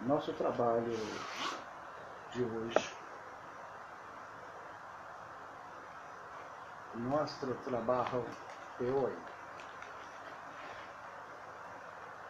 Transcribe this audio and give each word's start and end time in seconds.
nosso 0.00 0.32
trabalho 0.34 0.92
de 2.32 2.42
hoje. 2.42 2.96
Nosso 6.94 7.54
trabalho 7.64 8.24
de 8.78 8.84
hoje 8.86 9.16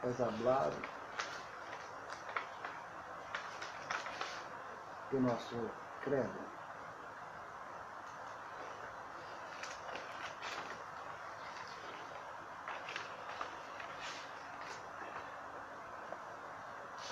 é 0.04 0.22
hablar 0.22 0.70
do 5.10 5.20
nosso 5.20 5.70
credo. 6.02 6.55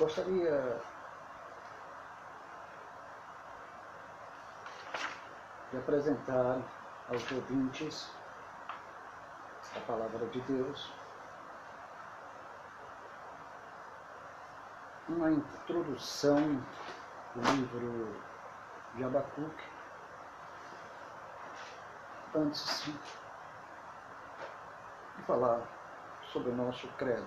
Gostaria. 0.05 0.83
de 5.71 5.79
apresentar 5.79 6.61
aos 7.09 7.33
ouvintes 7.33 8.11
a 9.75 9.81
palavra 9.87 10.27
de 10.27 10.43
Deus, 10.43 10.93
uma 15.09 15.33
introdução 15.33 16.62
do 17.34 17.41
livro 17.53 18.15
de 18.97 19.05
Abacuque, 19.05 19.65
antes 22.34 22.84
de 22.84 22.95
falar 25.27 25.62
sobre 26.31 26.51
o 26.51 26.55
nosso 26.55 26.89
credo, 26.98 27.27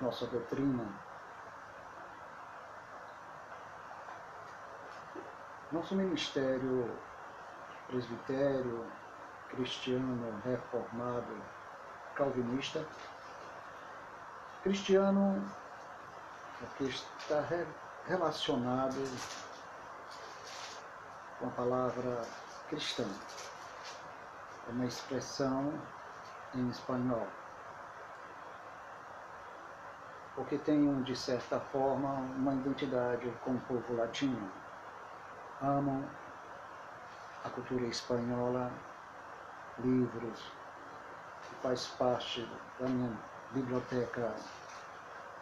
nossa 0.00 0.26
doutrina 0.28 1.11
Nosso 5.72 5.94
ministério 5.94 6.86
presbitério, 7.86 8.84
cristiano, 9.48 10.38
reformado, 10.44 11.34
calvinista, 12.14 12.84
cristiano 14.62 15.42
porque 16.60 16.84
está 16.84 17.42
relacionado 18.06 19.02
com 21.38 21.46
a 21.46 21.50
palavra 21.52 22.22
cristã, 22.68 23.06
é 24.68 24.72
uma 24.72 24.84
expressão 24.84 25.72
em 26.54 26.68
espanhol, 26.68 27.26
porque 30.36 30.58
tem, 30.58 31.02
de 31.02 31.16
certa 31.16 31.58
forma, 31.58 32.10
uma 32.36 32.54
identidade 32.54 33.32
com 33.42 33.52
o 33.52 33.60
povo 33.60 33.96
latino 33.96 34.61
amam 35.62 36.04
a 37.44 37.48
cultura 37.50 37.84
espanhola, 37.84 38.72
livros, 39.78 40.52
que 41.42 41.54
faz 41.62 41.86
parte 41.86 42.48
da 42.78 42.88
minha 42.88 43.16
biblioteca 43.52 44.34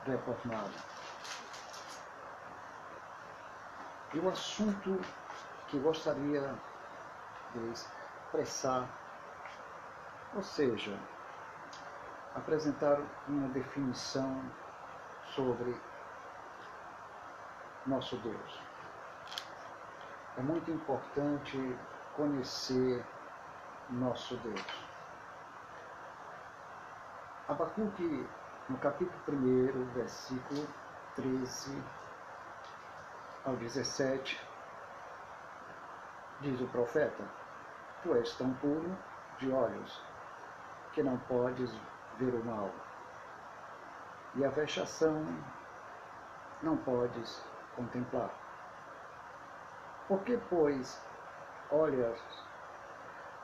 reformada. 0.04 0.90
E 4.12 4.18
o 4.18 4.28
assunto 4.28 5.00
que 5.68 5.78
gostaria 5.78 6.54
de 7.54 7.72
expressar, 7.72 8.88
ou 10.34 10.42
seja, 10.42 10.98
apresentar 12.34 13.00
uma 13.26 13.48
definição 13.48 14.42
sobre 15.34 15.74
nosso 17.86 18.16
Deus. 18.18 18.69
É 20.36 20.42
muito 20.42 20.70
importante 20.70 21.78
conhecer 22.14 23.04
nosso 23.90 24.36
Deus. 24.38 24.64
Abacuque, 27.48 28.28
no 28.68 28.78
capítulo 28.78 29.36
1, 29.36 29.84
versículo 29.92 30.68
13 31.16 31.82
ao 33.44 33.56
17, 33.56 34.40
diz 36.40 36.60
o 36.60 36.66
profeta: 36.68 37.24
Tu 38.02 38.14
és 38.14 38.32
tão 38.36 38.54
puro 38.54 38.96
de 39.38 39.50
olhos 39.50 40.00
que 40.92 41.02
não 41.02 41.18
podes 41.18 41.72
ver 42.18 42.34
o 42.34 42.44
mal, 42.44 42.70
e 44.36 44.44
a 44.44 44.50
vexação 44.50 45.24
não 46.62 46.76
podes 46.76 47.42
contemplar. 47.74 48.39
Por 50.10 50.24
que, 50.24 50.36
pois, 50.50 51.00
olhas 51.70 52.18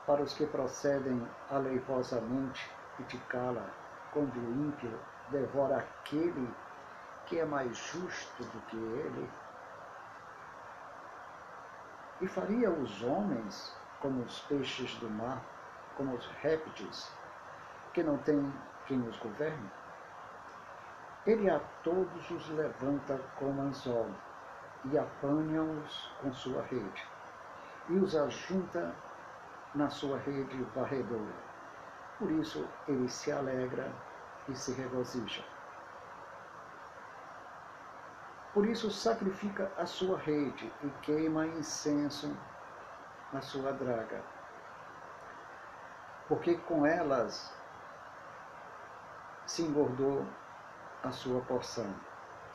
para 0.05 0.21
os 0.21 0.33
que 0.33 0.45
procedem 0.45 1.25
aleivosamente 1.49 2.69
e 2.99 3.03
te 3.03 3.17
cala, 3.29 3.71
quando 4.11 4.35
o 4.35 4.67
ímpio 4.67 4.99
devora 5.29 5.77
aquele 5.77 6.53
que 7.25 7.39
é 7.39 7.45
mais 7.45 7.73
justo 7.77 8.43
do 8.43 8.59
que 8.65 8.75
ele? 8.75 9.29
E 12.19 12.27
faria 12.27 12.69
os 12.69 13.01
homens 13.01 13.73
como 14.01 14.21
os 14.23 14.39
peixes 14.41 14.93
do 14.97 15.09
mar, 15.09 15.41
como 15.95 16.15
os 16.15 16.27
répteis, 16.41 17.09
que 17.93 18.03
não 18.03 18.17
têm 18.17 18.53
quem 18.87 18.99
os 19.07 19.17
governe? 19.19 19.71
Ele 21.25 21.49
a 21.49 21.61
todos 21.81 22.29
os 22.29 22.49
levanta 22.49 23.17
como 23.39 23.61
anzol 23.61 24.11
e 24.91 24.97
apanha-os 24.97 26.11
com 26.21 26.31
sua 26.33 26.61
rede, 26.63 27.07
e 27.89 27.97
os 27.97 28.15
ajunta 28.15 28.95
na 29.75 29.89
sua 29.89 30.17
rede 30.19 30.63
varredora. 30.75 31.33
Por 32.19 32.31
isso 32.31 32.67
ele 32.87 33.07
se 33.09 33.31
alegra 33.31 33.91
e 34.47 34.55
se 34.55 34.71
regozija. 34.73 35.43
Por 38.53 38.65
isso 38.65 38.89
sacrifica 38.89 39.71
a 39.77 39.85
sua 39.85 40.17
rede 40.17 40.71
e 40.83 40.89
queima 41.01 41.45
incenso 41.45 42.35
na 43.31 43.41
sua 43.41 43.71
draga. 43.71 44.23
Porque 46.27 46.55
com 46.55 46.85
elas 46.85 47.53
se 49.45 49.61
engordou 49.61 50.25
a 51.03 51.11
sua 51.11 51.41
porção 51.41 51.93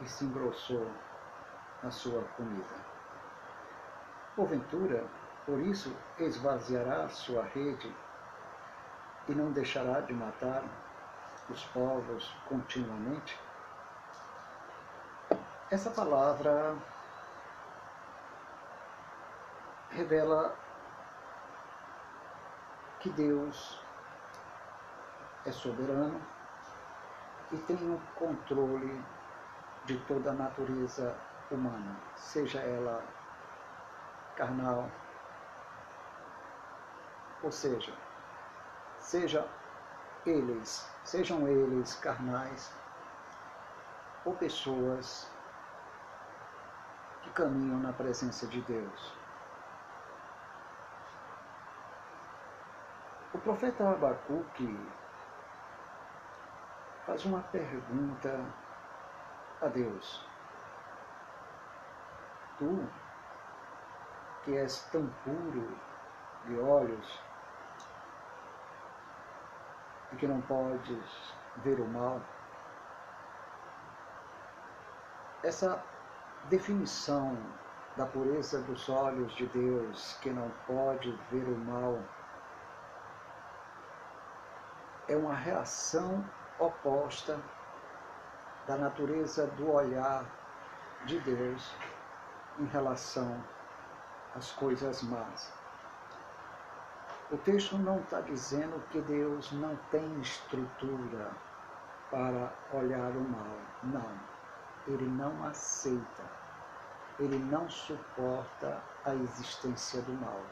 e 0.01 0.09
se 0.09 0.25
engrossou 0.25 0.91
a 1.83 1.91
sua 1.91 2.23
comida. 2.37 2.75
Porventura, 4.37 5.05
por 5.45 5.61
isso 5.61 5.95
esvaziará 6.19 7.09
sua 7.09 7.43
rede 7.43 7.95
e 9.29 9.35
não 9.35 9.53
deixará 9.53 10.01
de 10.01 10.13
matar 10.13 10.63
os 11.49 11.65
povos 11.67 12.35
continuamente? 12.49 13.39
Essa 15.71 15.91
palavra 15.91 16.77
revela 19.91 20.55
que 23.01 23.11
Deus 23.11 23.81
é 25.45 25.51
soberano 25.51 26.21
e 27.51 27.57
tem 27.59 27.77
o 27.77 28.01
controle 28.17 29.05
de 29.85 29.99
toda 30.07 30.31
a 30.31 30.35
natureza 30.35 31.17
humana, 31.55 31.97
seja 32.17 32.61
ela 32.61 33.05
carnal, 34.37 34.91
ou 37.43 37.53
seja, 37.53 37.93
seja 38.99 39.47
eles, 40.25 40.89
sejam 41.05 41.47
eles 41.47 41.95
carnais 41.97 42.73
ou 44.25 44.35
pessoas 44.35 45.29
que 47.23 47.31
caminham 47.31 47.81
na 47.81 47.93
presença 47.93 48.47
de 48.47 48.61
Deus. 48.63 49.13
O 53.35 53.39
profeta 53.39 53.91
Abacuque 53.91 54.89
faz 57.05 57.25
uma 57.25 57.41
pergunta 57.43 58.45
a 59.61 59.67
Deus 59.67 60.32
tu, 62.63 62.89
que 64.45 64.57
és 64.57 64.83
tão 64.93 65.09
puro 65.25 65.77
de 66.47 66.59
olhos 66.59 67.21
e 70.13 70.17
que 70.17 70.27
não 70.29 70.41
podes 70.43 71.35
ver 71.57 71.81
o 71.81 71.89
mal, 71.89 72.21
essa 75.43 75.83
definição 76.45 77.37
da 77.97 78.07
pureza 78.07 78.63
dos 78.63 78.89
olhos 78.89 79.33
de 79.35 79.47
Deus, 79.47 80.17
que 80.23 80.31
não 80.31 80.51
pode 80.67 81.11
ver 81.31 81.45
o 81.49 81.59
mal, 81.59 82.01
é 85.09 85.17
uma 85.17 85.35
reação 85.35 86.25
oposta 86.59 87.41
da 88.67 88.77
natureza 88.77 89.49
do 89.49 89.73
olhar 89.73 90.25
de 91.05 91.19
Deus 91.21 91.75
em 92.59 92.67
relação 92.67 93.43
às 94.35 94.51
coisas 94.53 95.03
más. 95.03 95.53
O 97.31 97.37
texto 97.39 97.79
não 97.79 97.99
está 98.01 98.21
dizendo 98.21 98.79
que 98.91 99.01
Deus 99.01 99.53
não 99.53 99.75
tem 99.91 100.21
estrutura 100.21 101.31
para 102.11 102.53
olhar 102.75 103.11
o 103.13 103.21
mal. 103.23 103.57
Não. 103.85 104.13
Ele 104.87 105.09
não 105.09 105.45
aceita. 105.47 106.23
Ele 107.19 107.39
não 107.39 107.69
suporta 107.71 108.83
a 109.05 109.15
existência 109.15 110.03
do 110.03 110.13
mal. 110.13 110.43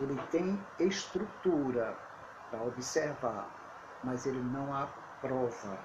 Ele 0.00 0.20
tem 0.32 0.66
estrutura 0.80 1.96
para 2.50 2.62
observar, 2.62 3.48
mas 4.02 4.26
ele 4.26 4.42
não 4.42 4.74
aprova. 4.74 5.78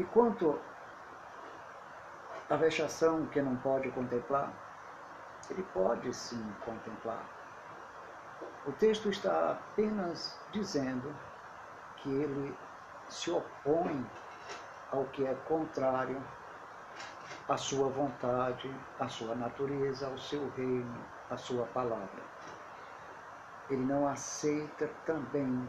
E 0.00 0.04
quanto 0.04 0.58
à 2.48 2.56
vexação 2.56 3.26
que 3.26 3.42
não 3.42 3.54
pode 3.56 3.90
contemplar, 3.90 4.50
ele 5.50 5.62
pode 5.74 6.14
sim 6.14 6.42
contemplar. 6.64 7.22
O 8.64 8.72
texto 8.72 9.10
está 9.10 9.50
apenas 9.50 10.38
dizendo 10.52 11.14
que 11.98 12.08
ele 12.08 12.56
se 13.10 13.30
opõe 13.30 14.10
ao 14.90 15.04
que 15.04 15.26
é 15.26 15.34
contrário 15.46 16.16
à 17.46 17.58
sua 17.58 17.90
vontade, 17.90 18.74
à 18.98 19.06
sua 19.06 19.34
natureza, 19.34 20.06
ao 20.06 20.16
seu 20.16 20.48
reino, 20.56 21.04
à 21.28 21.36
sua 21.36 21.66
palavra. 21.66 22.22
Ele 23.68 23.84
não 23.84 24.08
aceita 24.08 24.88
também 25.04 25.68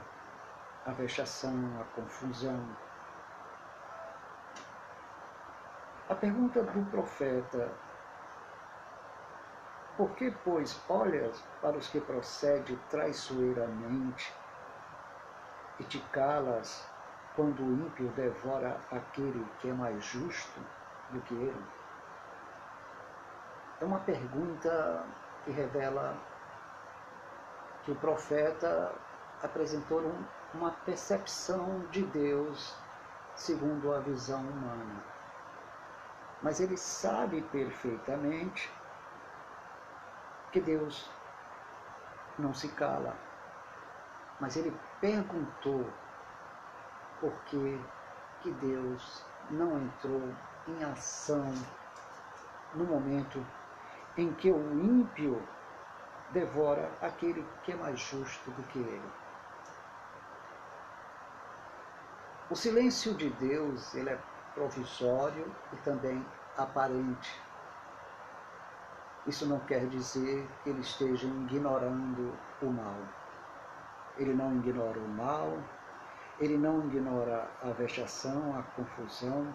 a 0.86 0.92
vexação, 0.94 1.54
a 1.82 1.84
confusão. 1.96 2.66
A 6.12 6.16
pergunta 6.16 6.62
do 6.62 6.84
profeta 6.92 7.72
por 9.96 10.10
que, 10.18 10.30
pois, 10.44 10.78
olhas 10.90 11.42
para 11.62 11.78
os 11.78 11.88
que 11.88 12.02
procedem 12.02 12.78
traiçoeiramente 12.90 14.34
e 15.80 15.86
te 15.86 16.00
calas 16.12 16.86
quando 17.34 17.64
o 17.64 17.72
ímpio 17.72 18.10
devora 18.10 18.78
aquele 18.92 19.48
que 19.62 19.70
é 19.70 19.74
mais 19.74 20.04
justo 20.04 20.60
do 21.12 21.22
que 21.22 21.34
ele? 21.34 21.64
É 23.80 23.86
uma 23.86 24.00
pergunta 24.02 25.06
que 25.46 25.52
revela 25.52 26.18
que 27.86 27.92
o 27.92 27.96
profeta 27.96 28.94
apresentou 29.42 30.02
um, 30.02 30.26
uma 30.56 30.72
percepção 30.72 31.80
de 31.90 32.04
Deus 32.04 32.76
segundo 33.38 33.94
a 33.94 34.00
visão 34.00 34.42
humana. 34.42 35.21
Mas 36.42 36.60
ele 36.60 36.76
sabe 36.76 37.42
perfeitamente 37.42 38.72
que 40.52 40.60
Deus 40.60 41.10
não 42.38 42.54
se 42.54 42.68
cala. 42.70 43.16
Mas 44.40 44.56
ele 44.56 44.76
perguntou 45.00 45.88
por 47.20 47.34
que, 47.46 47.80
que 48.42 48.52
Deus 48.52 49.24
não 49.52 49.80
entrou 49.80 50.34
em 50.68 50.84
ação 50.84 51.54
no 52.74 52.86
momento 52.86 53.46
em 54.18 54.34
que 54.34 54.52
o 54.52 54.74
ímpio 54.74 55.42
devora 56.32 56.92
aquele 57.02 57.46
que 57.64 57.72
é 57.72 57.76
mais 57.76 58.00
justo 58.00 58.50
do 58.52 58.64
que 58.64 58.80
ele. 58.80 59.12
O 62.50 62.56
silêncio 62.56 63.14
de 63.14 63.30
Deus 63.30 63.94
ele 63.94 64.10
é 64.10 64.20
provisório 64.54 65.46
e 65.74 65.76
também 65.78 66.26
aparente. 66.58 67.42
Isso 69.28 69.46
não 69.46 69.60
quer 69.60 69.88
dizer 69.88 70.50
que 70.64 70.70
ele 70.70 70.82
esteja 70.82 71.28
ignorando 71.28 72.34
o 72.62 72.66
mal. 72.66 72.98
Ele 74.18 74.34
não 74.34 74.56
ignora 74.56 75.00
o 75.00 75.08
mal, 75.08 75.58
ele 76.40 76.58
não 76.58 76.86
ignora 76.88 77.48
a 77.64 77.72
vexação, 77.72 78.58
a 78.58 78.64
confusão 78.76 79.54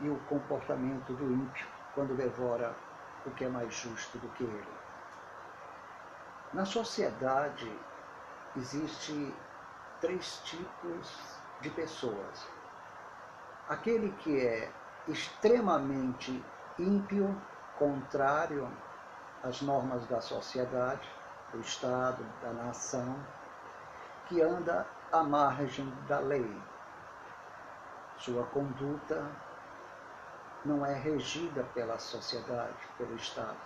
e 0.00 0.08
o 0.08 0.16
comportamento 0.20 1.12
do 1.12 1.32
ímpio 1.32 1.66
quando 1.94 2.16
devora 2.16 2.74
o 3.26 3.30
que 3.30 3.44
é 3.44 3.48
mais 3.48 3.72
justo 3.74 4.18
do 4.18 4.28
que 4.30 4.44
ele. 4.44 4.74
Na 6.52 6.64
sociedade 6.64 7.70
existe 8.56 9.34
três 10.00 10.40
tipos 10.44 11.38
de 11.60 11.70
pessoas. 11.70 12.46
Aquele 13.68 14.12
que 14.12 14.38
é 14.38 14.70
extremamente 15.08 16.44
ímpio, 16.78 17.34
contrário 17.78 18.70
as 19.42 19.62
normas 19.62 20.06
da 20.06 20.20
sociedade, 20.20 21.08
do 21.52 21.60
Estado, 21.60 22.24
da 22.42 22.52
nação, 22.52 23.16
que 24.28 24.42
anda 24.42 24.86
à 25.12 25.22
margem 25.22 25.90
da 26.08 26.18
lei. 26.18 26.62
Sua 28.18 28.44
conduta 28.46 29.24
não 30.64 30.84
é 30.84 30.94
regida 30.94 31.62
pela 31.74 31.98
sociedade, 31.98 32.76
pelo 32.98 33.14
Estado. 33.16 33.56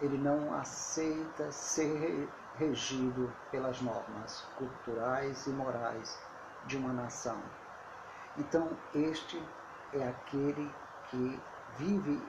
Ele 0.00 0.18
não 0.18 0.54
aceita 0.54 1.50
ser 1.50 2.28
regido 2.58 3.32
pelas 3.50 3.80
normas 3.80 4.44
culturais 4.56 5.46
e 5.46 5.50
morais 5.50 6.18
de 6.66 6.76
uma 6.76 6.92
nação. 6.92 7.40
Então, 8.36 8.76
este 8.94 9.42
é 9.92 10.08
aquele 10.08 10.72
que 11.10 11.42
vive 11.76 12.22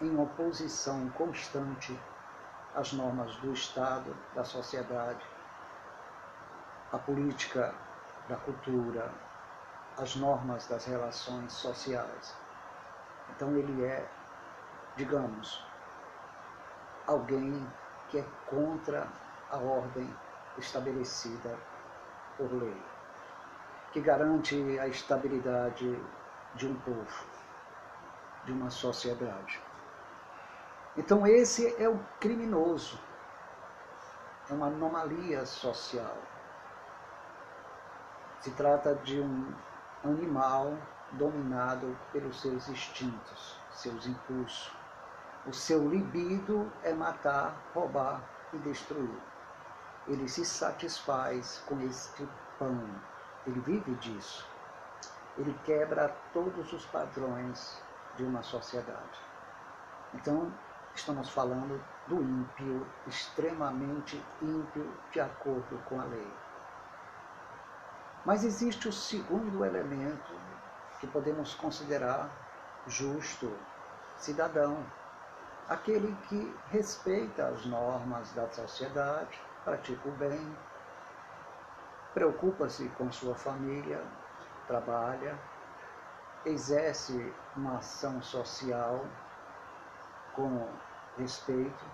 em 0.00 0.18
oposição 0.18 1.08
constante 1.10 1.98
às 2.74 2.92
normas 2.92 3.34
do 3.36 3.52
Estado, 3.52 4.16
da 4.34 4.44
sociedade, 4.44 5.24
à 6.92 6.98
política 6.98 7.74
da 8.28 8.36
cultura, 8.36 9.12
às 9.96 10.14
normas 10.16 10.66
das 10.66 10.84
relações 10.84 11.52
sociais. 11.52 12.34
Então 13.30 13.56
ele 13.56 13.84
é, 13.84 14.08
digamos, 14.96 15.64
alguém 17.06 17.66
que 18.08 18.18
é 18.18 18.24
contra 18.46 19.08
a 19.50 19.56
ordem 19.56 20.14
estabelecida 20.56 21.58
por 22.36 22.52
lei, 22.52 22.82
que 23.92 24.00
garante 24.00 24.78
a 24.78 24.86
estabilidade 24.86 26.00
de 26.54 26.66
um 26.66 26.74
povo, 26.80 27.26
de 28.44 28.52
uma 28.52 28.70
sociedade. 28.70 29.60
Então, 30.96 31.26
esse 31.26 31.74
é 31.82 31.88
o 31.88 31.98
criminoso, 32.18 32.98
é 34.50 34.52
uma 34.52 34.66
anomalia 34.66 35.46
social. 35.46 36.16
Se 38.40 38.50
trata 38.52 38.94
de 38.96 39.20
um 39.20 39.54
animal 40.04 40.76
dominado 41.12 41.96
pelos 42.12 42.40
seus 42.40 42.68
instintos, 42.68 43.58
seus 43.70 44.06
impulsos. 44.06 44.76
O 45.46 45.52
seu 45.52 45.88
libido 45.88 46.70
é 46.82 46.92
matar, 46.92 47.56
roubar 47.74 48.22
e 48.52 48.58
destruir. 48.58 49.18
Ele 50.06 50.28
se 50.28 50.44
satisfaz 50.44 51.62
com 51.66 51.80
este 51.80 52.28
pão, 52.58 52.82
ele 53.46 53.60
vive 53.60 53.94
disso. 53.96 54.46
Ele 55.36 55.56
quebra 55.64 56.14
todos 56.32 56.72
os 56.72 56.84
padrões 56.86 57.80
de 58.16 58.24
uma 58.24 58.42
sociedade. 58.42 59.20
Então, 60.14 60.52
estamos 60.94 61.28
falando 61.30 61.82
do 62.06 62.20
ímpio, 62.20 62.86
extremamente 63.06 64.22
ímpio 64.42 64.92
de 65.12 65.20
acordo 65.20 65.78
com 65.88 66.00
a 66.00 66.04
lei. 66.04 66.32
Mas 68.24 68.44
existe 68.44 68.88
o 68.88 68.92
segundo 68.92 69.64
elemento 69.64 70.34
que 70.98 71.06
podemos 71.06 71.54
considerar 71.54 72.28
justo, 72.86 73.56
cidadão, 74.18 74.84
aquele 75.68 76.16
que 76.28 76.54
respeita 76.70 77.46
as 77.46 77.64
normas 77.66 78.32
da 78.32 78.48
sociedade, 78.48 79.40
pratica 79.64 80.08
o 80.08 80.12
bem, 80.12 80.56
preocupa-se 82.14 82.88
com 82.90 83.10
sua 83.12 83.34
família, 83.34 84.02
trabalha, 84.66 85.38
exerce 86.44 87.34
uma 87.56 87.78
ação 87.78 88.22
social 88.22 89.04
com 90.34 90.68
respeito, 91.16 91.84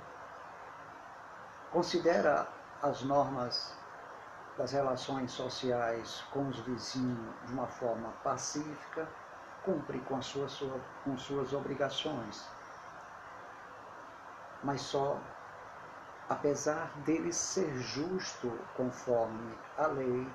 considera 1.70 2.46
as 2.82 3.02
normas 3.02 3.74
das 4.56 4.72
relações 4.72 5.32
sociais 5.32 6.22
com 6.30 6.48
os 6.48 6.58
vizinhos 6.60 7.34
de 7.46 7.52
uma 7.52 7.66
forma 7.66 8.10
pacífica, 8.22 9.08
cumpre 9.64 9.98
com, 10.00 10.20
sua, 10.22 10.48
sua, 10.48 10.80
com 11.02 11.16
suas 11.16 11.52
obrigações. 11.52 12.46
Mas 14.62 14.82
só, 14.82 15.18
apesar 16.28 16.90
dele 17.04 17.32
ser 17.32 17.74
justo 17.76 18.58
conforme 18.76 19.52
a 19.76 19.86
lei, 19.86 20.26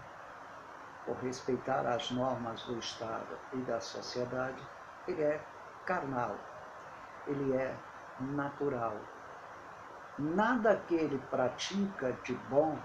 por 1.06 1.16
respeitar 1.18 1.88
as 1.88 2.12
normas 2.12 2.62
do 2.64 2.78
Estado 2.78 3.38
e 3.54 3.58
da 3.58 3.80
sociedade, 3.80 4.62
ele 5.08 5.24
é 5.24 5.42
carnal, 5.86 6.36
ele 7.26 7.54
é 7.54 7.76
natural. 8.20 8.96
Nada 10.18 10.76
que 10.88 10.94
ele 10.94 11.18
pratica 11.32 12.12
de 12.24 12.36
bom 12.50 12.78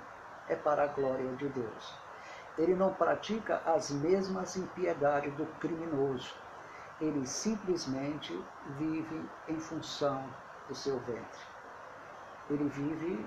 é 0.48 0.56
para 0.56 0.84
a 0.84 0.86
glória 0.86 1.34
de 1.34 1.48
Deus. 1.48 1.94
Ele 2.56 2.74
não 2.74 2.94
pratica 2.94 3.60
as 3.66 3.90
mesmas 3.90 4.56
impiedades 4.56 5.34
do 5.34 5.44
criminoso. 5.58 6.32
Ele 7.00 7.26
simplesmente 7.26 8.32
vive 8.78 9.28
em 9.48 9.58
função 9.58 10.24
do 10.68 10.74
seu 10.74 10.98
ventre. 11.00 11.53
Ele 12.50 12.68
vive 12.68 13.26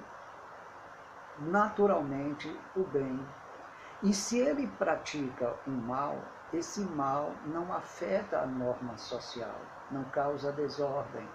naturalmente 1.39 2.59
o 2.75 2.83
bem. 2.83 3.19
E 4.03 4.13
se 4.13 4.39
ele 4.39 4.67
pratica 4.77 5.55
o 5.65 5.71
um 5.71 5.75
mal, 5.75 6.17
esse 6.53 6.81
mal 6.81 7.31
não 7.47 7.73
afeta 7.73 8.39
a 8.39 8.45
norma 8.45 8.97
social, 8.97 9.59
não 9.91 10.03
causa 10.05 10.51
desordem, 10.51 11.27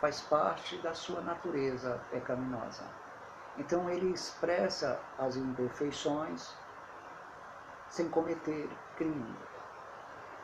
faz 0.00 0.20
parte 0.20 0.76
da 0.78 0.92
sua 0.92 1.20
natureza 1.20 2.00
pecaminosa. 2.10 2.84
Então 3.56 3.88
ele 3.88 4.12
expressa 4.12 5.00
as 5.18 5.36
imperfeições 5.36 6.52
sem 7.88 8.08
cometer 8.08 8.68
crime. 8.96 9.36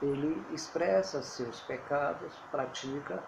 Ele 0.01 0.47
expressa 0.53 1.23
seus 1.23 1.61
pecados, 1.61 2.33
pratica, 2.51 3.23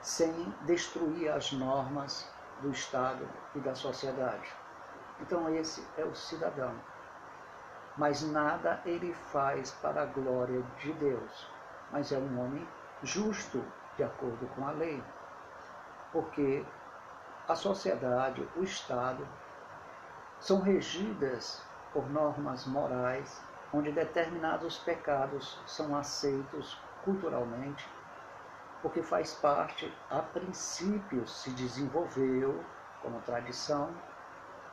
sem 0.00 0.32
destruir 0.62 1.30
as 1.30 1.52
normas 1.52 2.30
do 2.64 2.70
Estado 2.70 3.28
e 3.54 3.60
da 3.60 3.74
sociedade. 3.74 4.50
Então 5.20 5.54
esse 5.54 5.86
é 5.98 6.04
o 6.04 6.14
cidadão. 6.14 6.74
Mas 7.96 8.22
nada 8.22 8.80
ele 8.86 9.12
faz 9.12 9.70
para 9.82 10.02
a 10.02 10.06
glória 10.06 10.62
de 10.78 10.92
Deus, 10.94 11.48
mas 11.92 12.10
é 12.10 12.18
um 12.18 12.40
homem 12.40 12.66
justo 13.02 13.62
de 13.96 14.02
acordo 14.02 14.48
com 14.56 14.66
a 14.66 14.72
lei. 14.72 15.02
Porque 16.10 16.64
a 17.46 17.54
sociedade, 17.54 18.48
o 18.56 18.64
Estado, 18.64 19.28
são 20.40 20.60
regidas 20.60 21.62
por 21.92 22.08
normas 22.10 22.66
morais, 22.66 23.42
onde 23.72 23.92
determinados 23.92 24.78
pecados 24.78 25.60
são 25.66 25.96
aceitos 25.96 26.80
culturalmente, 27.04 27.86
porque 28.84 29.02
faz 29.02 29.32
parte, 29.32 29.90
a 30.10 30.20
princípio, 30.20 31.26
se 31.26 31.48
desenvolveu 31.52 32.62
como 33.02 33.18
tradição, 33.22 33.88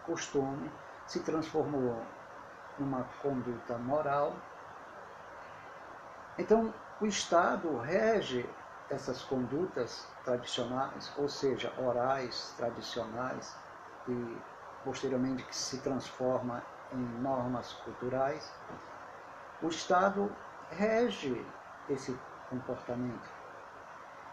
costume, 0.06 0.70
se 1.08 1.22
transformou 1.22 2.06
numa 2.78 3.06
conduta 3.22 3.78
moral. 3.78 4.36
Então, 6.38 6.74
o 7.00 7.06
Estado 7.06 7.78
rege 7.78 8.46
essas 8.90 9.22
condutas 9.24 10.06
tradicionais, 10.26 11.10
ou 11.18 11.30
seja, 11.30 11.72
orais 11.80 12.54
tradicionais, 12.58 13.56
e 14.10 14.38
posteriormente 14.84 15.42
que 15.46 15.56
se 15.56 15.78
transforma 15.78 16.62
em 16.92 16.98
normas 17.22 17.72
culturais, 17.86 18.52
o 19.62 19.70
Estado 19.70 20.30
rege 20.70 21.46
esse 21.88 22.20
comportamento 22.50 23.41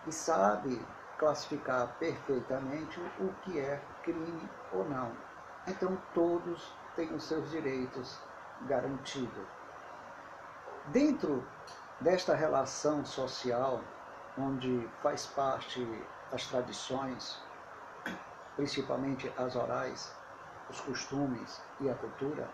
e 0.09 0.13
sabe 0.13 0.81
classificar 1.19 1.95
perfeitamente 1.99 2.99
o 3.21 3.33
que 3.43 3.61
é 3.61 3.83
crime 4.03 4.49
ou 4.73 4.89
não. 4.89 5.13
Então 5.67 6.01
todos 6.15 6.73
têm 6.97 7.15
os 7.15 7.25
seus 7.25 7.51
direitos 7.51 8.19
garantidos. 8.63 9.47
Dentro 10.87 11.47
desta 12.01 12.35
relação 12.35 13.05
social 13.05 13.83
onde 14.39 14.89
faz 15.03 15.27
parte 15.27 15.87
as 16.33 16.47
tradições, 16.47 17.43
principalmente 18.57 19.31
as 19.37 19.57
orais, 19.57 20.15
os 20.71 20.81
costumes 20.81 21.61
e 21.81 21.91
a 21.91 21.95
cultura, 21.95 22.49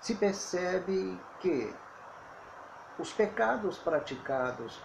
se 0.00 0.14
percebe 0.14 1.20
que 1.40 1.74
os 2.98 3.12
pecados 3.12 3.78
praticados 3.78 4.76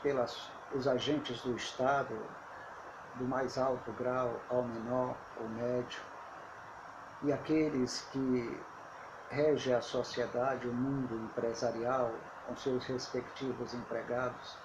pelos 0.74 0.88
agentes 0.88 1.40
do 1.44 1.56
Estado, 1.56 2.20
do 3.16 3.26
mais 3.26 3.60
alto 3.60 3.92
grau 3.92 4.42
ao 4.50 4.64
menor 4.64 5.16
ou 5.40 5.48
médio, 5.50 6.02
e 7.22 7.32
aqueles 7.32 8.02
que 8.12 8.60
regem 9.30 9.76
a 9.76 9.82
sociedade, 9.82 10.68
o 10.68 10.74
mundo 10.74 11.16
empresarial, 11.26 12.12
com 12.48 12.56
seus 12.58 12.84
respectivos 12.86 13.76
empregados, 13.76 14.58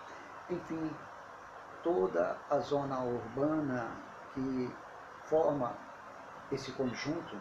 enfim, 0.49 0.91
toda 1.83 2.38
a 2.49 2.59
zona 2.59 3.00
urbana 3.00 3.91
que 4.33 4.75
forma 5.25 5.77
esse 6.50 6.73
conjunto, 6.73 7.37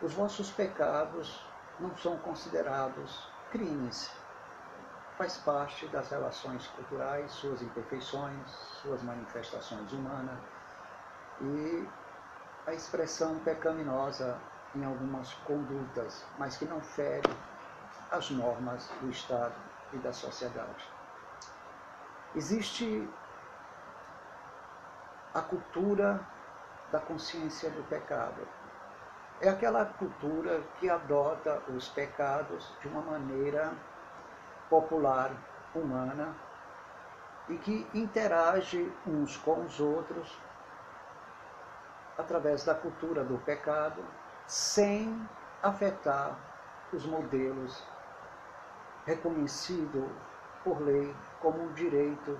os 0.00 0.14
vossos 0.14 0.50
pecados 0.52 1.44
não 1.80 1.94
são 1.96 2.16
considerados 2.18 3.28
crimes. 3.50 4.19
Faz 5.20 5.36
parte 5.36 5.86
das 5.88 6.08
relações 6.08 6.66
culturais, 6.68 7.30
suas 7.32 7.60
imperfeições, 7.60 8.50
suas 8.80 9.02
manifestações 9.02 9.92
humanas 9.92 10.38
e 11.42 11.86
a 12.66 12.72
expressão 12.72 13.38
pecaminosa 13.40 14.40
em 14.74 14.82
algumas 14.82 15.34
condutas, 15.44 16.24
mas 16.38 16.56
que 16.56 16.64
não 16.64 16.80
fere 16.80 17.28
as 18.10 18.30
normas 18.30 18.88
do 19.02 19.10
Estado 19.10 19.52
e 19.92 19.98
da 19.98 20.10
sociedade. 20.10 20.90
Existe 22.34 23.06
a 25.34 25.42
cultura 25.42 26.26
da 26.90 26.98
consciência 26.98 27.68
do 27.68 27.82
pecado. 27.90 28.48
É 29.38 29.50
aquela 29.50 29.84
cultura 29.84 30.62
que 30.78 30.88
adota 30.88 31.62
os 31.68 31.90
pecados 31.90 32.74
de 32.80 32.88
uma 32.88 33.02
maneira 33.02 33.70
popular, 34.70 35.32
humana, 35.74 36.34
e 37.48 37.58
que 37.58 37.86
interage 37.92 38.90
uns 39.06 39.36
com 39.36 39.64
os 39.64 39.80
outros 39.80 40.40
através 42.16 42.64
da 42.64 42.74
cultura 42.74 43.24
do 43.24 43.38
pecado, 43.38 44.04
sem 44.46 45.28
afetar 45.62 46.38
os 46.92 47.04
modelos 47.04 47.82
reconhecidos 49.04 50.08
por 50.62 50.80
lei 50.80 51.14
como 51.40 51.62
um 51.62 51.72
direito 51.72 52.38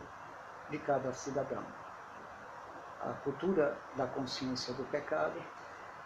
de 0.68 0.78
cada 0.78 1.12
cidadão. 1.12 1.64
A 3.00 3.12
cultura 3.24 3.76
da 3.96 4.06
consciência 4.06 4.74
do 4.74 4.84
pecado 4.84 5.42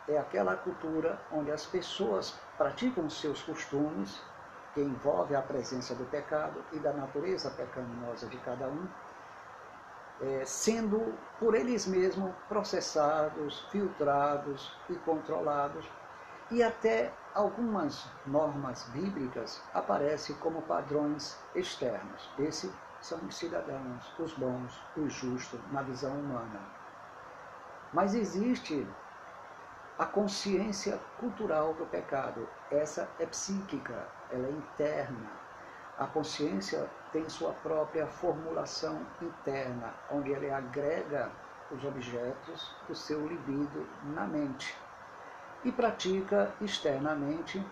é 0.08 0.16
aquela 0.16 0.56
cultura 0.56 1.20
onde 1.32 1.50
as 1.50 1.66
pessoas 1.66 2.38
praticam 2.56 3.10
seus 3.10 3.42
costumes, 3.42 4.22
que 4.74 4.80
envolve 4.80 5.34
a 5.36 5.40
presença 5.40 5.94
do 5.94 6.04
pecado 6.04 6.62
e 6.72 6.78
da 6.78 6.92
natureza 6.92 7.48
pecaminosa 7.50 8.26
de 8.26 8.36
cada 8.38 8.68
um, 8.68 8.86
é, 10.20 10.44
sendo 10.44 11.14
por 11.38 11.54
eles 11.54 11.86
mesmos 11.86 12.34
processados, 12.48 13.60
filtrados 13.70 14.72
e 14.90 14.94
controlados, 14.96 15.88
e 16.50 16.62
até 16.62 17.12
algumas 17.34 18.04
normas 18.26 18.84
bíblicas 18.84 19.60
aparecem 19.72 20.36
como 20.36 20.62
padrões 20.62 21.36
externos. 21.54 22.28
Esses 22.38 22.72
são 23.00 23.18
os 23.26 23.36
cidadãos, 23.36 24.12
os 24.18 24.32
bons, 24.34 24.80
os 24.96 25.12
justos, 25.12 25.60
na 25.72 25.82
visão 25.82 26.12
humana. 26.12 26.60
Mas 27.92 28.14
existe 28.14 28.86
a 29.96 30.04
consciência 30.04 31.00
cultural 31.18 31.74
do 31.74 31.86
pecado. 31.86 32.48
Essa 32.70 33.08
é 33.18 33.26
psíquica, 33.26 34.08
ela 34.30 34.48
é 34.48 34.50
interna. 34.50 35.30
A 35.96 36.06
consciência 36.06 36.90
tem 37.12 37.28
sua 37.28 37.52
própria 37.52 38.06
formulação 38.06 39.06
interna, 39.22 39.94
onde 40.10 40.32
ela 40.32 40.58
agrega 40.58 41.30
os 41.70 41.84
objetos 41.84 42.74
do 42.88 42.94
seu 42.94 43.24
libido 43.26 43.86
na 44.02 44.26
mente 44.26 44.76
e 45.62 45.70
pratica 45.70 46.52
externamente 46.60 47.64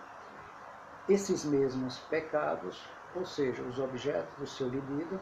esses 1.07 1.43
mesmos 1.43 1.99
pecados, 2.09 2.87
ou 3.13 3.25
seja, 3.25 3.61
os 3.63 3.77
objetos 3.77 4.33
do 4.37 4.47
seu 4.47 4.69
libido, 4.69 5.19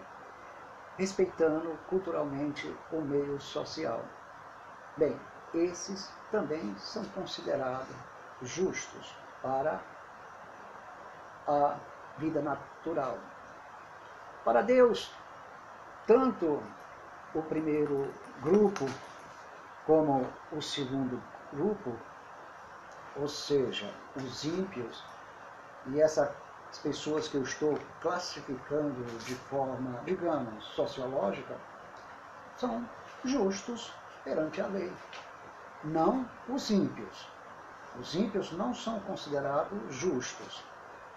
respeitando 0.97 1.77
culturalmente 1.89 2.73
o 2.91 3.01
meio 3.01 3.41
social. 3.41 4.05
Bem, 4.95 5.19
esses 5.53 6.13
também 6.31 6.75
são 6.77 7.03
considerados 7.05 7.95
justos 8.41 9.15
para 9.41 9.79
a 11.47 11.75
vida 12.17 12.41
natural. 12.41 13.17
Para 14.43 14.61
Deus, 14.61 15.13
tanto 16.07 16.63
o 17.33 17.41
primeiro 17.43 18.11
grupo 18.41 18.85
como 19.85 20.27
o 20.51 20.61
segundo 20.61 21.21
grupo 21.51 21.95
ou 23.15 23.27
seja, 23.27 23.93
os 24.15 24.43
ímpios 24.43 25.03
e 25.87 26.01
essas 26.01 26.31
pessoas 26.81 27.27
que 27.27 27.35
eu 27.35 27.43
estou 27.43 27.77
classificando 27.99 29.03
de 29.25 29.35
forma, 29.35 29.99
digamos, 30.05 30.63
sociológica, 30.65 31.55
são 32.57 32.87
justos 33.23 33.93
perante 34.23 34.61
a 34.61 34.67
lei, 34.67 34.91
não 35.83 36.27
os 36.47 36.69
ímpios. 36.69 37.27
Os 37.99 38.15
ímpios 38.15 38.51
não 38.53 38.73
são 38.73 38.99
considerados 39.01 39.93
justos. 39.93 40.63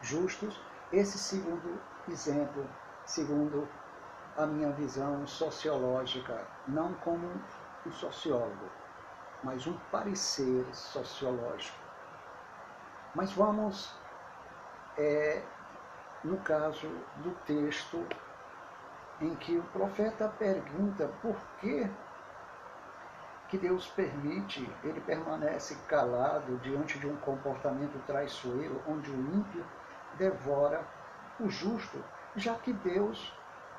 Justos, 0.01 0.61
esse 0.93 1.19
segundo 1.19 1.81
exemplo, 2.09 2.67
segundo 3.07 3.69
a 4.37 4.47
minha 4.47 4.71
visão 4.73 5.27
sociológica, 5.27 6.47
não 6.67 6.93
como 6.95 7.31
um 7.87 7.93
sociólogo, 7.93 8.69
mas 9.43 9.67
um 9.67 9.77
parecer 9.91 10.67
sociológico. 10.75 11.79
Mas 13.15 13.33
vamos, 13.33 13.95
é, 14.99 15.43
no 16.25 16.39
caso 16.39 16.89
do 17.19 17.31
texto, 17.47 18.05
em 19.21 19.35
que 19.37 19.57
o 19.57 19.63
profeta 19.65 20.29
pergunta 20.29 21.09
por 21.23 21.37
que, 21.61 21.89
que 23.55 23.59
Deus 23.59 23.87
permite, 23.87 24.69
ele 24.83 25.01
permanece 25.01 25.77
calado 25.87 26.57
diante 26.59 26.99
de 26.99 27.07
um 27.07 27.15
comportamento 27.19 28.05
traiçoeiro, 28.05 28.83
onde 28.85 29.09
o 29.13 29.15
ímpio 29.15 29.65
devora 30.19 30.85
o 31.39 31.49
justo, 31.49 32.03
já 32.35 32.57
que 32.57 32.73
Deus 32.73 33.33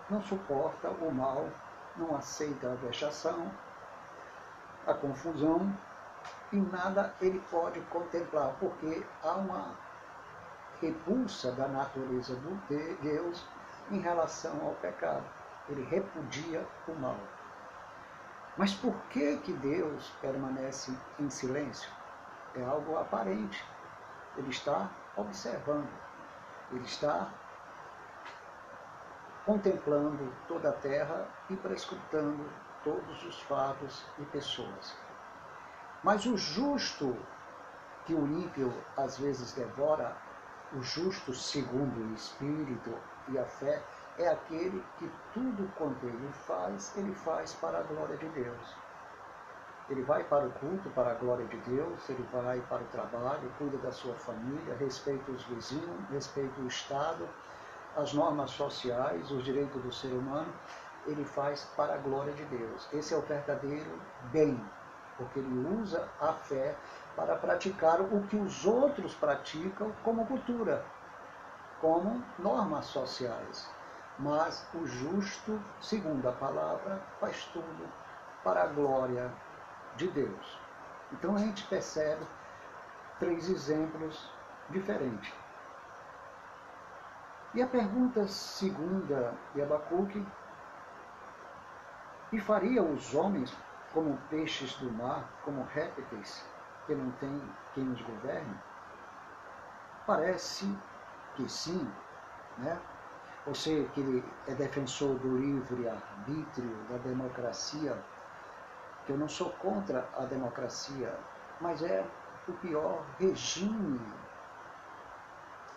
não 0.10 0.22
suporta 0.22 0.89
o 0.89 1.13
mal, 1.13 1.50
não 1.98 2.15
aceita 2.15 2.72
a 2.72 2.75
vexação, 2.75 3.51
a 4.88 4.94
confusão, 4.94 5.70
e 6.53 6.55
nada 6.55 7.13
ele 7.20 7.44
pode 7.51 7.82
contemplar, 7.82 8.55
porque 8.58 9.05
há 9.22 9.34
uma 9.34 9.75
repulsa 10.79 11.51
da 11.51 11.67
natureza 11.67 12.38
de 12.70 12.94
Deus 13.01 13.46
em 13.91 14.00
relação 14.00 14.53
ao 14.65 14.75
pecado. 14.75 15.25
Ele 15.67 15.84
repudia 15.84 16.65
o 16.88 16.94
mal. 16.94 17.20
Mas 18.57 18.74
por 18.74 18.95
que 19.09 19.38
que 19.38 19.51
Deus 19.53 20.09
permanece 20.21 20.97
em 21.19 21.29
silêncio? 21.29 21.91
É 22.55 22.63
algo 22.63 22.97
aparente. 22.97 23.63
Ele 24.38 24.50
está 24.50 24.89
observando. 25.17 25.89
Ele 26.71 26.85
está 26.85 27.29
contemplando 29.45 30.33
toda 30.47 30.69
a 30.69 30.74
terra 30.74 31.27
e 31.50 31.55
prescrutando 31.57 32.50
todos 32.83 33.24
os 33.24 33.41
fatos 33.41 34.05
e 34.17 34.25
pessoas. 34.25 34.95
Mas 36.01 36.25
o 36.25 36.38
justo 36.38 37.15
que 38.05 38.13
o 38.13 38.25
ímpio 38.25 38.74
às 38.95 39.17
vezes 39.17 39.51
devora, 39.53 40.15
o 40.74 40.81
justo 40.81 41.33
segundo 41.33 42.12
o 42.12 42.13
Espírito 42.13 42.97
e 43.27 43.38
a 43.38 43.45
fé, 43.45 43.83
é 44.17 44.29
aquele 44.29 44.84
que 44.98 45.12
tudo 45.34 45.72
quanto 45.77 46.05
ele 46.05 46.31
faz, 46.34 46.95
ele 46.95 47.13
faz 47.13 47.53
para 47.55 47.79
a 47.79 47.84
glória 47.84 48.15
de 48.17 48.27
Deus. 48.29 48.75
Ele 49.89 50.01
vai 50.01 50.24
para 50.24 50.48
o 50.48 50.51
culto, 50.53 50.89
para 50.91 51.12
a 51.12 51.13
glória 51.15 51.45
de 51.45 51.57
Deus, 51.57 52.10
ele 52.10 52.27
vai 52.31 52.60
para 52.62 52.81
o 52.81 52.88
trabalho, 52.88 53.51
cuida 53.57 53.77
da 53.77 53.91
sua 53.91 54.15
família, 54.15 54.75
respeita 54.79 55.31
os 55.31 55.43
vizinhos, 55.43 56.10
respeita 56.10 56.60
o 56.60 56.67
Estado, 56.67 57.27
as 57.95 58.13
normas 58.13 58.51
sociais, 58.51 59.29
os 59.29 59.43
direitos 59.43 59.81
do 59.81 59.91
ser 59.91 60.12
humano, 60.12 60.51
ele 61.05 61.24
faz 61.24 61.65
para 61.75 61.93
a 61.93 61.98
glória 61.98 62.34
de 62.34 62.43
Deus. 62.45 62.88
Esse 62.91 63.13
é 63.13 63.17
o 63.17 63.22
verdadeiro 63.22 64.00
bem, 64.31 64.60
porque 65.17 65.39
ele 65.39 65.79
usa 65.81 66.10
a 66.19 66.34
fé 66.34 66.75
para 67.15 67.36
praticar 67.36 68.01
o 68.01 68.27
que 68.27 68.36
os 68.36 68.65
outros 68.65 69.13
praticam 69.13 69.93
como 70.03 70.25
cultura, 70.25 70.84
como 71.79 72.24
normas 72.39 72.85
sociais. 72.85 73.70
Mas 74.18 74.66
o 74.74 74.86
justo, 74.86 75.62
segundo 75.82 76.28
a 76.28 76.32
palavra, 76.32 77.01
faz 77.20 77.44
tudo 77.46 77.90
para 78.44 78.64
a 78.64 78.68
glória 78.68 79.32
de 79.96 80.08
Deus. 80.08 80.60
Então 81.12 81.36
a 81.36 81.40
gente 81.40 81.66
percebe 81.68 82.25
três 83.20 83.50
exemplos 83.50 84.30
diferentes. 84.70 85.34
E 87.54 87.62
a 87.62 87.68
pergunta 87.68 88.28
segunda 88.28 89.34
de 89.54 89.62
Abacuque, 89.62 90.25
e 92.32 92.40
faria 92.40 92.84
os 92.84 93.14
homens 93.16 93.56
como 93.94 94.18
peixes 94.30 94.75
do 94.75 94.92
mar, 94.92 95.30
como 95.44 95.64
répteis, 95.64 96.44
que 96.86 96.94
não 96.94 97.10
tem 97.12 97.42
quem 97.74 97.90
os 97.92 98.01
governe? 98.01 98.58
Parece 100.06 100.78
que 101.36 101.48
sim, 101.48 101.90
né? 102.58 102.78
Você 103.46 103.84
que 103.94 104.24
é 104.48 104.55
defensor 104.55 105.20
do 105.20 105.38
livre 105.38 105.88
arbítrio, 105.88 106.75
da 106.90 106.98
democracia, 106.98 107.96
que 109.05 109.12
eu 109.12 109.18
não 109.18 109.29
sou 109.29 109.51
contra 109.51 110.10
a 110.18 110.25
democracia, 110.25 111.14
mas 111.62 111.84
é 111.84 112.03
o 112.48 112.53
pior 112.53 113.05
regime 113.20 114.01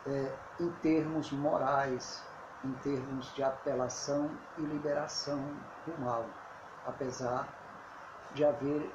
é, 0.07 0.33
em 0.59 0.71
termos 0.83 1.31
morais, 1.31 2.23
em 2.65 2.73
termos 2.83 3.27
de 3.35 3.43
apelação 3.43 4.31
e 4.57 4.63
liberação 4.63 5.55
do 5.85 5.93
mal, 6.01 6.27
apesar 6.87 7.47
de 8.35 8.45
haver 8.45 8.95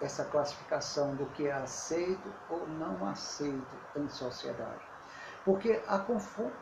essa 0.00 0.24
classificação 0.24 1.14
do 1.16 1.26
que 1.26 1.46
é 1.46 1.52
aceito 1.52 2.32
ou 2.48 2.66
não 2.66 3.06
aceito 3.06 3.76
em 3.94 4.08
sociedade. 4.08 4.95
Porque 5.46 5.80
a, 5.86 6.04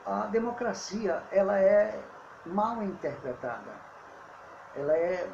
a 0.04 0.26
democracia 0.26 1.22
ela 1.32 1.58
é 1.58 2.04
mal 2.44 2.82
interpretada, 2.82 3.72
ela 4.76 4.92
é 4.92 5.26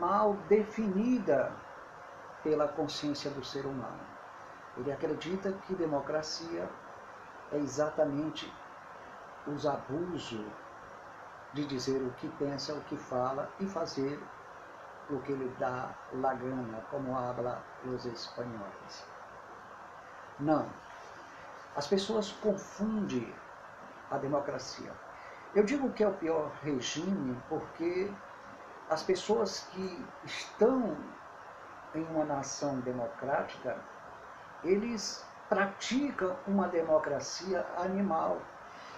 mal 0.00 0.34
definida 0.48 1.52
pela 2.42 2.66
consciência 2.66 3.30
do 3.30 3.44
ser 3.44 3.64
humano. 3.64 4.00
Ele 4.76 4.92
acredita 4.92 5.52
que 5.52 5.74
democracia 5.74 6.68
é 7.52 7.58
exatamente 7.58 8.52
os 9.46 9.64
abusos 9.64 10.44
de 11.54 11.64
dizer 11.64 12.02
o 12.02 12.10
que 12.14 12.28
pensa, 12.30 12.74
o 12.74 12.80
que 12.82 12.96
fala 12.96 13.48
e 13.60 13.68
fazer 13.68 14.20
o 15.08 15.20
que 15.20 15.32
lhe 15.32 15.48
dá 15.60 15.94
la 16.14 16.34
gana, 16.34 16.80
como 16.90 17.16
habla 17.16 17.62
os 17.84 18.04
espanhóis. 18.04 19.04
Não. 20.40 20.68
As 21.76 21.86
pessoas 21.86 22.32
confundem 22.32 23.32
a 24.10 24.16
democracia. 24.16 24.90
Eu 25.54 25.62
digo 25.62 25.92
que 25.92 26.02
é 26.02 26.08
o 26.08 26.14
pior 26.14 26.50
regime 26.62 27.36
porque 27.48 28.10
as 28.88 29.02
pessoas 29.02 29.66
que 29.70 30.06
estão 30.24 30.96
em 31.94 32.02
uma 32.04 32.24
nação 32.24 32.80
democrática, 32.80 33.78
eles 34.64 35.24
pratica 35.48 36.36
uma 36.46 36.66
democracia 36.68 37.66
animal. 37.76 38.40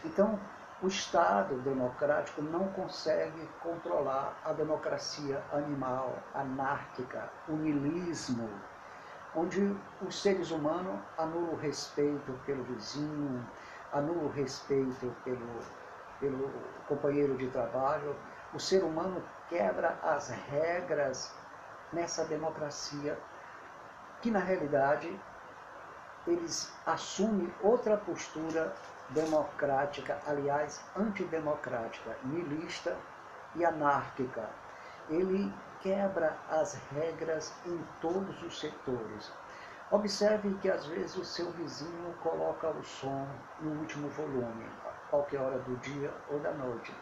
Então, 0.04 0.38
o 0.80 0.86
Estado 0.86 1.56
democrático 1.62 2.40
não 2.40 2.68
consegue 2.68 3.48
controlar 3.60 4.40
a 4.44 4.52
democracia 4.52 5.42
animal, 5.52 6.16
anárquica, 6.32 7.28
o 7.48 7.52
niilismo, 7.52 8.48
onde 9.34 9.76
os 10.00 10.20
seres 10.20 10.50
humanos 10.50 10.98
anulam 11.16 11.52
o 11.52 11.56
respeito 11.56 12.32
pelo 12.46 12.64
vizinho, 12.64 13.46
anulam 13.92 14.26
o 14.26 14.30
respeito 14.30 15.14
pelo, 15.24 15.60
pelo 16.20 16.50
companheiro 16.86 17.36
de 17.36 17.48
trabalho. 17.48 18.16
O 18.54 18.58
ser 18.58 18.82
humano 18.82 19.22
quebra 19.48 19.98
as 20.02 20.28
regras 20.28 21.34
nessa 21.92 22.24
democracia, 22.24 23.18
que 24.20 24.30
na 24.30 24.40
realidade 24.40 25.18
eles 26.26 26.72
assumem 26.86 27.52
outra 27.62 27.96
postura 27.96 28.74
democrática, 29.10 30.18
aliás, 30.26 30.84
antidemocrática, 30.96 32.16
milista 32.24 32.96
e 33.54 33.64
anárquica. 33.64 34.48
Ele 35.08 35.52
quebra 35.80 36.36
as 36.50 36.74
regras 36.92 37.52
em 37.66 37.78
todos 38.00 38.42
os 38.42 38.58
setores. 38.58 39.32
Observe 39.90 40.52
que 40.60 40.70
às 40.70 40.84
vezes 40.86 41.16
o 41.16 41.24
seu 41.24 41.50
vizinho 41.52 42.12
coloca 42.22 42.68
o 42.68 42.84
som 42.84 43.26
no 43.60 43.80
último 43.80 44.08
volume, 44.10 44.66
a 44.84 45.10
qualquer 45.10 45.40
hora 45.40 45.58
do 45.60 45.76
dia 45.76 46.12
ou 46.28 46.38
da 46.40 46.52
noite. 46.52 46.94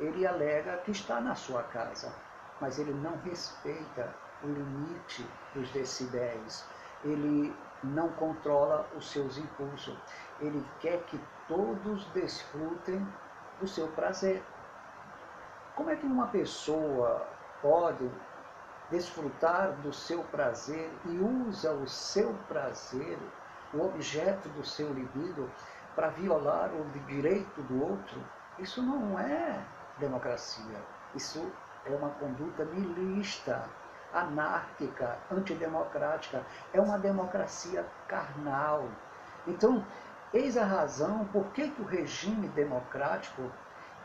Ele 0.00 0.26
alega 0.26 0.78
que 0.78 0.90
está 0.90 1.20
na 1.20 1.36
sua 1.36 1.62
casa, 1.62 2.12
mas 2.60 2.78
ele 2.78 2.92
não 2.92 3.16
respeita 3.18 4.12
o 4.42 4.46
limite 4.46 5.24
dos 5.54 5.70
decibéis. 5.70 6.64
Ele 7.04 7.54
não 7.84 8.08
controla 8.10 8.88
os 8.96 9.10
seus 9.10 9.38
impulsos. 9.38 9.96
Ele 10.40 10.64
quer 10.80 11.04
que 11.04 11.20
todos 11.46 12.04
desfrutem 12.06 13.06
do 13.60 13.68
seu 13.68 13.86
prazer. 13.88 14.42
Como 15.76 15.90
é 15.90 15.96
que 15.96 16.06
uma 16.06 16.26
pessoa 16.28 17.26
pode 17.64 18.10
desfrutar 18.90 19.72
do 19.80 19.90
seu 19.90 20.22
prazer 20.24 20.92
e 21.06 21.16
usa 21.48 21.72
o 21.72 21.88
seu 21.88 22.34
prazer 22.46 23.18
o 23.72 23.86
objeto 23.86 24.50
do 24.50 24.64
seu 24.64 24.92
libido 24.92 25.50
para 25.96 26.08
violar 26.08 26.70
o 26.72 26.84
direito 27.06 27.62
do 27.62 27.82
outro, 27.82 28.20
isso 28.58 28.82
não 28.82 29.18
é 29.18 29.64
democracia. 29.98 30.78
Isso 31.14 31.50
é 31.86 31.90
uma 31.90 32.10
conduta 32.10 32.64
milista, 32.66 33.64
anárquica, 34.12 35.18
antidemocrática. 35.30 36.44
É 36.72 36.80
uma 36.80 36.98
democracia 36.98 37.86
carnal. 38.06 38.88
Então, 39.46 39.84
eis 40.32 40.56
a 40.56 40.64
razão 40.64 41.24
por 41.26 41.46
que, 41.46 41.68
que 41.70 41.82
o 41.82 41.86
regime 41.86 42.48
democrático 42.48 43.50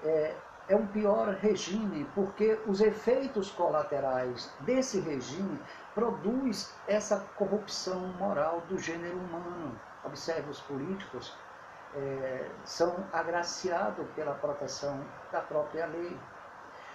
é, 0.03 0.35
é 0.69 0.75
um 0.75 0.85
pior 0.85 1.29
regime, 1.29 2.07
porque 2.13 2.59
os 2.67 2.79
efeitos 2.79 3.49
colaterais 3.51 4.53
desse 4.59 4.99
regime 4.99 5.59
produz 5.95 6.75
essa 6.87 7.19
corrupção 7.35 7.99
moral 8.19 8.61
do 8.69 8.77
gênero 8.77 9.17
humano. 9.17 9.79
Observe 10.05 10.49
os 10.49 10.61
políticos 10.61 11.35
é, 11.95 12.51
são 12.63 13.03
agraciados 13.11 14.07
pela 14.11 14.35
proteção 14.35 15.03
da 15.31 15.41
própria 15.41 15.87
lei. 15.87 16.15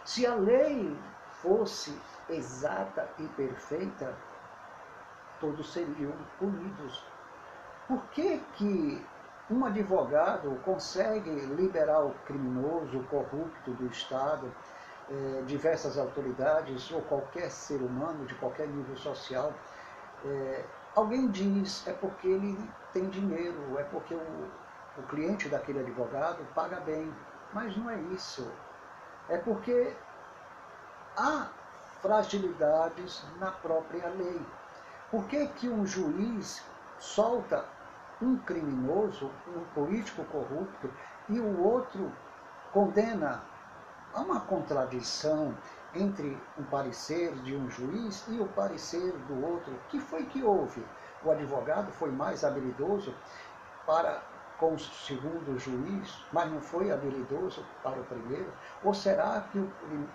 Se 0.04 0.24
a 0.24 0.36
lei 0.36 0.96
fosse 1.42 2.00
exata 2.28 3.08
e 3.18 3.26
perfeita, 3.28 4.16
todos 5.40 5.72
seriam 5.72 6.12
punidos. 6.38 7.04
Por 7.88 8.00
que, 8.12 8.38
que 8.54 9.04
um 9.50 9.64
advogado 9.64 10.58
consegue 10.64 11.30
liberar 11.30 12.02
o 12.04 12.14
criminoso, 12.26 12.98
o 12.98 13.04
corrupto 13.04 13.72
do 13.72 13.86
Estado, 13.86 14.50
eh, 15.10 15.42
diversas 15.46 15.98
autoridades 15.98 16.90
ou 16.90 17.02
qualquer 17.02 17.50
ser 17.50 17.82
humano 17.82 18.24
de 18.24 18.34
qualquer 18.36 18.66
nível 18.68 18.96
social? 18.96 19.52
Eh, 20.24 20.64
alguém 20.94 21.28
diz 21.28 21.86
é 21.86 21.92
porque 21.92 22.26
ele 22.26 22.70
tem 22.92 23.08
dinheiro, 23.10 23.78
é 23.78 23.84
porque 23.84 24.14
o, 24.14 24.50
o 24.98 25.02
cliente 25.08 25.48
daquele 25.48 25.80
advogado 25.80 26.42
paga 26.54 26.80
bem. 26.80 27.12
Mas 27.52 27.76
não 27.76 27.90
é 27.90 28.00
isso. 28.14 28.50
É 29.28 29.36
porque 29.36 29.94
há 31.16 31.48
fragilidades 32.00 33.22
na 33.38 33.50
própria 33.50 34.08
lei. 34.08 34.40
Por 35.10 35.26
que, 35.26 35.46
que 35.48 35.68
um 35.68 35.86
juiz 35.86 36.62
solta 36.98 37.64
um 38.24 38.38
criminoso, 38.38 39.30
um 39.48 39.64
político 39.74 40.24
corrupto, 40.24 40.90
e 41.28 41.38
o 41.38 41.62
outro 41.62 42.10
condena. 42.72 43.42
Há 44.14 44.20
uma 44.20 44.40
contradição 44.40 45.54
entre 45.94 46.40
o 46.56 46.62
parecer 46.64 47.34
de 47.42 47.56
um 47.56 47.70
juiz 47.70 48.24
e 48.28 48.40
o 48.40 48.46
parecer 48.46 49.12
do 49.28 49.44
outro. 49.44 49.72
Que 49.88 50.00
foi 50.00 50.24
que 50.24 50.42
houve? 50.42 50.84
O 51.22 51.30
advogado 51.30 51.90
foi 51.92 52.10
mais 52.10 52.44
habilidoso 52.44 53.14
para 53.86 54.22
com 54.58 54.74
o 54.74 54.78
segundo 54.78 55.58
juiz, 55.58 56.24
mas 56.32 56.50
não 56.50 56.60
foi 56.60 56.90
habilidoso 56.90 57.64
para 57.82 58.00
o 58.00 58.04
primeiro? 58.04 58.52
Ou 58.82 58.94
será 58.94 59.40
que 59.50 59.58
o, 59.58 59.64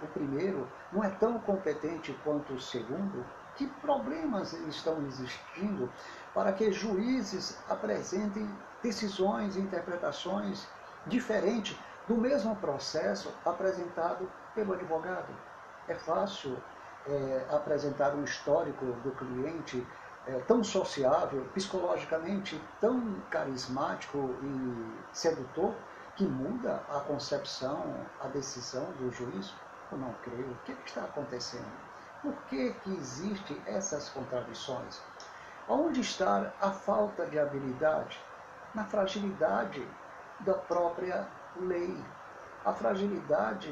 o 0.01 0.07
primeiro 0.13 0.67
não 0.91 1.03
é 1.03 1.09
tão 1.09 1.39
competente 1.39 2.17
quanto 2.23 2.53
o 2.53 2.59
segundo? 2.59 3.25
Que 3.55 3.67
problemas 3.67 4.53
estão 4.53 5.05
existindo 5.05 5.91
para 6.33 6.53
que 6.53 6.71
juízes 6.71 7.57
apresentem 7.67 8.49
decisões 8.81 9.55
e 9.55 9.59
interpretações 9.59 10.67
diferentes 11.07 11.77
do 12.07 12.15
mesmo 12.15 12.55
processo 12.55 13.33
apresentado 13.45 14.29
pelo 14.55 14.73
advogado. 14.73 15.33
É 15.87 15.95
fácil 15.95 16.57
é, 17.07 17.45
apresentar 17.49 18.13
um 18.15 18.23
histórico 18.23 18.85
do 19.03 19.11
cliente 19.11 19.85
é, 20.27 20.39
tão 20.41 20.63
sociável, 20.63 21.45
psicologicamente 21.53 22.61
tão 22.79 23.19
carismático 23.29 24.35
e 24.43 25.15
sedutor, 25.15 25.73
que 26.15 26.25
muda 26.25 26.83
a 26.89 26.99
concepção, 26.99 27.95
a 28.19 28.27
decisão 28.27 28.91
do 28.99 29.11
juiz? 29.11 29.53
Eu 29.91 29.97
não 29.97 30.13
creio. 30.21 30.51
O 30.51 30.55
que 30.65 30.75
está 30.85 31.01
acontecendo? 31.03 31.71
Por 32.21 32.33
que, 32.49 32.73
que 32.83 32.91
existem 32.91 33.61
essas 33.65 34.09
contradições? 34.09 35.01
Onde 35.71 36.01
está 36.01 36.51
a 36.59 36.71
falta 36.71 37.27
de 37.27 37.37
habilidade? 37.37 38.19
Na 38.73 38.85
fragilidade 38.85 39.87
da 40.39 40.55
própria 40.55 41.27
lei, 41.57 42.03
a 42.65 42.73
fragilidade 42.73 43.71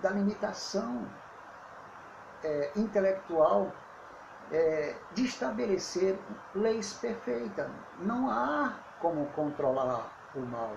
da 0.00 0.10
limitação 0.10 1.04
é, 2.44 2.70
intelectual 2.76 3.72
é, 4.52 4.94
de 5.10 5.24
estabelecer 5.24 6.16
leis 6.54 6.92
perfeitas. 6.92 7.68
Não 7.98 8.30
há 8.30 8.74
como 9.00 9.26
controlar 9.32 10.12
o 10.36 10.40
mal. 10.42 10.76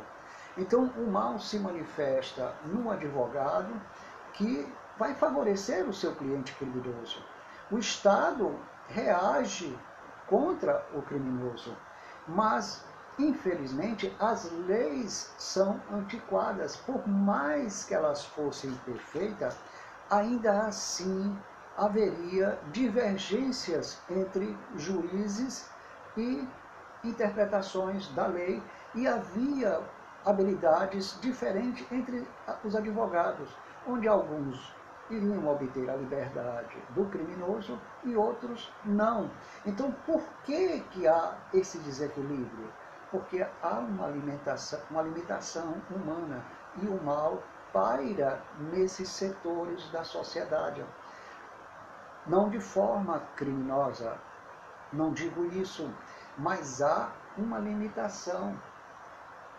Então, 0.58 0.86
o 0.98 1.12
mal 1.12 1.40
se 1.40 1.60
manifesta 1.60 2.56
no 2.64 2.90
advogado 2.90 3.80
que 4.34 4.68
vai 4.98 5.14
favorecer 5.14 5.88
o 5.88 5.94
seu 5.94 6.16
cliente 6.16 6.56
criminoso. 6.56 7.24
O 7.70 7.78
Estado 7.78 8.60
reage 8.90 9.78
contra 10.28 10.84
o 10.94 11.02
criminoso. 11.02 11.76
Mas, 12.28 12.82
infelizmente, 13.20 14.16
as 14.20 14.52
leis 14.68 15.34
são 15.38 15.80
antiquadas. 15.92 16.76
Por 16.76 17.08
mais 17.08 17.84
que 17.84 17.94
elas 17.94 18.26
fossem 18.26 18.74
perfeitas, 18.86 19.56
ainda 20.10 20.68
assim 20.68 21.38
haveria 21.78 22.58
divergências 22.72 23.98
entre 24.10 24.58
juízes 24.78 25.66
e 26.18 26.48
interpretações 27.04 28.08
da 28.10 28.28
lei 28.28 28.64
e 28.96 29.08
havia 29.08 29.82
habilidades 30.26 31.20
diferentes 31.22 31.86
entre 31.92 32.26
os 32.64 32.76
advogados, 32.76 33.50
onde 33.88 34.08
alguns 34.08 34.74
iriam 35.10 35.48
obter 35.48 35.90
a 35.90 35.96
liberdade 35.96 36.78
do 36.90 37.06
criminoso 37.06 37.80
e 38.04 38.16
outros 38.16 38.72
não. 38.84 39.30
Então, 39.66 39.92
por 40.06 40.22
que, 40.44 40.80
que 40.92 41.08
há 41.08 41.36
esse 41.54 41.78
desequilíbrio? 41.80 42.72
Porque 43.12 43.46
há 43.62 43.80
uma, 43.80 44.08
alimentação, 44.08 44.80
uma 44.90 45.02
limitação 45.02 45.76
humana 45.90 46.44
e 46.82 46.88
o 46.88 47.02
mal 47.04 47.42
paira 47.72 48.42
nesses 48.72 49.10
setores 49.10 49.90
da 49.92 50.04
sociedade. 50.04 50.84
Não 52.26 52.50
de 52.50 52.60
forma 52.60 53.22
criminosa, 53.36 54.18
não 54.92 55.12
digo 55.12 55.46
isso, 55.46 55.94
mas 56.38 56.82
há 56.82 57.12
uma 57.38 57.60
limitação. 57.60 58.58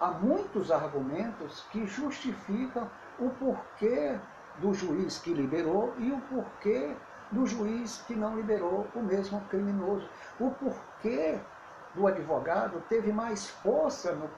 Há 0.01 0.09
muitos 0.09 0.71
argumentos 0.71 1.61
que 1.71 1.87
justificam 1.87 2.91
o 3.19 3.31
porquê 3.31 4.19
do 4.59 4.73
juiz 4.73 5.19
que 5.19 5.33
liberou 5.33 5.95
e 5.99 6.13
o 6.13 6.21
porquê 6.23 6.95
do 7.31 7.47
juiz 7.47 8.03
que 8.07 8.15
não 8.15 8.37
liberou 8.37 8.87
o 8.95 9.01
mesmo 9.01 9.41
criminoso. 9.51 10.09
O 10.39 10.51
porquê 10.51 11.39
do 11.95 12.07
advogado 12.07 12.83
teve 12.89 13.13
mais 13.13 13.49
força 13.49 14.13
no, 14.13 14.31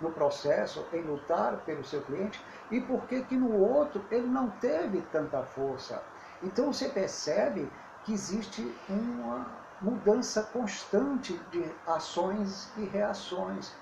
no 0.00 0.12
processo 0.12 0.86
em 0.92 1.02
lutar 1.02 1.56
pelo 1.64 1.84
seu 1.84 2.02
cliente 2.02 2.44
e 2.70 2.80
porquê 2.80 3.22
que 3.22 3.36
no 3.36 3.52
outro 3.52 4.04
ele 4.10 4.26
não 4.26 4.50
teve 4.50 5.00
tanta 5.12 5.42
força. 5.42 6.02
Então 6.42 6.72
você 6.72 6.88
percebe 6.88 7.70
que 8.04 8.12
existe 8.12 8.74
uma 8.88 9.46
mudança 9.80 10.42
constante 10.42 11.38
de 11.50 11.64
ações 11.86 12.70
e 12.76 12.84
reações, 12.84 13.72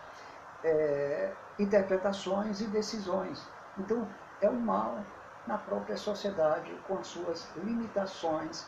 é, 0.62 1.32
interpretações 1.58 2.60
e 2.60 2.66
decisões. 2.66 3.46
Então 3.78 4.08
é 4.40 4.48
um 4.48 4.58
mal 4.60 4.98
na 5.46 5.58
própria 5.58 5.96
sociedade 5.96 6.72
com 6.88 6.98
as 6.98 7.06
suas 7.06 7.48
limitações 7.56 8.66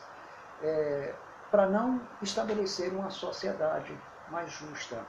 é, 0.61 1.13
para 1.49 1.65
não 1.65 2.01
estabelecer 2.21 2.93
uma 2.93 3.09
sociedade 3.09 3.97
mais 4.29 4.51
justa. 4.51 5.05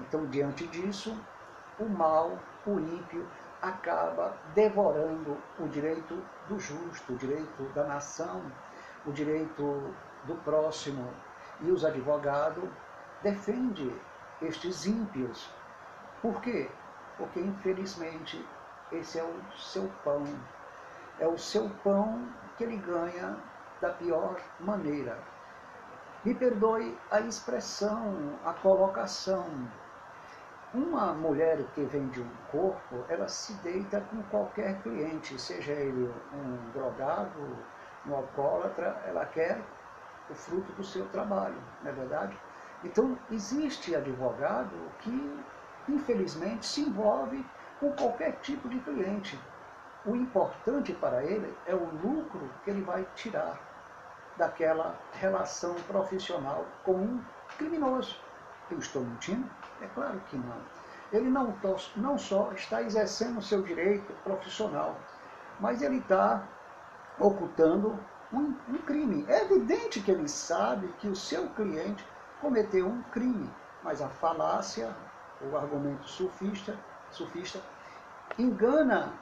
Então, 0.00 0.26
diante 0.26 0.66
disso, 0.66 1.18
o 1.78 1.86
mal, 1.86 2.38
o 2.66 2.78
ímpio, 2.78 3.26
acaba 3.62 4.36
devorando 4.54 5.36
o 5.58 5.66
direito 5.68 6.22
do 6.48 6.58
justo, 6.58 7.14
o 7.14 7.16
direito 7.16 7.62
da 7.74 7.84
nação, 7.84 8.42
o 9.06 9.12
direito 9.12 9.94
do 10.24 10.34
próximo. 10.44 11.08
E 11.60 11.70
os 11.70 11.84
advogados 11.84 12.68
defendem 13.22 13.98
estes 14.42 14.84
ímpios. 14.84 15.48
Por 16.20 16.40
quê? 16.42 16.70
Porque, 17.16 17.40
infelizmente, 17.40 18.46
esse 18.92 19.18
é 19.18 19.24
o 19.24 19.58
seu 19.58 19.90
pão, 20.04 20.24
é 21.18 21.26
o 21.26 21.38
seu 21.38 21.70
pão 21.82 22.26
que 22.56 22.64
ele 22.64 22.76
ganha 22.76 23.36
da 23.80 23.90
pior 23.90 24.36
maneira. 24.60 25.18
Me 26.24 26.34
perdoe 26.34 26.98
a 27.10 27.20
expressão, 27.20 28.38
a 28.44 28.52
colocação. 28.52 29.46
Uma 30.74 31.12
mulher 31.12 31.62
que 31.74 31.82
vende 31.84 32.20
um 32.20 32.30
corpo, 32.50 33.04
ela 33.08 33.28
se 33.28 33.52
deita 33.54 34.00
com 34.10 34.22
qualquer 34.24 34.82
cliente, 34.82 35.38
seja 35.38 35.72
ele 35.72 36.12
um 36.32 36.70
drogado, 36.72 37.56
um 38.06 38.14
alcoólatra, 38.14 39.00
ela 39.06 39.24
quer 39.26 39.60
o 40.28 40.34
fruto 40.34 40.72
do 40.72 40.84
seu 40.84 41.06
trabalho, 41.08 41.56
não 41.82 41.90
é 41.90 41.94
verdade? 41.94 42.36
Então, 42.84 43.16
existe 43.30 43.94
advogado 43.94 44.74
que, 45.00 45.44
infelizmente, 45.88 46.66
se 46.66 46.82
envolve 46.82 47.44
com 47.80 47.92
qualquer 47.92 48.32
tipo 48.40 48.68
de 48.68 48.78
cliente. 48.80 49.38
O 50.06 50.14
importante 50.14 50.92
para 50.92 51.24
ele 51.24 51.52
é 51.66 51.74
o 51.74 51.84
lucro 51.84 52.48
que 52.62 52.70
ele 52.70 52.82
vai 52.82 53.04
tirar 53.16 53.58
daquela 54.36 54.94
relação 55.12 55.74
profissional 55.88 56.64
com 56.84 56.92
um 56.92 57.24
criminoso. 57.58 58.16
Eu 58.70 58.78
estou 58.78 59.02
mentindo? 59.02 59.50
É 59.82 59.86
claro 59.88 60.20
que 60.28 60.36
não. 60.36 60.60
Ele 61.12 61.28
não, 61.28 61.52
não 61.96 62.16
só 62.16 62.52
está 62.52 62.82
exercendo 62.82 63.38
o 63.38 63.42
seu 63.42 63.62
direito 63.62 64.12
profissional, 64.22 64.96
mas 65.58 65.82
ele 65.82 65.98
está 65.98 66.46
ocultando 67.18 67.98
um, 68.32 68.54
um 68.68 68.78
crime. 68.78 69.24
É 69.28 69.42
evidente 69.42 70.00
que 70.00 70.10
ele 70.12 70.28
sabe 70.28 70.86
que 70.98 71.08
o 71.08 71.16
seu 71.16 71.48
cliente 71.50 72.06
cometeu 72.40 72.86
um 72.86 73.02
crime, 73.10 73.50
mas 73.82 74.00
a 74.00 74.08
falácia, 74.08 74.94
o 75.40 75.56
argumento 75.56 76.06
sufista, 76.08 76.78
sufista 77.10 77.60
engana 78.38 79.12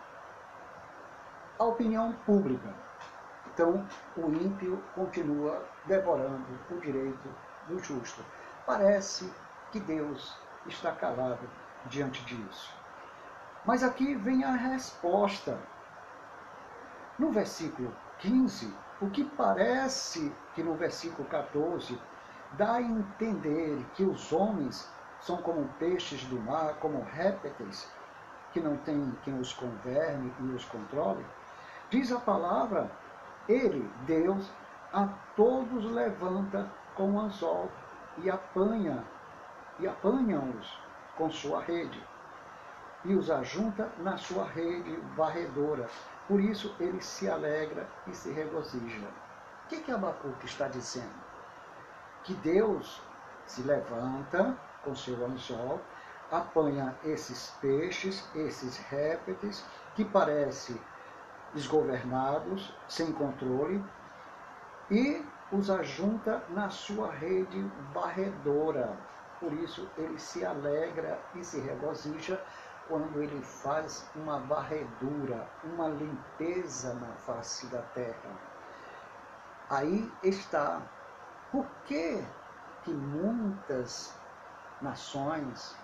a 1.59 1.65
opinião 1.65 2.13
pública. 2.27 2.75
Então, 3.53 3.87
o 4.17 4.29
ímpio 4.29 4.83
continua 4.95 5.65
devorando 5.87 6.47
o 6.71 6.81
direito 6.81 7.29
do 7.69 7.79
justo. 7.79 8.25
Parece 8.67 9.33
que 9.71 9.79
Deus 9.79 10.37
está 10.67 10.93
calado 10.93 11.49
diante 11.87 12.25
disso. 12.25 12.75
Mas 13.65 13.83
aqui 13.83 14.15
vem 14.15 14.45
a 14.45 14.53
resposta. 14.53 15.59
No 17.19 17.31
versículo 17.31 17.95
15, 18.19 18.75
o 19.01 19.09
que 19.11 19.25
parece 19.25 20.33
que 20.55 20.63
no 20.63 20.75
versículo 20.75 21.29
14 21.29 22.01
dá 22.53 22.75
a 22.75 22.83
entender 22.83 23.85
que 23.95 24.03
os 24.03 24.33
homens 24.33 24.91
são 25.21 25.37
como 25.39 25.69
peixes 25.79 26.25
do 26.25 26.41
mar, 26.41 26.75
como 26.81 27.03
répteis, 27.03 27.89
que 28.53 28.61
não 28.61 28.77
tem 28.79 29.13
quem 29.23 29.39
os 29.39 29.53
governe 29.53 30.33
e 30.41 30.43
os 30.51 30.65
controle, 30.67 31.25
diz 31.95 32.11
a 32.11 32.19
palavra, 32.19 32.91
ele, 33.49 33.89
Deus, 34.05 34.51
a 34.93 35.07
todos 35.37 35.85
levanta 35.85 36.69
com 36.97 37.13
o 37.13 37.21
anzol 37.21 37.71
e 38.19 38.29
apanha, 38.29 39.05
e 39.79 39.87
apanha-os 39.87 40.81
com 41.17 41.31
sua 41.31 41.63
rede, 41.63 42.03
e 43.05 43.15
os 43.15 43.31
ajunta 43.31 43.93
na 43.99 44.17
sua 44.17 44.45
rede 44.45 44.97
varredora. 45.17 45.89
Por 46.27 46.41
isso 46.41 46.75
ele 46.81 47.01
se 47.01 47.31
alegra 47.31 47.87
e 48.09 48.13
se 48.13 48.33
regozija. 48.33 49.07
O 49.65 49.69
que, 49.69 49.81
que 49.81 49.93
Abacuque 49.93 50.47
está 50.47 50.67
dizendo? 50.67 51.25
que 52.25 52.33
Deus 52.35 53.03
se 53.47 53.63
levanta 53.63 54.59
com 54.83 54.95
seu 54.95 55.25
anzol, 55.27 55.79
apanha 56.33 56.97
esses 57.05 57.51
peixes, 57.61 58.27
esses 58.35 58.79
répteis, 58.79 59.63
que 59.95 60.05
parecem 60.05 60.81
desgovernados, 61.55 62.75
sem 62.89 63.13
controle, 63.13 63.83
e 64.91 65.25
os 65.53 65.71
ajunta 65.71 66.43
na 66.51 66.69
sua 66.69 67.11
rede 67.11 67.63
varredora. 67.93 68.97
Por 69.41 69.53
isso 69.53 69.89
ele 69.97 70.19
se 70.19 70.45
alegra 70.45 71.19
e 71.35 71.45
se 71.45 71.61
regozija 71.61 72.43
quando 72.89 73.23
ele 73.23 73.41
faz 73.43 74.07
uma 74.15 74.41
varredura, 74.41 75.49
uma 75.65 75.89
limpeza 75.89 76.95
na 76.95 77.13
face 77.15 77.67
da 77.67 77.81
terra. 77.95 78.31
Aí 79.71 80.11
está 80.23 80.83
por 81.55 81.67
que, 81.85 82.21
que 82.83 82.91
muitas 82.91 84.13
nações 84.83 85.77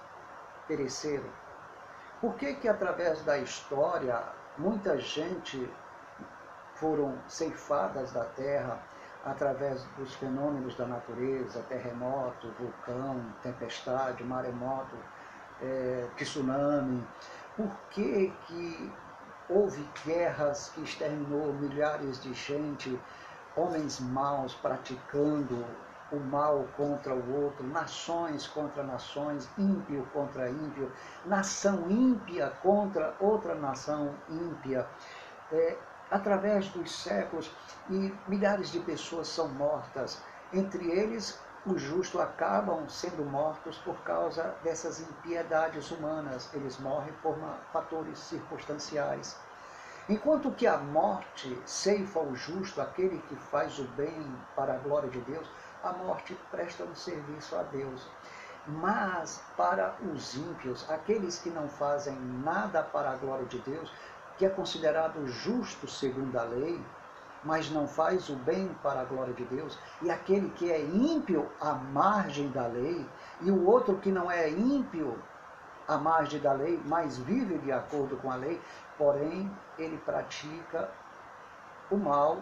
pereceram? 0.66 1.30
Por 2.20 2.35
que, 2.35 2.54
que 2.54 2.68
através 2.68 3.22
da 3.22 3.38
história 3.38 4.20
muita 4.61 4.99
gente 4.99 5.68
foram 6.75 7.18
ceifadas 7.27 8.12
da 8.12 8.25
terra 8.25 8.79
através 9.25 9.83
dos 9.96 10.14
fenômenos 10.14 10.75
da 10.77 10.87
natureza, 10.87 11.62
terremoto, 11.68 12.53
vulcão, 12.59 13.23
tempestade, 13.42 14.23
maremoto, 14.23 14.96
é, 15.62 16.07
tsunami? 16.16 17.07
Por 17.57 17.70
que, 17.90 18.33
que 18.46 18.92
houve 19.49 19.87
guerras 20.05 20.70
que 20.75 20.83
exterminou 20.83 21.53
milhares 21.55 22.23
de 22.23 22.33
gente 22.35 23.01
homens 23.57 23.99
maus 23.99 24.55
praticando 24.55 25.64
o 26.12 26.18
mal 26.18 26.66
contra 26.77 27.14
o 27.14 27.44
outro, 27.44 27.66
nações 27.66 28.46
contra 28.46 28.83
nações, 28.83 29.49
ímpio 29.57 30.07
contra 30.12 30.51
ímpio, 30.51 30.90
nação 31.25 31.90
ímpia 31.90 32.53
contra 32.62 33.14
outra 33.20 33.55
nação 33.55 34.14
ímpia. 34.29 34.87
É, 35.53 35.77
através 36.11 36.68
dos 36.68 37.03
séculos, 37.03 37.51
e 37.88 38.12
milhares 38.27 38.70
de 38.70 38.81
pessoas 38.81 39.29
são 39.29 39.49
mortas, 39.49 40.23
entre 40.53 40.90
eles 40.90 41.38
os 41.66 41.81
justos 41.83 42.20
acabam 42.20 42.88
sendo 42.88 43.23
mortos 43.25 43.77
por 43.79 43.96
causa 44.03 44.55
dessas 44.62 45.01
impiedades 45.01 45.90
humanas, 45.90 46.49
eles 46.55 46.79
morrem 46.79 47.12
por 47.23 47.37
fatores 47.70 48.18
circunstanciais. 48.18 49.37
Enquanto 50.09 50.51
que 50.51 50.66
a 50.66 50.79
morte 50.79 51.57
ceifa 51.66 52.18
o 52.18 52.35
justo, 52.35 52.81
aquele 52.81 53.18
que 53.29 53.37
faz 53.37 53.79
o 53.79 53.85
bem 53.88 54.37
para 54.57 54.75
a 54.75 54.79
glória 54.79 55.11
de 55.11 55.20
Deus, 55.20 55.46
a 55.83 55.93
morte 55.93 56.38
presta 56.51 56.85
um 56.85 56.95
serviço 56.95 57.57
a 57.57 57.62
Deus. 57.64 58.07
Mas 58.66 59.43
para 59.57 59.95
os 60.12 60.35
ímpios, 60.37 60.88
aqueles 60.90 61.38
que 61.38 61.51
não 61.51 61.69
fazem 61.69 62.14
nada 62.45 62.83
para 62.83 63.11
a 63.11 63.16
glória 63.16 63.47
de 63.47 63.59
Deus, 63.61 63.93
que 64.37 64.45
é 64.45 64.49
considerado 64.49 65.27
justo 65.27 65.88
segundo 65.88 66.37
a 66.38 66.43
lei, 66.45 66.81
mas 67.43 67.71
não 67.71 67.88
faz 67.88 68.29
o 68.29 68.37
bem 68.37 68.69
para 68.83 69.01
a 69.01 69.05
glória 69.05 69.33
de 69.33 69.45
Deus, 69.45 69.79
e 70.03 70.11
aquele 70.11 70.51
que 70.51 70.71
é 70.71 70.81
ímpio 70.81 71.51
à 71.61 71.73
margem 71.73 72.51
da 72.51 72.66
lei, 72.66 73.07
e 73.40 73.51
o 73.51 73.66
outro 73.66 73.97
que 73.97 74.12
não 74.12 74.31
é 74.31 74.51
ímpio 74.51 75.19
à 75.88 75.97
margem 75.97 76.40
da 76.40 76.53
lei, 76.53 76.81
mas 76.85 77.19
vive 77.19 77.59
de 77.59 77.73
acordo 77.73 78.16
com 78.19 78.31
a 78.31 78.37
lei, 78.37 78.61
porém 78.99 79.51
ele 79.79 79.97
pratica 79.99 80.90
o 81.90 81.97
mal 81.97 82.38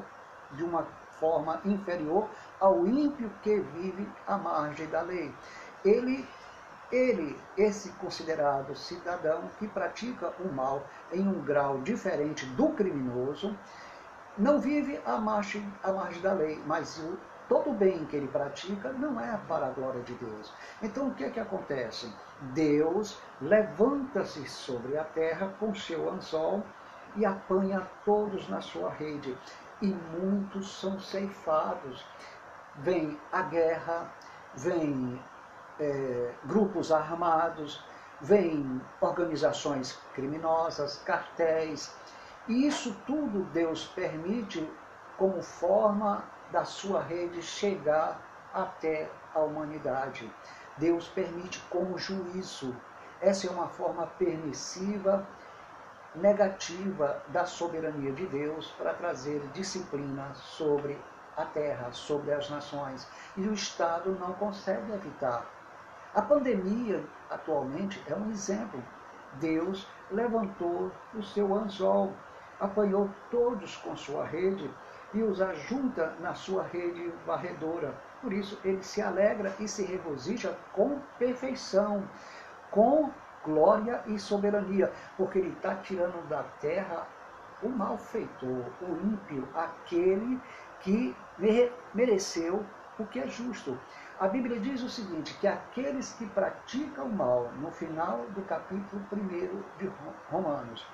de 0.52 0.64
uma 0.64 0.86
forma 1.18 1.60
inferior 1.64 2.28
ao 2.60 2.86
ímpio 2.86 3.30
que 3.42 3.60
vive 3.60 4.08
à 4.26 4.36
margem 4.36 4.86
da 4.88 5.02
lei. 5.02 5.34
Ele, 5.84 6.26
ele, 6.90 7.38
esse 7.56 7.90
considerado 7.92 8.74
cidadão 8.74 9.42
que 9.58 9.68
pratica 9.68 10.32
o 10.40 10.52
mal 10.52 10.82
em 11.12 11.26
um 11.26 11.42
grau 11.42 11.78
diferente 11.78 12.46
do 12.46 12.70
criminoso, 12.70 13.56
não 14.36 14.60
vive 14.60 15.00
à 15.04 15.16
margem, 15.18 15.72
à 15.82 15.92
margem 15.92 16.22
da 16.22 16.32
lei, 16.32 16.62
mas 16.66 16.98
o 16.98 17.18
todo 17.48 17.70
o 17.70 17.74
bem 17.74 18.04
que 18.04 18.16
ele 18.16 18.28
pratica 18.28 18.92
não 18.92 19.18
é 19.18 19.36
para 19.48 19.66
a 19.66 19.70
glória 19.70 20.02
de 20.02 20.14
Deus. 20.14 20.52
Então 20.82 21.08
o 21.08 21.14
que 21.14 21.24
é 21.24 21.30
que 21.30 21.40
acontece? 21.40 22.12
Deus 22.52 23.18
levanta-se 23.40 24.46
sobre 24.48 24.98
a 24.98 25.04
terra 25.04 25.52
com 25.58 25.74
seu 25.74 26.10
anzol 26.10 26.62
e 27.16 27.24
apanha 27.24 27.88
todos 28.04 28.48
na 28.48 28.60
sua 28.60 28.90
rede, 28.90 29.36
e 29.80 29.86
muitos 29.86 30.80
são 30.80 30.98
ceifados. 31.00 32.04
Vem 32.76 33.18
a 33.32 33.42
guerra, 33.42 34.12
vem 34.54 35.20
é, 35.78 36.32
grupos 36.44 36.92
armados, 36.92 37.82
vem 38.20 38.80
organizações 39.00 39.98
criminosas, 40.14 40.98
cartéis, 41.04 41.94
e 42.48 42.66
isso 42.66 42.96
tudo 43.06 43.44
Deus 43.52 43.86
permite 43.88 44.68
como 45.16 45.42
forma 45.42 46.24
da 46.50 46.64
sua 46.64 47.02
rede 47.02 47.42
chegar 47.42 48.20
até 48.54 49.10
a 49.34 49.40
humanidade. 49.40 50.32
Deus 50.76 51.08
permite 51.08 51.60
como 51.68 51.98
juízo. 51.98 52.74
Essa 53.20 53.48
é 53.48 53.50
uma 53.50 53.68
forma 53.68 54.06
permissiva, 54.18 55.26
negativa 56.14 57.22
da 57.28 57.44
soberania 57.44 58.12
de 58.12 58.26
Deus 58.26 58.70
para 58.72 58.94
trazer 58.94 59.40
disciplina 59.52 60.32
sobre 60.34 60.98
a 61.36 61.44
terra, 61.44 61.92
sobre 61.92 62.32
as 62.32 62.50
nações. 62.50 63.06
E 63.36 63.42
o 63.46 63.52
Estado 63.52 64.16
não 64.18 64.32
consegue 64.34 64.92
evitar. 64.92 65.46
A 66.14 66.22
pandemia, 66.22 67.04
atualmente, 67.30 68.02
é 68.08 68.14
um 68.14 68.30
exemplo. 68.30 68.82
Deus 69.34 69.86
levantou 70.10 70.90
o 71.14 71.22
seu 71.22 71.54
anzol, 71.54 72.12
apanhou 72.58 73.10
todos 73.30 73.76
com 73.76 73.96
sua 73.96 74.24
rede 74.24 74.68
e 75.14 75.22
os 75.22 75.40
ajunta 75.40 76.14
na 76.20 76.34
sua 76.34 76.62
rede 76.64 77.12
varredora. 77.26 77.94
Por 78.20 78.32
isso 78.32 78.58
ele 78.64 78.82
se 78.82 79.00
alegra 79.00 79.54
e 79.60 79.68
se 79.68 79.84
regozija 79.84 80.56
com 80.72 80.98
perfeição, 81.18 82.02
com 82.70 83.10
glória 83.44 84.02
e 84.06 84.18
soberania, 84.18 84.92
porque 85.16 85.38
ele 85.38 85.52
está 85.52 85.74
tirando 85.76 86.28
da 86.28 86.42
terra 86.60 87.06
o 87.62 87.68
malfeitor, 87.68 88.64
o 88.80 88.92
ímpio, 89.04 89.48
aquele 89.54 90.40
que 90.80 91.14
mereceu 91.92 92.64
o 92.98 93.06
que 93.06 93.20
é 93.20 93.26
justo. 93.26 93.78
A 94.20 94.26
Bíblia 94.26 94.58
diz 94.58 94.82
o 94.82 94.88
seguinte, 94.88 95.36
que 95.40 95.46
aqueles 95.46 96.12
que 96.14 96.26
praticam 96.26 97.06
o 97.06 97.12
mal, 97.12 97.50
no 97.60 97.70
final 97.70 98.26
do 98.30 98.42
capítulo 98.42 99.02
1 99.12 99.28
de 99.78 99.90
Romanos, 100.30 100.86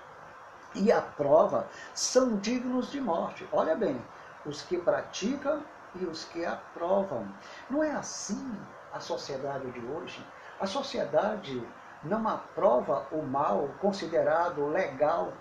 e 0.75 0.91
a 0.91 1.01
prova, 1.01 1.69
são 1.95 2.37
dignos 2.39 2.91
de 2.91 3.01
morte. 3.01 3.49
Olha 3.53 3.75
bem, 3.75 4.01
os 4.45 4.63
que 4.63 4.77
praticam 4.77 5.63
e 5.95 6.05
os 6.05 6.25
que 6.25 6.45
aprovam. 6.45 7.27
Não 7.71 7.83
é 7.83 7.93
assim 7.93 8.61
a 8.93 9.01
sociedade 9.01 9.71
de 9.71 9.81
hoje? 9.87 10.27
A 10.61 10.67
sociedade 10.67 11.67
não 12.05 12.29
aprova 12.29 13.07
o 13.11 13.23
mal 13.23 13.69
considerado 13.81 14.67
legal 14.67 15.33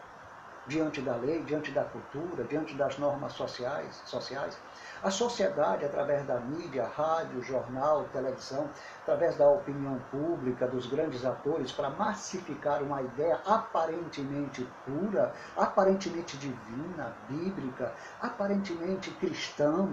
diante 0.66 1.02
da 1.02 1.16
lei, 1.16 1.44
diante 1.44 1.72
da 1.72 1.84
cultura, 1.84 2.44
diante 2.46 2.74
das 2.76 2.98
normas 2.98 3.34
sociais, 3.34 4.02
sociais. 4.06 4.58
A 5.04 5.12
sociedade, 5.12 5.84
através 5.84 6.26
da 6.26 6.40
mídia, 6.40 6.90
rádio, 6.96 7.44
jornal, 7.44 8.06
televisão, 8.14 8.70
através 9.02 9.36
da 9.36 9.48
opinião 9.50 10.00
pública, 10.10 10.66
dos 10.66 10.88
grandes 10.88 11.26
atores, 11.26 11.74
para 11.74 11.90
massificar 11.90 12.82
uma 12.82 13.02
ideia 13.02 13.40
aparentemente 13.46 14.66
pura, 14.86 15.34
aparentemente 15.58 16.38
divina, 16.38 17.14
bíblica, 17.28 17.92
aparentemente 18.22 19.12
cristã, 19.12 19.90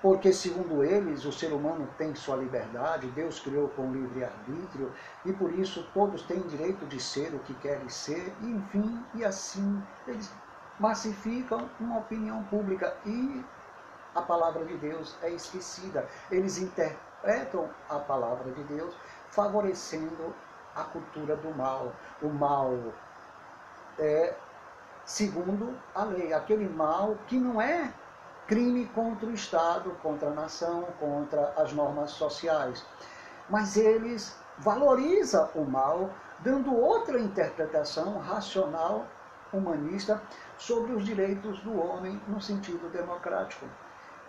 porque, 0.00 0.32
segundo 0.32 0.84
eles, 0.84 1.24
o 1.24 1.32
ser 1.32 1.52
humano 1.52 1.88
tem 1.98 2.14
sua 2.14 2.36
liberdade, 2.36 3.08
Deus 3.08 3.40
criou 3.40 3.68
com 3.70 3.92
livre-arbítrio, 3.92 4.92
e 5.24 5.32
por 5.32 5.52
isso 5.58 5.86
todos 5.92 6.22
têm 6.22 6.40
direito 6.42 6.86
de 6.86 7.00
ser 7.00 7.34
o 7.34 7.40
que 7.40 7.54
querem 7.54 7.88
ser, 7.88 8.32
enfim, 8.42 9.04
e 9.14 9.24
assim 9.24 9.82
eles 10.06 10.30
massificam 10.78 11.68
uma 11.80 11.98
opinião 11.98 12.44
pública 12.44 12.96
e 13.04 13.44
a 14.14 14.22
palavra 14.22 14.64
de 14.64 14.76
Deus 14.76 15.16
é 15.22 15.30
esquecida. 15.30 16.06
Eles 16.30 16.58
interpretam 16.58 17.68
a 17.88 17.98
palavra 17.98 18.52
de 18.52 18.62
Deus 18.64 18.94
favorecendo 19.30 20.34
a 20.74 20.84
cultura 20.84 21.36
do 21.36 21.54
mal. 21.56 21.92
O 22.22 22.28
mal 22.28 22.72
é 23.98 24.34
segundo 25.04 25.76
a 25.94 26.04
lei, 26.04 26.32
aquele 26.32 26.68
mal 26.68 27.16
que 27.26 27.38
não 27.38 27.60
é 27.60 27.92
crime 28.48 28.86
contra 28.94 29.26
o 29.26 29.34
Estado, 29.34 29.90
contra 30.02 30.30
a 30.30 30.34
nação, 30.34 30.88
contra 30.98 31.52
as 31.56 31.72
normas 31.74 32.12
sociais. 32.12 32.84
Mas 33.48 33.76
eles 33.76 34.34
valorizam 34.56 35.48
o 35.54 35.64
mal, 35.64 36.10
dando 36.40 36.74
outra 36.74 37.20
interpretação 37.20 38.18
racional, 38.18 39.06
humanista, 39.52 40.20
sobre 40.56 40.92
os 40.92 41.04
direitos 41.04 41.60
do 41.60 41.78
homem 41.78 42.20
no 42.26 42.40
sentido 42.40 42.90
democrático. 42.90 43.66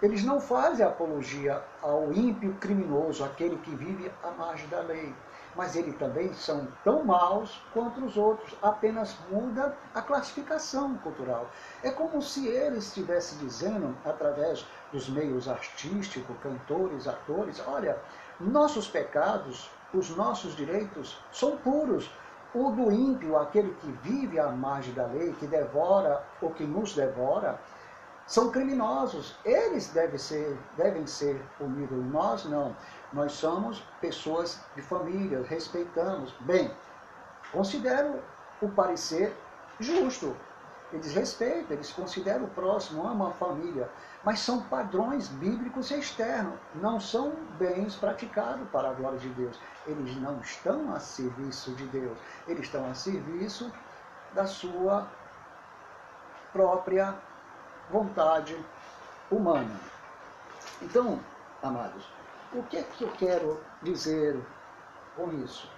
Eles 0.02 0.24
não 0.24 0.40
fazem 0.40 0.86
apologia 0.86 1.62
ao 1.82 2.12
ímpio 2.12 2.54
criminoso, 2.56 3.24
aquele 3.24 3.58
que 3.58 3.76
vive 3.76 4.12
à 4.24 4.32
margem 4.32 4.68
da 4.68 4.82
lei. 4.82 5.14
Mas 5.56 5.76
eles 5.76 5.98
também 5.98 6.34
são 6.34 6.68
tão 6.84 7.04
maus 7.04 7.62
quanto 7.74 8.06
os 8.06 8.16
outros, 8.16 8.56
apenas 8.62 9.16
muda 9.30 9.76
a 9.94 10.02
classificação 10.02 10.96
cultural. 10.98 11.50
É 11.84 11.92
como 11.92 12.22
se 12.22 12.48
ele 12.48 12.78
estivesse 12.78 13.36
dizendo, 13.38 13.96
através 14.06 14.66
dos 14.92 15.10
meios 15.10 15.48
artísticos, 15.48 16.36
cantores, 16.42 17.08
atores, 17.08 17.62
olha, 17.68 17.98
nossos 18.40 18.88
pecados, 18.88 19.70
os 19.94 20.10
nossos 20.12 20.56
direitos 20.56 21.18
são 21.32 21.58
puros. 21.58 22.10
O 22.54 22.72
do 22.72 22.92
ímpio, 22.92 23.38
aquele 23.38 23.74
que 23.76 23.92
vive 24.04 24.40
à 24.40 24.48
margem 24.48 24.94
da 24.94 25.06
lei, 25.06 25.34
que 25.34 25.46
devora 25.46 26.24
o 26.42 26.50
que 26.50 26.64
nos 26.64 26.96
devora, 26.96 27.60
são 28.30 28.52
criminosos. 28.52 29.36
Eles 29.44 29.88
devem 29.88 30.20
ser, 30.20 30.56
devem 30.78 31.06
ser 31.08 31.44
unidos. 31.60 31.98
Nós 32.12 32.46
não. 32.46 32.76
Nós 33.12 33.32
somos 33.32 33.84
pessoas 34.00 34.60
de 34.76 34.84
família, 34.84 35.44
respeitamos. 35.50 36.32
Bem, 36.42 36.72
considero 37.52 38.22
o 38.62 38.70
parecer 38.70 39.36
justo. 39.80 40.38
Eles 40.94 41.12
respeitam, 41.14 41.76
eles 41.76 41.92
consideram 41.92 42.46
o 42.46 42.50
próximo, 42.50 43.06
amam 43.08 43.30
a 43.30 43.34
família. 43.34 43.90
Mas 44.24 44.40
são 44.42 44.62
padrões 44.62 45.28
bíblicos 45.28 45.90
externos. 45.90 46.60
Não 46.76 47.00
são 47.00 47.34
bens 47.58 47.96
praticados 47.96 48.68
para 48.70 48.92
a 48.92 48.94
glória 48.94 49.18
de 49.18 49.30
Deus. 49.30 49.60
Eles 49.88 50.16
não 50.18 50.40
estão 50.40 50.94
a 50.94 51.00
serviço 51.00 51.72
de 51.72 51.86
Deus. 51.88 52.18
Eles 52.48 52.66
estão 52.66 52.88
a 52.90 52.94
serviço 52.94 53.72
da 54.36 54.46
sua 54.46 55.08
própria 56.54 57.16
vontade 57.90 58.58
humana. 59.32 59.80
Então, 60.82 61.20
amados, 61.62 62.04
o 62.54 62.64
que 62.64 62.78
é 62.78 62.84
que 62.84 63.04
eu 63.04 63.12
quero 63.12 63.60
dizer 63.82 64.40
com 65.16 65.32
isso? 65.44 65.70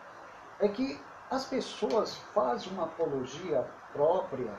É 0.60 0.67
que 0.67 1.00
as 1.30 1.45
pessoas 1.45 2.15
fazem 2.34 2.71
uma 2.74 2.84
apologia 2.84 3.65
própria, 3.93 4.52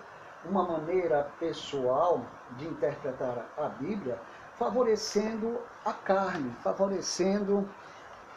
uma 0.44 0.64
maneira 0.64 1.30
pessoal 1.38 2.24
de 2.56 2.66
interpretar 2.66 3.46
a 3.56 3.68
Bíblia, 3.68 4.18
favorecendo 4.54 5.60
a 5.84 5.92
carne, 5.92 6.54
favorecendo 6.62 7.68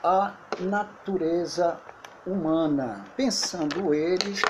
a 0.03 0.33
natureza 0.59 1.79
humana, 2.25 3.03
pensando 3.15 3.93
eles 3.93 4.41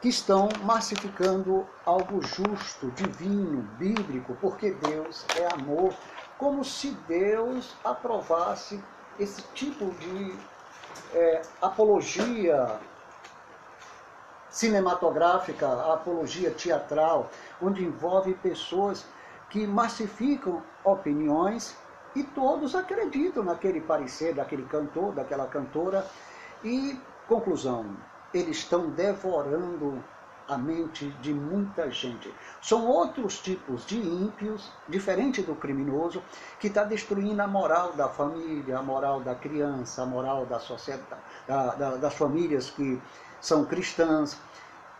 que 0.00 0.08
estão 0.08 0.48
massificando 0.62 1.66
algo 1.84 2.20
justo, 2.22 2.90
divino, 2.92 3.62
bíblico, 3.78 4.36
porque 4.40 4.72
Deus 4.72 5.24
é 5.36 5.52
amor, 5.54 5.94
como 6.38 6.64
se 6.64 6.90
Deus 7.08 7.74
aprovasse 7.82 8.82
esse 9.18 9.42
tipo 9.54 9.86
de 9.92 10.38
é, 11.14 11.42
apologia 11.62 12.78
cinematográfica, 14.50 15.92
apologia 15.92 16.50
teatral, 16.50 17.30
onde 17.60 17.84
envolve 17.84 18.34
pessoas 18.34 19.06
que 19.50 19.66
massificam 19.66 20.62
opiniões 20.84 21.76
e 22.14 22.22
todos 22.22 22.74
acreditam 22.74 23.42
naquele 23.42 23.80
parecer 23.80 24.34
daquele 24.34 24.64
cantor, 24.64 25.14
daquela 25.14 25.46
cantora. 25.46 26.06
E, 26.64 26.98
conclusão, 27.28 27.94
eles 28.38 28.58
estão 28.58 28.90
devorando 28.90 30.02
a 30.48 30.56
mente 30.56 31.10
de 31.20 31.34
muita 31.34 31.90
gente. 31.90 32.32
São 32.62 32.86
outros 32.86 33.40
tipos 33.40 33.84
de 33.84 33.98
ímpios, 33.98 34.70
diferente 34.88 35.42
do 35.42 35.54
criminoso, 35.54 36.22
que 36.60 36.68
está 36.68 36.84
destruindo 36.84 37.42
a 37.42 37.46
moral 37.46 37.92
da 37.94 38.08
família, 38.08 38.78
a 38.78 38.82
moral 38.82 39.20
da 39.20 39.34
criança, 39.34 40.02
a 40.02 40.06
moral 40.06 40.46
da 40.46 40.60
sociedade, 40.60 41.20
da, 41.46 41.74
da, 41.74 41.90
das 41.96 42.14
famílias 42.14 42.70
que 42.70 43.00
são 43.40 43.64
cristãs. 43.64 44.38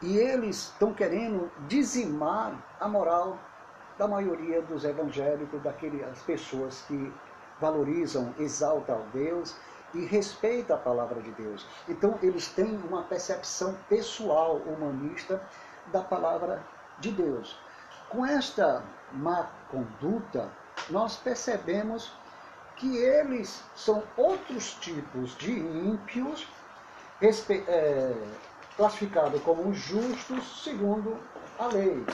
E 0.02 0.16
eles 0.16 0.64
estão 0.64 0.92
querendo 0.92 1.50
dizimar 1.68 2.52
a 2.80 2.88
moral 2.88 3.38
da 3.96 4.06
maioria 4.06 4.60
dos 4.62 4.84
evangélicos, 4.84 5.62
daquelas 5.62 6.18
pessoas 6.22 6.82
que 6.86 7.12
valorizam, 7.60 8.34
exaltam 8.38 9.00
Deus 9.12 9.56
e 9.96 10.04
respeita 10.04 10.74
a 10.74 10.78
palavra 10.78 11.20
de 11.22 11.30
Deus. 11.32 11.66
Então, 11.88 12.18
eles 12.22 12.48
têm 12.48 12.76
uma 12.88 13.02
percepção 13.02 13.76
pessoal 13.88 14.56
humanista 14.56 15.42
da 15.86 16.02
palavra 16.02 16.62
de 16.98 17.10
Deus. 17.10 17.58
Com 18.10 18.24
esta 18.24 18.84
má 19.12 19.48
conduta, 19.70 20.50
nós 20.90 21.16
percebemos 21.16 22.12
que 22.76 22.96
eles 22.98 23.62
são 23.74 24.02
outros 24.16 24.74
tipos 24.74 25.34
de 25.36 25.50
ímpios, 25.50 26.46
é, 27.22 28.14
classificados 28.76 29.42
como 29.42 29.72
justos 29.72 30.62
segundo 30.62 31.18
a 31.58 31.66
lei. 31.68 32.04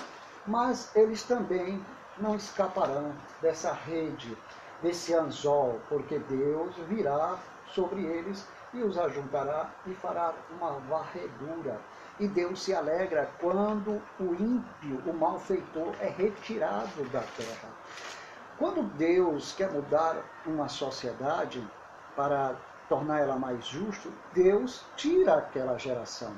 Mas 0.47 0.95
eles 0.95 1.25
também 1.25 1.85
não 2.19 2.37
escaparão 2.37 3.13
dessa 3.41 3.73
rede, 3.73 4.37
desse 4.81 5.13
anzol, 5.15 5.81
porque 5.89 6.19
Deus 6.21 6.75
virá 6.89 7.39
sobre 7.73 8.05
eles 8.05 8.47
e 8.73 8.83
os 8.83 8.99
ajuntará 8.99 9.71
e 9.87 9.95
fará 9.95 10.33
uma 10.51 10.79
varredura. 10.81 11.81
E 12.21 12.29
Deus 12.29 12.63
se 12.63 12.75
alegra 12.75 13.31
quando 13.41 14.01
o 14.21 14.35
ímpio, 14.35 15.03
o 15.07 15.13
malfeitor, 15.13 15.95
é 16.01 16.09
retirado 16.09 17.05
da 17.11 17.21
terra. 17.21 17.69
Quando 18.59 18.83
Deus 18.97 19.53
quer 19.53 19.71
mudar 19.71 20.17
uma 20.47 20.69
sociedade 20.69 21.67
para 22.15 22.55
tornar 22.89 23.21
ela 23.21 23.37
mais 23.37 23.65
justa, 23.67 24.09
Deus 24.33 24.85
tira 24.97 25.37
aquela 25.37 25.79
geração. 25.79 26.35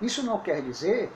Isso 0.00 0.24
não 0.24 0.40
quer 0.40 0.62
dizer 0.62 1.12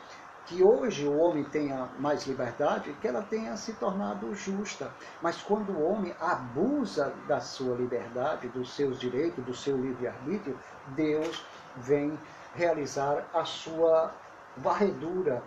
que 0.48 0.64
hoje 0.64 1.06
o 1.06 1.16
homem 1.18 1.44
tenha 1.44 1.88
mais 1.98 2.26
liberdade, 2.26 2.92
que 3.00 3.06
ela 3.06 3.22
tenha 3.22 3.56
se 3.56 3.74
tornado 3.74 4.34
justa. 4.34 4.90
Mas 5.20 5.42
quando 5.42 5.70
o 5.72 5.82
homem 5.82 6.14
abusa 6.18 7.12
da 7.26 7.38
sua 7.40 7.76
liberdade, 7.76 8.48
dos 8.48 8.74
seus 8.74 8.98
direitos, 8.98 9.44
do 9.44 9.54
seu 9.54 9.76
livre-arbítrio, 9.76 10.58
Deus 10.88 11.44
vem 11.76 12.18
realizar 12.54 13.26
a 13.34 13.44
sua 13.44 14.12
varredura, 14.56 15.42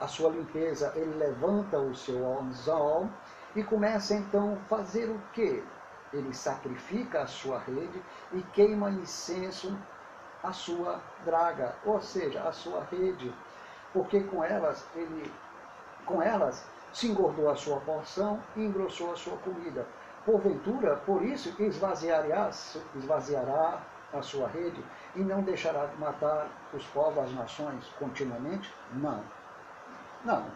a 0.00 0.06
sua 0.06 0.30
limpeza. 0.30 0.92
Ele 0.94 1.14
levanta 1.16 1.78
o 1.78 1.94
seu 1.94 2.40
anzol 2.40 3.10
e 3.56 3.64
começa 3.64 4.14
então 4.14 4.54
a 4.54 4.68
fazer 4.68 5.10
o 5.10 5.20
quê? 5.32 5.62
ele 6.12 6.32
sacrifica 6.32 7.22
a 7.22 7.26
sua 7.26 7.58
rede 7.58 8.02
e 8.32 8.42
queima 8.42 8.90
incenso 8.90 9.76
a 10.42 10.52
sua 10.52 11.00
draga, 11.24 11.74
ou 11.84 12.00
seja, 12.00 12.42
a 12.42 12.52
sua 12.52 12.84
rede, 12.84 13.34
porque 13.92 14.20
com 14.20 14.42
elas 14.42 14.84
ele 14.94 15.30
com 16.04 16.22
elas 16.22 16.64
se 16.92 17.06
engordou 17.06 17.50
a 17.50 17.56
sua 17.56 17.78
porção 17.80 18.40
e 18.56 18.64
engrossou 18.64 19.12
a 19.12 19.16
sua 19.16 19.36
comida. 19.38 19.86
Porventura, 20.24 20.96
por 20.96 21.22
isso, 21.22 21.54
esvaziará, 21.62 22.50
esvaziará 22.96 23.82
a 24.12 24.22
sua 24.22 24.48
rede 24.48 24.82
e 25.14 25.20
não 25.20 25.42
deixará 25.42 25.86
de 25.86 25.96
matar 25.98 26.48
os 26.72 26.84
povos, 26.86 27.24
as 27.24 27.34
nações, 27.34 27.86
continuamente? 27.98 28.72
Não. 28.94 29.22
Não. 30.24 30.46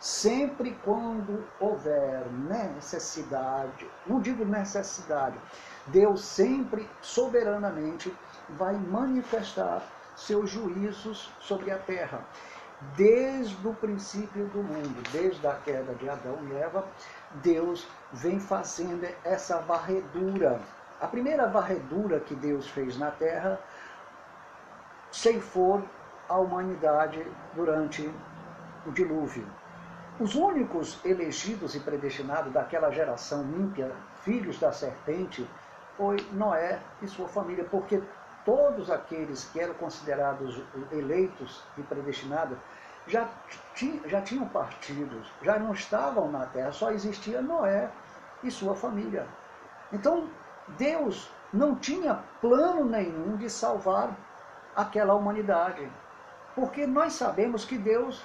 Sempre 0.00 0.78
quando 0.84 1.44
houver 1.58 2.24
necessidade, 2.48 3.90
não 4.06 4.20
digo 4.20 4.44
necessidade, 4.44 5.36
Deus 5.86 6.22
sempre 6.22 6.88
soberanamente 7.00 8.14
vai 8.50 8.74
manifestar 8.74 9.82
seus 10.14 10.50
juízos 10.50 11.32
sobre 11.40 11.70
a 11.70 11.78
terra. 11.78 12.24
Desde 12.96 13.66
o 13.66 13.74
princípio 13.74 14.46
do 14.46 14.62
mundo, 14.62 15.02
desde 15.10 15.44
a 15.46 15.54
queda 15.54 15.94
de 15.94 16.08
Adão 16.08 16.38
e 16.48 16.52
Eva, 16.52 16.84
Deus 17.42 17.88
vem 18.12 18.38
fazendo 18.38 19.04
essa 19.24 19.58
varredura. 19.58 20.60
A 21.00 21.06
primeira 21.08 21.48
varredura 21.48 22.20
que 22.20 22.34
Deus 22.36 22.68
fez 22.68 22.96
na 22.96 23.10
terra 23.10 23.58
ceifou 25.10 25.82
a 26.28 26.36
humanidade 26.38 27.26
durante 27.54 28.08
o 28.86 28.92
dilúvio. 28.92 29.44
Os 30.20 30.36
únicos 30.36 31.04
elegidos 31.04 31.74
e 31.74 31.80
predestinados 31.80 32.52
daquela 32.52 32.90
geração 32.90 33.42
ímpia, 33.58 33.90
filhos 34.22 34.58
da 34.58 34.70
serpente, 34.70 35.44
foi 35.96 36.16
Noé 36.32 36.78
e 37.02 37.08
sua 37.08 37.28
família, 37.28 37.64
porque 37.64 38.00
todos 38.48 38.90
aqueles 38.90 39.44
que 39.44 39.60
eram 39.60 39.74
considerados 39.74 40.58
eleitos 40.90 41.62
e 41.76 41.82
predestinados 41.82 42.56
já, 43.06 43.28
já 44.06 44.22
tinham 44.22 44.48
partidos, 44.48 45.30
já 45.42 45.58
não 45.58 45.74
estavam 45.74 46.32
na 46.32 46.46
terra, 46.46 46.72
só 46.72 46.90
existia 46.90 47.42
Noé 47.42 47.90
e 48.42 48.50
sua 48.50 48.74
família. 48.74 49.26
Então, 49.92 50.30
Deus 50.78 51.30
não 51.52 51.74
tinha 51.74 52.20
plano 52.40 52.86
nenhum 52.86 53.36
de 53.36 53.50
salvar 53.50 54.16
aquela 54.74 55.12
humanidade, 55.12 55.86
porque 56.54 56.86
nós 56.86 57.12
sabemos 57.12 57.66
que 57.66 57.76
Deus 57.76 58.24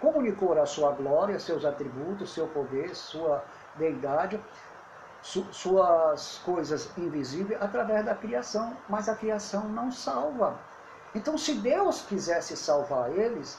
comunicou 0.00 0.58
a 0.58 0.64
sua 0.64 0.92
glória, 0.92 1.38
seus 1.38 1.66
atributos, 1.66 2.32
seu 2.32 2.46
poder, 2.46 2.96
sua 2.96 3.44
deidade, 3.74 4.40
su 5.22 5.44
suas 5.52 6.38
coisas 6.44 6.96
invisíveis 6.96 7.60
através 7.60 8.04
da 8.04 8.14
criação, 8.14 8.76
mas 8.88 9.08
a 9.08 9.14
criação 9.14 9.68
não 9.68 9.90
salva. 9.90 10.58
Então, 11.14 11.36
se 11.36 11.54
Deus 11.54 12.02
quisesse 12.02 12.56
salvar 12.56 13.10
eles, 13.10 13.58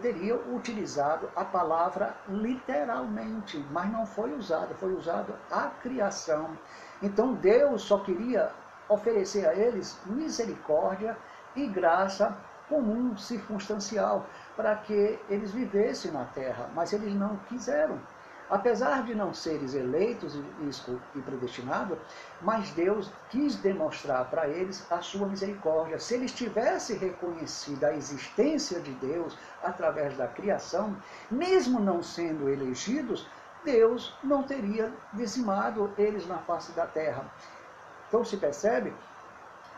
teria 0.00 0.36
utilizado 0.36 1.28
a 1.34 1.44
palavra 1.44 2.14
literalmente, 2.28 3.58
mas 3.72 3.90
não 3.90 4.06
foi 4.06 4.32
usada, 4.32 4.72
foi 4.76 4.94
usada 4.94 5.34
a 5.50 5.68
criação. 5.82 6.56
Então 7.02 7.34
Deus 7.34 7.82
só 7.82 7.98
queria 7.98 8.52
oferecer 8.88 9.46
a 9.46 9.54
eles 9.54 9.98
misericórdia 10.06 11.16
e 11.56 11.66
graça 11.66 12.36
comum, 12.68 13.16
circunstancial, 13.16 14.26
para 14.56 14.76
que 14.76 15.18
eles 15.28 15.50
vivessem 15.50 16.12
na 16.12 16.24
terra, 16.24 16.70
mas 16.74 16.92
eles 16.92 17.12
não 17.14 17.36
quiseram. 17.48 17.98
Apesar 18.54 19.02
de 19.02 19.16
não 19.16 19.34
seres 19.34 19.74
eleitos 19.74 20.38
e 21.12 21.20
predestinados, 21.22 21.98
mas 22.40 22.70
Deus 22.70 23.10
quis 23.28 23.56
demonstrar 23.56 24.30
para 24.30 24.46
eles 24.46 24.86
a 24.92 25.02
sua 25.02 25.26
misericórdia. 25.26 25.98
Se 25.98 26.14
eles 26.14 26.30
tivessem 26.30 26.96
reconhecido 26.96 27.82
a 27.82 27.92
existência 27.92 28.78
de 28.78 28.92
Deus 28.92 29.36
através 29.60 30.16
da 30.16 30.28
criação, 30.28 30.96
mesmo 31.28 31.80
não 31.80 32.00
sendo 32.00 32.48
elegidos, 32.48 33.26
Deus 33.64 34.16
não 34.22 34.44
teria 34.44 34.92
dizimado 35.12 35.92
eles 35.98 36.24
na 36.24 36.38
face 36.38 36.70
da 36.74 36.86
terra. 36.86 37.24
Então 38.06 38.24
se 38.24 38.36
percebe 38.36 38.94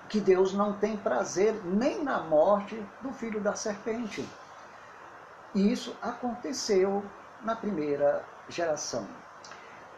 que 0.06 0.20
Deus 0.20 0.52
não 0.52 0.74
tem 0.74 0.98
prazer 0.98 1.58
nem 1.64 2.04
na 2.04 2.18
morte 2.18 2.78
do 3.00 3.10
filho 3.10 3.40
da 3.40 3.54
serpente. 3.54 4.28
E 5.54 5.72
isso 5.72 5.96
aconteceu 6.02 7.02
na 7.40 7.56
primeira 7.56 8.22
geração. 8.48 9.06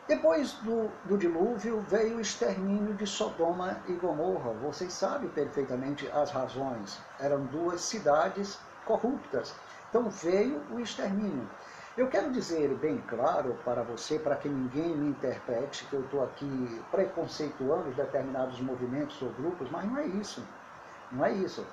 Depois 0.07 0.53
do, 0.63 0.91
do, 1.05 1.19
dilúvio 1.19 1.83
veio 1.83 2.17
o 2.17 2.21
extermínio 2.21 2.95
de 2.95 3.07
Sodoma 3.07 3.79
e 3.87 3.93
Gomorra. 3.93 4.55
Vocês 4.55 4.93
sabem 4.93 5.29
perfeitamente 5.29 6.11
as 6.13 6.31
razões. 6.31 6.99
Eram 7.21 7.45
duas 7.45 7.83
cidades 7.83 8.59
corruptas. 8.87 9.55
Então 9.91 10.09
veio 10.09 10.63
o 10.71 10.81
extermínio. 10.81 11.47
Eu 11.95 12.09
quero 12.09 12.31
dizer 12.31 12.73
bem 12.77 12.99
claro 13.07 13.59
para 13.65 13.83
você, 13.83 14.19
para 14.19 14.37
que 14.37 14.49
ninguém 14.49 14.97
me 14.97 15.11
interprete 15.11 15.85
que 15.87 15.95
eu 15.95 16.01
estou 16.01 16.25
aqui 16.25 16.81
preconceituando 16.91 17.91
determinados 17.91 18.61
movimentos 18.61 19.21
ou 19.21 19.31
grupos, 19.31 19.69
mas 19.71 19.85
não 19.85 19.99
é 19.99 20.07
isso. 20.07 20.43
Não 21.13 21.25
é 21.25 21.33
isso. 21.33 21.67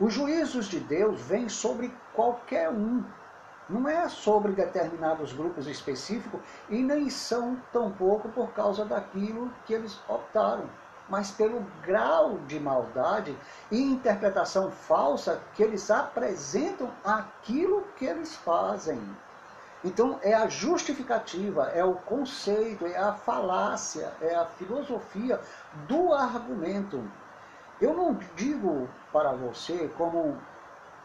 Os 0.00 0.14
juízos 0.14 0.66
de 0.66 0.80
Deus 0.80 1.20
vêm 1.20 1.48
sobre 1.48 1.92
qualquer 2.14 2.70
um, 2.70 3.04
não 3.68 3.88
é 3.88 4.08
sobre 4.08 4.52
determinados 4.52 5.32
grupos 5.32 5.66
específicos 5.66 6.40
e 6.70 6.82
nem 6.82 7.10
são 7.10 7.56
tampouco 7.72 8.28
por 8.30 8.50
causa 8.52 8.84
daquilo 8.84 9.52
que 9.66 9.74
eles 9.74 9.98
optaram, 10.08 10.64
mas 11.08 11.30
pelo 11.30 11.60
grau 11.82 12.38
de 12.46 12.58
maldade 12.58 13.36
e 13.70 13.80
interpretação 13.80 14.70
falsa 14.70 15.40
que 15.54 15.62
eles 15.62 15.90
apresentam 15.90 16.90
aquilo 17.04 17.82
que 17.96 18.06
eles 18.06 18.34
fazem. 18.36 19.00
Então 19.84 20.18
é 20.22 20.34
a 20.34 20.48
justificativa, 20.48 21.68
é 21.68 21.84
o 21.84 21.94
conceito, 21.94 22.86
é 22.86 22.98
a 22.98 23.12
falácia, 23.12 24.12
é 24.20 24.34
a 24.34 24.44
filosofia 24.46 25.40
do 25.86 26.12
argumento. 26.12 27.02
Eu 27.80 27.94
não 27.94 28.18
digo 28.34 28.88
para 29.12 29.32
você 29.32 29.88
como 29.96 30.36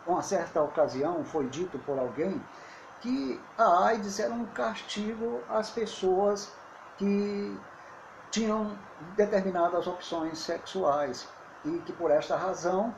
uma 0.05 0.21
certa 0.21 0.61
ocasião 0.61 1.23
foi 1.23 1.47
dito 1.47 1.79
por 1.79 1.97
alguém 1.97 2.41
que 3.01 3.39
a 3.57 3.87
AIDS 3.87 4.19
era 4.19 4.33
um 4.33 4.45
castigo 4.45 5.41
às 5.49 5.69
pessoas 5.69 6.51
que 6.97 7.57
tinham 8.31 8.77
determinadas 9.15 9.87
opções 9.87 10.39
sexuais 10.39 11.27
e 11.65 11.77
que 11.79 11.93
por 11.93 12.11
esta 12.11 12.35
razão 12.35 12.93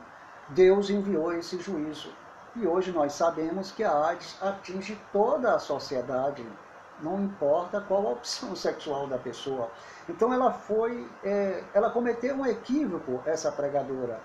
Deus 0.48 0.90
enviou 0.90 1.32
esse 1.32 1.60
juízo. 1.60 2.12
E 2.54 2.66
hoje 2.66 2.92
nós 2.92 3.12
sabemos 3.12 3.70
que 3.72 3.84
a 3.84 4.06
AIDS 4.06 4.40
atinge 4.40 4.98
toda 5.12 5.54
a 5.54 5.58
sociedade, 5.58 6.46
não 7.00 7.20
importa 7.20 7.80
qual 7.80 8.06
a 8.06 8.10
opção 8.12 8.56
sexual 8.56 9.06
da 9.06 9.18
pessoa. 9.18 9.70
Então 10.08 10.32
ela 10.32 10.52
foi, 10.52 11.06
é, 11.22 11.62
ela 11.74 11.90
cometeu 11.90 12.36
um 12.36 12.46
equívoco, 12.46 13.20
essa 13.26 13.52
pregadora 13.52 14.20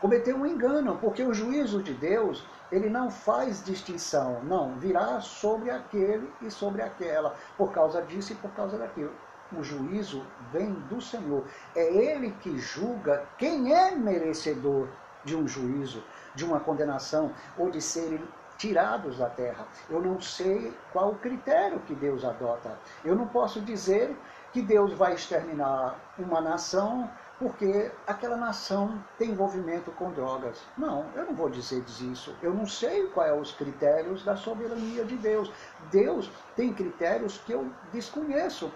cometeu 0.00 0.36
um 0.36 0.46
engano, 0.46 0.96
porque 0.96 1.22
o 1.22 1.34
juízo 1.34 1.82
de 1.82 1.92
Deus, 1.92 2.44
ele 2.72 2.88
não 2.88 3.10
faz 3.10 3.62
distinção, 3.62 4.42
não, 4.44 4.74
virá 4.78 5.20
sobre 5.20 5.70
aquele 5.70 6.32
e 6.40 6.50
sobre 6.50 6.82
aquela, 6.82 7.34
por 7.56 7.72
causa 7.72 8.00
disso 8.02 8.32
e 8.32 8.36
por 8.36 8.50
causa 8.52 8.78
daquilo. 8.78 9.12
O 9.56 9.64
juízo 9.64 10.24
vem 10.52 10.72
do 10.88 11.00
Senhor. 11.00 11.44
É 11.74 11.92
Ele 11.92 12.30
que 12.40 12.56
julga 12.58 13.26
quem 13.36 13.74
é 13.74 13.96
merecedor 13.96 14.88
de 15.24 15.34
um 15.34 15.46
juízo, 15.46 16.02
de 16.34 16.44
uma 16.44 16.60
condenação 16.60 17.32
ou 17.58 17.68
de 17.68 17.80
serem 17.80 18.22
tirados 18.56 19.18
da 19.18 19.28
terra. 19.28 19.66
Eu 19.88 20.00
não 20.00 20.20
sei 20.20 20.72
qual 20.92 21.10
o 21.10 21.18
critério 21.18 21.80
que 21.80 21.94
Deus 21.94 22.24
adota. 22.24 22.78
Eu 23.04 23.16
não 23.16 23.26
posso 23.26 23.60
dizer 23.60 24.16
que 24.52 24.62
Deus 24.62 24.92
vai 24.92 25.14
exterminar 25.14 25.98
uma 26.18 26.40
nação 26.40 27.10
porque 27.40 27.90
aquela 28.06 28.36
nação 28.36 29.02
tem 29.16 29.30
envolvimento 29.30 29.90
com 29.92 30.12
drogas. 30.12 30.60
Não, 30.76 31.06
eu 31.16 31.24
não 31.24 31.34
vou 31.34 31.48
dizer 31.48 31.82
isso. 32.12 32.36
Eu 32.42 32.52
não 32.52 32.66
sei 32.66 33.06
quais 33.06 33.30
são 33.30 33.40
os 33.40 33.52
critérios 33.52 34.22
da 34.22 34.36
soberania 34.36 35.06
de 35.06 35.16
Deus. 35.16 35.50
Deus 35.90 36.30
tem 36.54 36.74
critérios 36.74 37.38
que 37.38 37.52
eu 37.52 37.72
desconheço. 37.90 38.70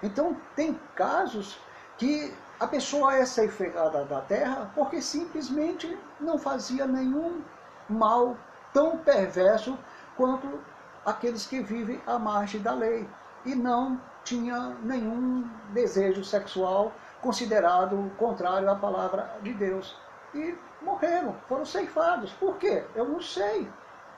Então, 0.00 0.36
tem 0.54 0.78
casos 0.94 1.58
que 1.98 2.32
a 2.60 2.68
pessoa 2.68 3.16
é 3.16 3.26
ceifada 3.26 4.04
da 4.04 4.20
terra 4.20 4.70
porque 4.76 5.02
simplesmente 5.02 5.98
não 6.20 6.38
fazia 6.38 6.86
nenhum 6.86 7.42
mal 7.88 8.36
tão 8.72 8.96
perverso 8.96 9.76
quanto 10.16 10.60
aqueles 11.04 11.46
que 11.46 11.60
vivem 11.60 12.00
à 12.06 12.16
margem 12.16 12.62
da 12.62 12.74
lei 12.74 13.08
e 13.44 13.56
não 13.56 14.00
tinha 14.22 14.76
nenhum 14.82 15.48
desejo 15.72 16.24
sexual 16.24 16.92
considerado 17.24 18.12
contrário 18.18 18.70
à 18.70 18.76
palavra 18.76 19.38
de 19.42 19.54
Deus. 19.54 19.96
E 20.34 20.54
morreram, 20.82 21.34
foram 21.48 21.64
ceifados. 21.64 22.30
Por 22.32 22.58
quê? 22.58 22.84
Eu 22.94 23.08
não 23.08 23.20
sei. 23.20 23.66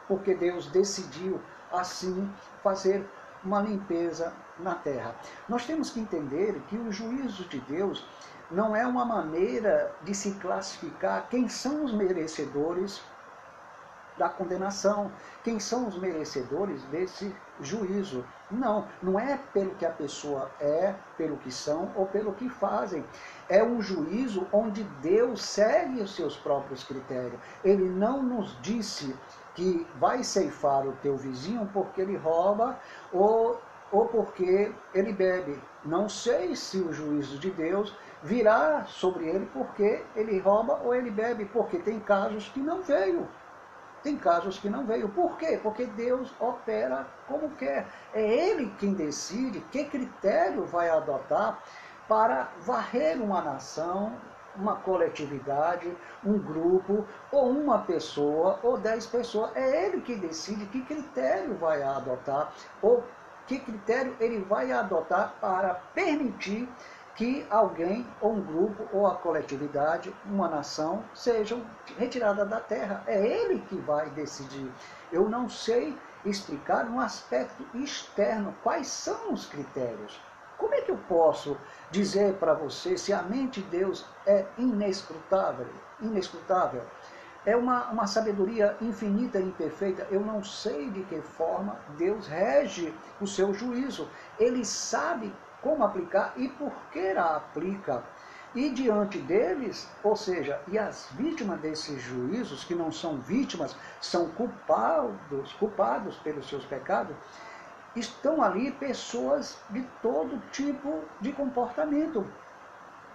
Porque 0.09 0.35
Deus 0.35 0.67
decidiu 0.67 1.41
assim 1.73 2.29
fazer 2.65 3.09
uma 3.45 3.61
limpeza 3.61 4.33
na 4.59 4.75
terra. 4.75 5.15
Nós 5.49 5.65
temos 5.65 5.91
que 5.91 6.01
entender 6.01 6.61
que 6.69 6.77
o 6.77 6.91
juízo 6.91 7.45
de 7.45 7.61
Deus 7.61 8.05
não 8.51 8.75
é 8.75 8.85
uma 8.85 9.05
maneira 9.05 9.95
de 10.03 10.13
se 10.13 10.33
classificar 10.33 11.29
quem 11.31 11.49
são 11.49 11.85
os 11.85 11.95
merecedores 11.95 13.01
da 14.17 14.29
condenação, 14.29 15.11
quem 15.45 15.61
são 15.61 15.89
os 15.89 15.99
merecedores 15.99 16.83
desse 16.85 17.35
juízo. 17.61 18.25
Não, 18.51 18.87
não 19.03 19.19
é 19.19 19.39
pelo 19.53 19.75
que 19.75 19.85
a 19.85 19.91
pessoa 19.91 20.51
é, 20.61 20.95
pelo 21.17 21.37
que 21.37 21.51
são 21.51 21.91
ou 21.97 22.07
pelo 22.07 22.33
que 22.33 22.49
fazem. 22.49 23.05
É 23.49 23.63
um 23.63 23.83
juízo 23.83 24.47
onde 24.53 24.85
Deus 25.03 25.43
segue 25.43 26.01
os 26.01 26.15
seus 26.15 26.37
próprios 26.37 26.85
critérios. 26.85 27.41
Ele 27.65 27.89
não 27.89 28.23
nos 28.23 28.57
disse 28.63 29.15
que 29.55 29.87
vai 29.99 30.23
ceifar 30.23 30.87
o 30.87 30.93
teu 31.03 31.17
vizinho 31.17 31.69
porque 31.73 32.01
ele 32.03 32.17
rouba 32.17 32.79
ou, 33.13 33.61
ou 33.91 34.07
porque 34.07 34.73
ele 34.95 35.13
bebe. 35.13 35.59
Não 35.85 36.09
sei 36.09 36.55
se 36.55 36.79
o 36.79 36.93
juízo 36.93 37.39
de 37.39 37.51
Deus 37.51 37.95
virá 38.23 38.85
sobre 38.87 39.27
ele 39.27 39.47
porque 39.53 40.05
ele 40.15 40.39
rouba 40.39 40.81
ou 40.85 40.95
ele 40.95 41.11
bebe, 41.11 41.45
porque 41.47 41.79
tem 41.79 41.99
casos 41.99 42.49
que 42.49 42.61
não 42.61 42.83
veio. 42.83 43.27
Tem 44.07 44.17
casos 44.17 44.57
que 44.57 44.71
não 44.71 44.87
veio. 44.87 45.09
Por 45.09 45.37
quê? 45.37 45.59
Porque 45.61 45.85
Deus 45.85 46.33
opera 46.39 47.09
como 47.27 47.51
quer. 47.57 47.89
É 48.15 48.23
Ele 48.23 48.73
quem 48.79 48.95
decide 48.95 49.59
que 49.73 49.83
critério 49.83 50.65
vai 50.65 50.89
adotar 50.89 51.59
para 52.07 52.49
varrer 52.61 53.21
uma 53.21 53.43
nação, 53.43 54.13
uma 54.55 54.77
coletividade, 54.77 55.93
um 56.25 56.39
grupo, 56.39 57.05
ou 57.33 57.51
uma 57.51 57.81
pessoa, 57.81 58.61
ou 58.63 58.79
dez 58.79 59.07
pessoas. 59.07 59.51
É 59.57 59.87
ele 59.87 60.01
que 60.01 60.15
decide 60.15 60.67
que 60.67 60.83
critério 60.83 61.57
vai 61.57 61.83
adotar, 61.83 62.53
ou 62.81 63.03
que 63.49 63.59
critério 63.59 64.17
ele 64.21 64.39
vai 64.39 64.71
adotar 64.71 65.35
para 65.41 65.75
permitir 65.97 66.69
que 67.17 67.47
alguém, 67.49 68.07
ou 68.21 68.35
um 68.35 68.43
grupo, 68.43 68.87
ou 68.93 69.07
a 69.07 69.17
coletividade, 69.17 70.15
uma 70.27 70.49
nação, 70.49 71.03
sejam 71.15 71.65
retiradas 71.99 72.49
da 72.49 72.61
terra. 72.61 73.03
É 73.07 73.27
ele 73.27 73.61
que 73.61 73.77
vai 73.77 74.11
decidir. 74.11 74.71
Eu 75.11 75.29
não 75.29 75.49
sei 75.49 75.97
explicar 76.27 76.85
no 76.85 77.01
aspecto 77.01 77.65
externo 77.75 78.55
quais 78.63 78.89
são 78.89 79.33
os 79.33 79.47
critérios. 79.47 80.21
Como 80.59 80.75
é 80.75 80.83
que 80.83 80.91
eu 80.91 80.99
posso 81.09 81.57
dizer 81.91 82.35
para 82.35 82.53
você 82.53 82.99
se 82.99 83.13
a 83.13 83.23
mente 83.23 83.63
de 83.63 83.69
Deus 83.69 84.05
é 84.27 84.45
inescrutável? 84.59 85.69
Inescrutável. 86.01 86.83
É 87.47 87.57
uma, 87.57 87.91
uma 87.91 88.07
sabedoria 88.07 88.77
infinita 88.81 89.39
e 89.39 89.45
imperfeita. 89.45 90.07
Eu 90.11 90.21
não 90.21 90.43
sei 90.43 90.91
de 90.91 91.03
que 91.05 91.21
forma 91.23 91.79
Deus 91.97 92.27
rege 92.27 92.93
o 93.21 93.27
seu 93.27 93.55
juízo. 93.55 94.09
Ele 94.39 94.65
sabe 94.65 95.33
como 95.63 95.85
aplicar 95.85 96.33
e 96.37 96.49
por 96.49 96.73
que 96.93 97.09
a 97.11 97.37
aplica. 97.37 98.03
E 98.55 98.71
diante 98.71 99.19
deles, 99.19 99.89
ou 100.03 100.17
seja, 100.17 100.61
e 100.69 100.79
as 100.79 101.09
vítimas 101.13 101.61
desses 101.61 102.01
juízos, 102.01 102.65
que 102.65 102.75
não 102.75 102.91
são 102.91 103.19
vítimas, 103.19 103.77
são 104.01 104.31
culpados, 104.31 105.53
culpados 105.55 106.17
pelos 106.17 106.49
seus 106.49 106.65
pecados, 106.65 107.15
estão 107.95 108.43
ali 108.43 108.71
pessoas 108.73 109.59
de 109.71 109.83
todo 110.01 110.43
tipo 110.53 111.03
de 111.21 111.33
comportamento. 111.33 112.27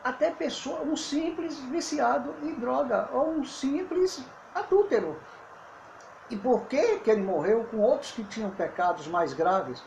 Até 0.04 0.32
pessoa, 0.32 0.82
um 0.82 0.96
simples 0.96 1.60
viciado 1.60 2.36
em 2.44 2.54
droga, 2.56 3.10
ou 3.12 3.32
um 3.32 3.46
simples 3.46 4.24
adúltero. 4.54 5.20
E 6.30 6.38
por 6.38 6.66
que, 6.68 7.00
que 7.00 7.12
ele 7.12 7.22
morreu 7.22 7.66
com 7.66 7.78
outros 7.80 8.12
que 8.12 8.24
tinham 8.24 8.50
pecados 8.52 9.08
mais 9.08 9.34
graves? 9.34 9.84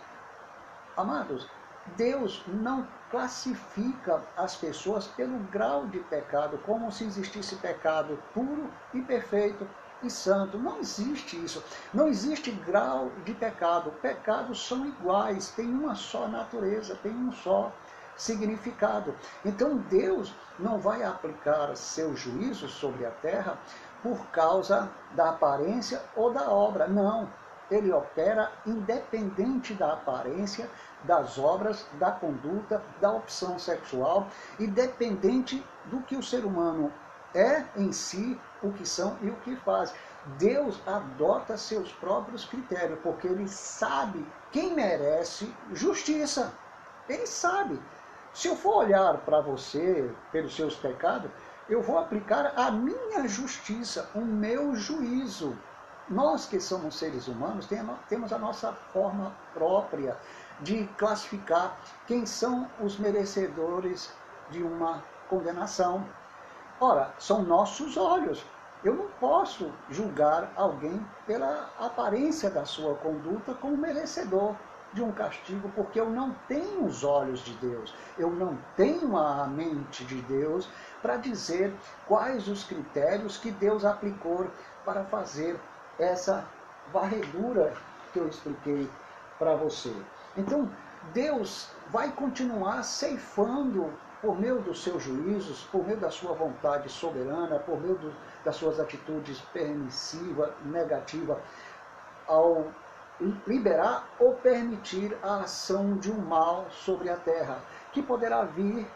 Amados, 0.97 1.49
Deus 1.97 2.43
não 2.47 2.87
classifica 3.11 4.23
as 4.37 4.57
pessoas 4.57 5.07
pelo 5.07 5.39
grau 5.51 5.87
de 5.87 6.01
pecado, 6.01 6.59
como 6.67 6.91
se 6.91 7.05
existisse 7.05 7.57
pecado 7.57 8.19
puro 8.33 8.71
e 8.93 9.01
perfeito 9.01 9.69
e 10.03 10.11
santo. 10.11 10.59
Não 10.59 10.79
existe 10.79 11.43
isso. 11.43 11.63
Não 11.93 12.09
existe 12.09 12.51
grau 12.51 13.11
de 13.25 13.35
pecado. 13.35 13.93
Pecados 14.03 14.67
são 14.67 14.87
iguais, 14.87 15.51
têm 15.51 15.69
uma 15.69 15.95
só 15.95 16.27
natureza, 16.27 16.97
têm 16.97 17.13
um 17.13 17.33
só 17.33 17.73
significado. 18.17 19.15
Então 19.45 19.77
Deus 19.77 20.35
não 20.59 20.79
vai 20.79 21.03
aplicar 21.03 21.77
seu 21.77 22.17
juízo 22.17 22.69
sobre 22.69 23.05
a 23.05 23.11
terra 23.11 23.59
por 24.03 24.27
causa 24.27 24.89
da 25.13 25.31
aparência 25.31 26.01
ou 26.15 26.33
da 26.33 26.51
obra. 26.51 26.87
Não. 26.87 27.29
Ele 27.71 27.91
opera 27.91 28.53
independente 28.67 29.73
da 29.73 29.95
aparência, 29.95 30.71
das 31.05 31.39
obras, 31.39 31.87
da 31.95 32.11
conduta, 32.11 32.83
da 33.01 33.13
opção 33.13 33.59
sexual, 33.59 34.27
independente 34.59 35.65
do 35.87 36.01
que 36.01 36.17
o 36.17 36.23
ser 36.23 36.45
humano 36.45 36.93
é 37.35 37.65
em 37.77 37.93
si, 37.93 38.41
o 38.63 38.73
que 38.73 38.87
são 38.87 39.19
e 39.23 39.29
o 39.29 39.37
que 39.37 39.57
faz. 39.57 39.95
Deus 40.39 40.81
adota 40.87 41.57
seus 41.57 41.93
próprios 41.93 42.45
critérios, 42.45 42.99
porque 43.03 43.27
ele 43.27 43.47
sabe 43.49 44.25
quem 44.51 44.75
merece 44.75 45.53
justiça. 45.73 46.53
Ele 47.09 47.27
sabe. 47.27 47.79
Se 48.33 48.49
eu 48.49 48.57
for 48.57 48.77
olhar 48.77 49.19
para 49.19 49.41
você 49.41 50.11
pelos 50.33 50.57
seus 50.57 50.75
pecados, 50.75 51.31
eu 51.69 51.83
vou 51.83 51.99
aplicar 51.99 52.53
a 52.57 52.71
minha 52.71 53.29
justiça, 53.29 54.09
o 54.15 54.21
meu 54.21 54.75
juízo. 54.75 55.57
Nós 56.09 56.47
que 56.47 56.61
somos 56.61 56.99
seres 56.99 57.29
humanos 57.29 57.67
temos 58.09 58.33
a 58.33 58.39
nossa 58.39 58.73
forma 58.93 59.35
própria 59.55 60.17
de 60.61 60.87
classificar 60.99 61.77
quem 62.07 62.25
são 62.27 62.69
os 62.81 62.99
merecedores 62.99 64.11
de 64.51 64.63
uma 64.63 65.03
condenação. 65.29 66.05
Ora, 66.81 67.13
são 67.19 67.43
nossos 67.43 67.97
olhos. 67.97 68.45
Eu 68.83 68.95
não 68.95 69.09
posso 69.19 69.71
julgar 69.91 70.53
alguém 70.57 71.01
pela 71.27 71.71
aparência 71.79 72.51
da 72.51 72.65
sua 72.65 72.95
conduta 72.97 73.55
como 73.55 73.77
merecedor 73.77 74.55
de 74.93 75.03
um 75.03 75.11
castigo, 75.11 75.69
porque 75.75 75.99
eu 75.99 76.09
não 76.09 76.35
tenho 76.47 76.85
os 76.85 77.03
olhos 77.03 77.41
de 77.41 77.53
Deus, 77.55 77.93
eu 78.17 78.31
não 78.31 78.57
tenho 78.77 79.17
a 79.17 79.47
mente 79.47 80.05
de 80.05 80.23
Deus 80.23 80.69
para 81.03 81.17
dizer 81.17 81.75
quais 82.07 82.47
os 82.47 82.63
critérios 82.63 83.37
que 83.37 83.51
Deus 83.51 83.85
aplicou 83.85 84.47
para 84.85 85.03
fazer 85.05 85.59
essa 85.99 86.45
varredura 86.93 87.73
que 88.13 88.21
eu 88.21 88.29
expliquei 88.29 88.89
para 89.39 89.57
você. 89.57 89.93
Então, 90.37 90.69
Deus 91.13 91.69
vai 91.91 92.11
continuar 92.11 92.83
ceifando 92.83 93.93
por 94.21 94.41
meio 94.41 94.61
dos 94.61 94.83
seus 94.83 95.03
juízos, 95.03 95.65
por 95.65 95.87
meio 95.87 95.99
da 95.99 96.11
sua 96.11 96.33
vontade 96.33 96.89
soberana, 96.89 97.59
por 97.59 97.81
meio 97.81 97.95
do, 97.97 98.13
das 98.45 98.57
suas 98.57 98.81
atitudes 98.81 99.41
permissivas, 99.53 100.51
negativas, 100.65 101.39
ao 102.27 102.67
liberar 103.47 104.09
ou 104.19 104.35
permitir 104.35 105.17
a 105.23 105.43
ação 105.43 105.97
de 105.99 106.11
um 106.11 106.19
mal 106.19 106.67
sobre 106.71 107.11
a 107.11 107.17
terra, 107.17 107.59
que 107.93 108.03
poderá 108.03 108.45
vir 108.45 108.87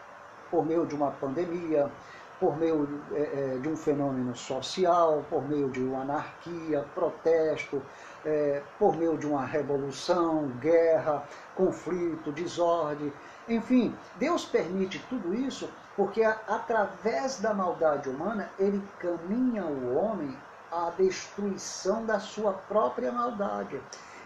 por 0.49 0.65
meio 0.65 0.85
de 0.85 0.95
uma 0.95 1.11
pandemia, 1.11 1.89
por 2.39 2.57
meio 2.57 2.87
é, 3.13 3.57
de 3.61 3.67
um 3.67 3.75
fenômeno 3.75 4.35
social, 4.35 5.25
por 5.29 5.47
meio 5.47 5.69
de 5.69 5.81
uma 5.81 6.01
anarquia, 6.01 6.85
protesto, 6.95 7.81
é, 8.25 8.61
por 8.77 8.95
meio 8.95 9.17
de 9.17 9.27
uma 9.27 9.45
revolução, 9.45 10.47
guerra, 10.59 11.23
conflito, 11.55 12.31
desordem. 12.31 13.11
Enfim, 13.47 13.95
Deus 14.15 14.45
permite 14.45 14.99
tudo 15.09 15.33
isso 15.33 15.69
porque 15.95 16.23
através 16.23 17.39
da 17.41 17.53
maldade 17.53 18.09
humana 18.09 18.49
ele 18.57 18.81
caminha 18.99 19.65
o 19.65 19.97
homem 19.97 20.33
à 20.71 20.91
destruição 20.97 22.05
da 22.05 22.19
sua 22.19 22.53
própria 22.53 23.11
maldade 23.11 23.81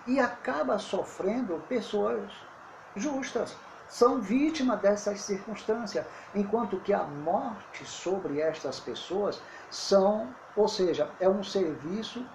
e 0.06 0.20
acaba 0.20 0.78
sofrendo 0.78 1.64
pessoas 1.68 2.32
justas 2.96 3.56
são 3.94 4.20
vítimas 4.20 4.82
dessas 4.82 5.22
circunstâncias, 5.22 6.04
enquanto 6.34 6.80
que 6.80 6.92
a 6.92 7.04
morte 7.04 7.86
sobre 7.86 8.42
estas 8.42 8.80
pessoas 8.80 9.40
são, 9.70 10.34
ou 10.56 10.68
seja, 10.68 11.12
é 11.20 11.30
um 11.30 11.44
serviço 11.44 12.26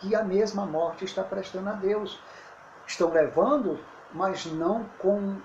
que 0.00 0.16
a 0.16 0.24
mesma 0.24 0.66
morte 0.66 1.04
está 1.04 1.22
prestando 1.22 1.70
a 1.70 1.74
Deus. 1.74 2.20
Estão 2.88 3.12
levando, 3.12 3.78
mas 4.12 4.46
não 4.46 4.84
com 4.98 5.36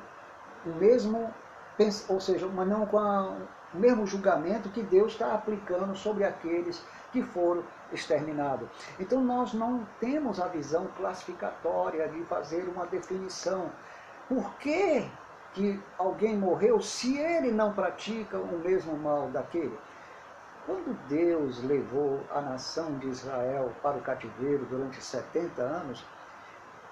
o 0.66 0.70
mesmo, 0.80 1.32
ou 2.10 2.20
seja, 2.20 2.48
mas 2.48 2.68
não 2.68 2.88
com 2.88 2.98
a, 2.98 3.38
o 3.72 3.78
mesmo 3.78 4.08
julgamento 4.08 4.70
que 4.70 4.82
Deus 4.82 5.12
está 5.12 5.32
aplicando 5.36 5.96
sobre 5.96 6.24
aqueles 6.24 6.84
que 7.12 7.22
foram 7.22 7.64
exterminados. 7.92 8.68
Então 9.00 9.22
nós 9.22 9.54
não 9.54 9.88
temos 10.00 10.40
a 10.40 10.48
visão 10.48 10.88
classificatória 10.98 12.08
de 12.08 12.24
fazer 12.24 12.68
uma 12.68 12.88
definição. 12.88 13.70
Por 14.28 14.56
que 14.56 15.08
que 15.56 15.82
alguém 15.98 16.36
morreu 16.38 16.82
se 16.82 17.18
ele 17.18 17.50
não 17.50 17.74
pratica 17.74 18.38
o 18.38 18.60
mesmo 18.60 18.96
mal 18.98 19.30
daquele. 19.30 19.76
Quando 20.66 20.94
Deus 21.08 21.64
levou 21.64 22.20
a 22.30 22.42
nação 22.42 22.98
de 22.98 23.08
Israel 23.08 23.72
para 23.82 23.98
o 23.98 24.02
cativeiro 24.02 24.66
durante 24.66 25.02
70 25.02 25.62
anos, 25.62 26.06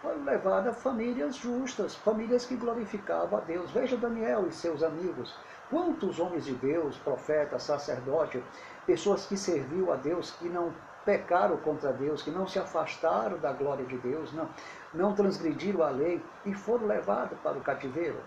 foram 0.02 0.24
levadas 0.24 0.82
famílias 0.82 1.36
justas, 1.36 1.96
famílias 1.96 2.46
que 2.46 2.56
glorificavam 2.56 3.40
a 3.40 3.42
Deus. 3.42 3.72
Veja 3.72 3.98
Daniel 3.98 4.48
e 4.48 4.54
seus 4.54 4.82
amigos. 4.82 5.36
Quantos 5.70 6.20
homens 6.20 6.46
de 6.46 6.54
Deus, 6.54 6.98
profetas, 6.98 7.64
sacerdotes, 7.64 8.44
pessoas 8.86 9.26
que 9.26 9.36
serviam 9.36 9.92
a 9.92 9.96
Deus, 9.96 10.32
que 10.32 10.48
não 10.48 10.74
pecaram 11.04 11.58
contra 11.58 11.92
Deus, 11.92 12.22
que 12.22 12.32
não 12.32 12.48
se 12.48 12.60
afastaram 12.60 13.38
da 13.40 13.52
glória 13.52 13.86
de 13.86 13.98
Deus, 13.98 14.32
não, 14.34 14.48
não 14.94 15.14
transgrediram 15.14 15.84
a 15.84 15.90
lei 15.90 16.24
e 16.46 16.54
foram 16.54 16.86
levados 16.86 17.38
para 17.40 17.58
o 17.58 17.62
cativeiro. 17.62 18.18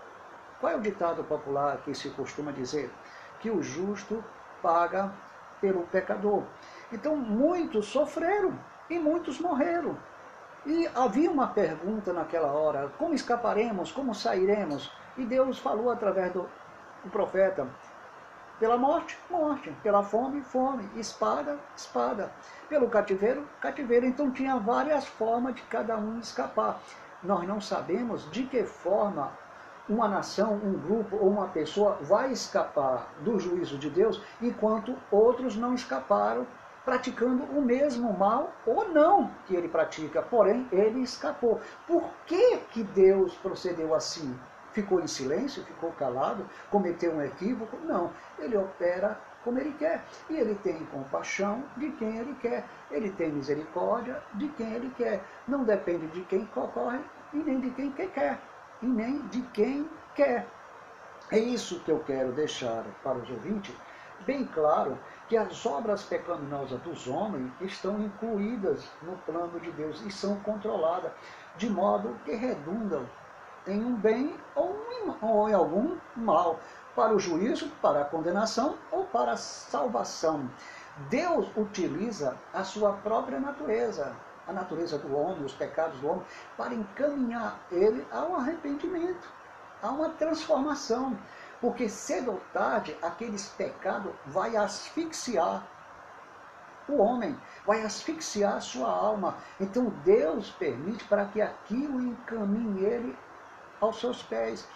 Qual 0.59 0.71
é 0.71 0.75
o 0.75 0.81
ditado 0.81 1.23
popular 1.23 1.77
que 1.83 1.93
se 1.93 2.09
costuma 2.09 2.51
dizer? 2.51 2.91
Que 3.39 3.49
o 3.51 3.61
justo 3.61 4.23
paga 4.61 5.11
pelo 5.61 5.83
pecador. 5.83 6.43
Então 6.91 7.15
muitos 7.15 7.87
sofreram 7.87 8.57
e 8.89 8.97
muitos 8.97 9.39
morreram. 9.39 9.97
E 10.65 10.87
havia 10.95 11.29
uma 11.29 11.47
pergunta 11.47 12.11
naquela 12.11 12.51
hora: 12.51 12.91
como 12.97 13.13
escaparemos? 13.13 13.91
Como 13.91 14.15
sairemos? 14.15 14.91
E 15.17 15.25
Deus 15.25 15.59
falou 15.59 15.91
através 15.91 16.33
do, 16.33 16.49
do 17.03 17.09
profeta: 17.09 17.67
pela 18.59 18.77
morte, 18.77 19.19
morte. 19.29 19.71
Pela 19.83 20.01
fome, 20.01 20.41
fome. 20.41 20.89
Espada, 20.95 21.59
espada. 21.75 22.31
Pelo 22.67 22.89
cativeiro, 22.89 23.47
cativeiro. 23.61 24.07
Então 24.07 24.31
tinha 24.31 24.57
várias 24.57 25.05
formas 25.05 25.53
de 25.53 25.61
cada 25.63 25.95
um 25.95 26.19
escapar. 26.19 26.79
Nós 27.21 27.47
não 27.47 27.61
sabemos 27.61 28.29
de 28.31 28.43
que 28.43 28.63
forma 28.63 29.31
uma 29.89 30.07
nação, 30.07 30.53
um 30.53 30.73
grupo 30.73 31.15
ou 31.17 31.29
uma 31.29 31.47
pessoa 31.47 31.97
vai 32.01 32.31
escapar 32.31 33.13
do 33.21 33.39
juízo 33.39 33.77
de 33.77 33.89
Deus, 33.89 34.21
enquanto 34.41 34.95
outros 35.11 35.55
não 35.55 35.73
escaparam 35.73 36.45
praticando 36.83 37.43
o 37.43 37.61
mesmo 37.61 38.13
mal 38.13 38.53
ou 38.65 38.87
não 38.89 39.29
que 39.45 39.55
ele 39.55 39.67
pratica, 39.67 40.21
porém 40.21 40.67
ele 40.71 41.01
escapou. 41.01 41.59
Por 41.85 42.03
que, 42.25 42.57
que 42.71 42.83
Deus 42.83 43.35
procedeu 43.35 43.93
assim? 43.93 44.37
Ficou 44.71 45.01
em 45.01 45.07
silêncio, 45.07 45.63
ficou 45.63 45.91
calado, 45.93 46.45
cometeu 46.69 47.13
um 47.13 47.21
equívoco? 47.21 47.77
Não, 47.83 48.11
ele 48.39 48.55
opera 48.55 49.19
como 49.43 49.59
ele 49.59 49.73
quer. 49.73 50.03
E 50.29 50.35
ele 50.35 50.55
tem 50.55 50.85
compaixão 50.85 51.63
de 51.75 51.89
quem 51.91 52.17
ele 52.17 52.35
quer. 52.35 52.63
Ele 52.91 53.09
tem 53.11 53.31
misericórdia 53.31 54.21
de 54.35 54.47
quem 54.49 54.73
ele 54.73 54.89
quer. 54.95 55.21
Não 55.47 55.63
depende 55.63 56.07
de 56.07 56.21
quem 56.21 56.45
concorre 56.47 56.99
e 57.33 57.37
nem 57.37 57.59
de 57.59 57.69
quem 57.71 57.91
quer 57.91 58.09
e 58.81 58.85
nem 58.85 59.19
de 59.27 59.41
quem 59.53 59.89
quer. 60.15 60.47
É 61.31 61.39
isso 61.39 61.79
que 61.81 61.91
eu 61.91 61.99
quero 61.99 62.31
deixar 62.31 62.83
para 63.03 63.17
os 63.17 63.29
ouvintes 63.29 63.75
bem 64.25 64.45
claro 64.45 64.97
que 65.27 65.37
as 65.37 65.65
obras 65.65 66.03
pecaminosas 66.03 66.79
dos 66.81 67.07
homens 67.07 67.51
estão 67.61 68.01
incluídas 68.01 68.89
no 69.01 69.17
plano 69.17 69.59
de 69.59 69.71
Deus 69.71 70.01
e 70.05 70.11
são 70.11 70.37
controladas, 70.39 71.11
de 71.57 71.69
modo 71.69 72.17
que 72.23 72.33
redundam 72.33 73.05
em 73.67 73.83
um 73.83 73.95
bem 73.95 74.35
ou 74.55 75.49
em 75.49 75.53
algum 75.53 75.97
mal, 76.15 76.59
para 76.95 77.13
o 77.13 77.19
juízo, 77.19 77.69
para 77.81 78.01
a 78.01 78.05
condenação 78.05 78.75
ou 78.91 79.05
para 79.05 79.33
a 79.33 79.37
salvação. 79.37 80.49
Deus 81.09 81.47
utiliza 81.55 82.35
a 82.53 82.63
sua 82.63 82.93
própria 82.93 83.39
natureza, 83.39 84.15
a 84.47 84.53
natureza 84.53 84.97
do 84.97 85.15
homem, 85.15 85.43
os 85.43 85.53
pecados 85.53 85.99
do 85.99 86.07
homem, 86.07 86.23
para 86.55 86.73
encaminhar 86.73 87.59
ele 87.71 88.05
ao 88.11 88.35
arrependimento, 88.35 89.29
a 89.81 89.89
uma 89.89 90.09
transformação. 90.09 91.17
Porque 91.59 91.89
cedo 91.89 92.31
ou 92.31 92.41
tarde, 92.53 92.95
aqueles 93.01 93.47
pecados 93.49 94.13
vai 94.25 94.55
asfixiar 94.55 95.67
o 96.87 96.97
homem, 96.97 97.37
vai 97.65 97.81
asfixiar 97.83 98.55
a 98.55 98.61
sua 98.61 98.89
alma. 98.89 99.35
Então 99.59 99.89
Deus 100.03 100.51
permite 100.51 101.03
para 101.05 101.25
que 101.25 101.41
aquilo 101.41 102.01
encaminhe 102.01 102.85
ele 102.85 103.17
aos 103.81 103.99
seus 103.99 104.23
pés. 104.23 104.67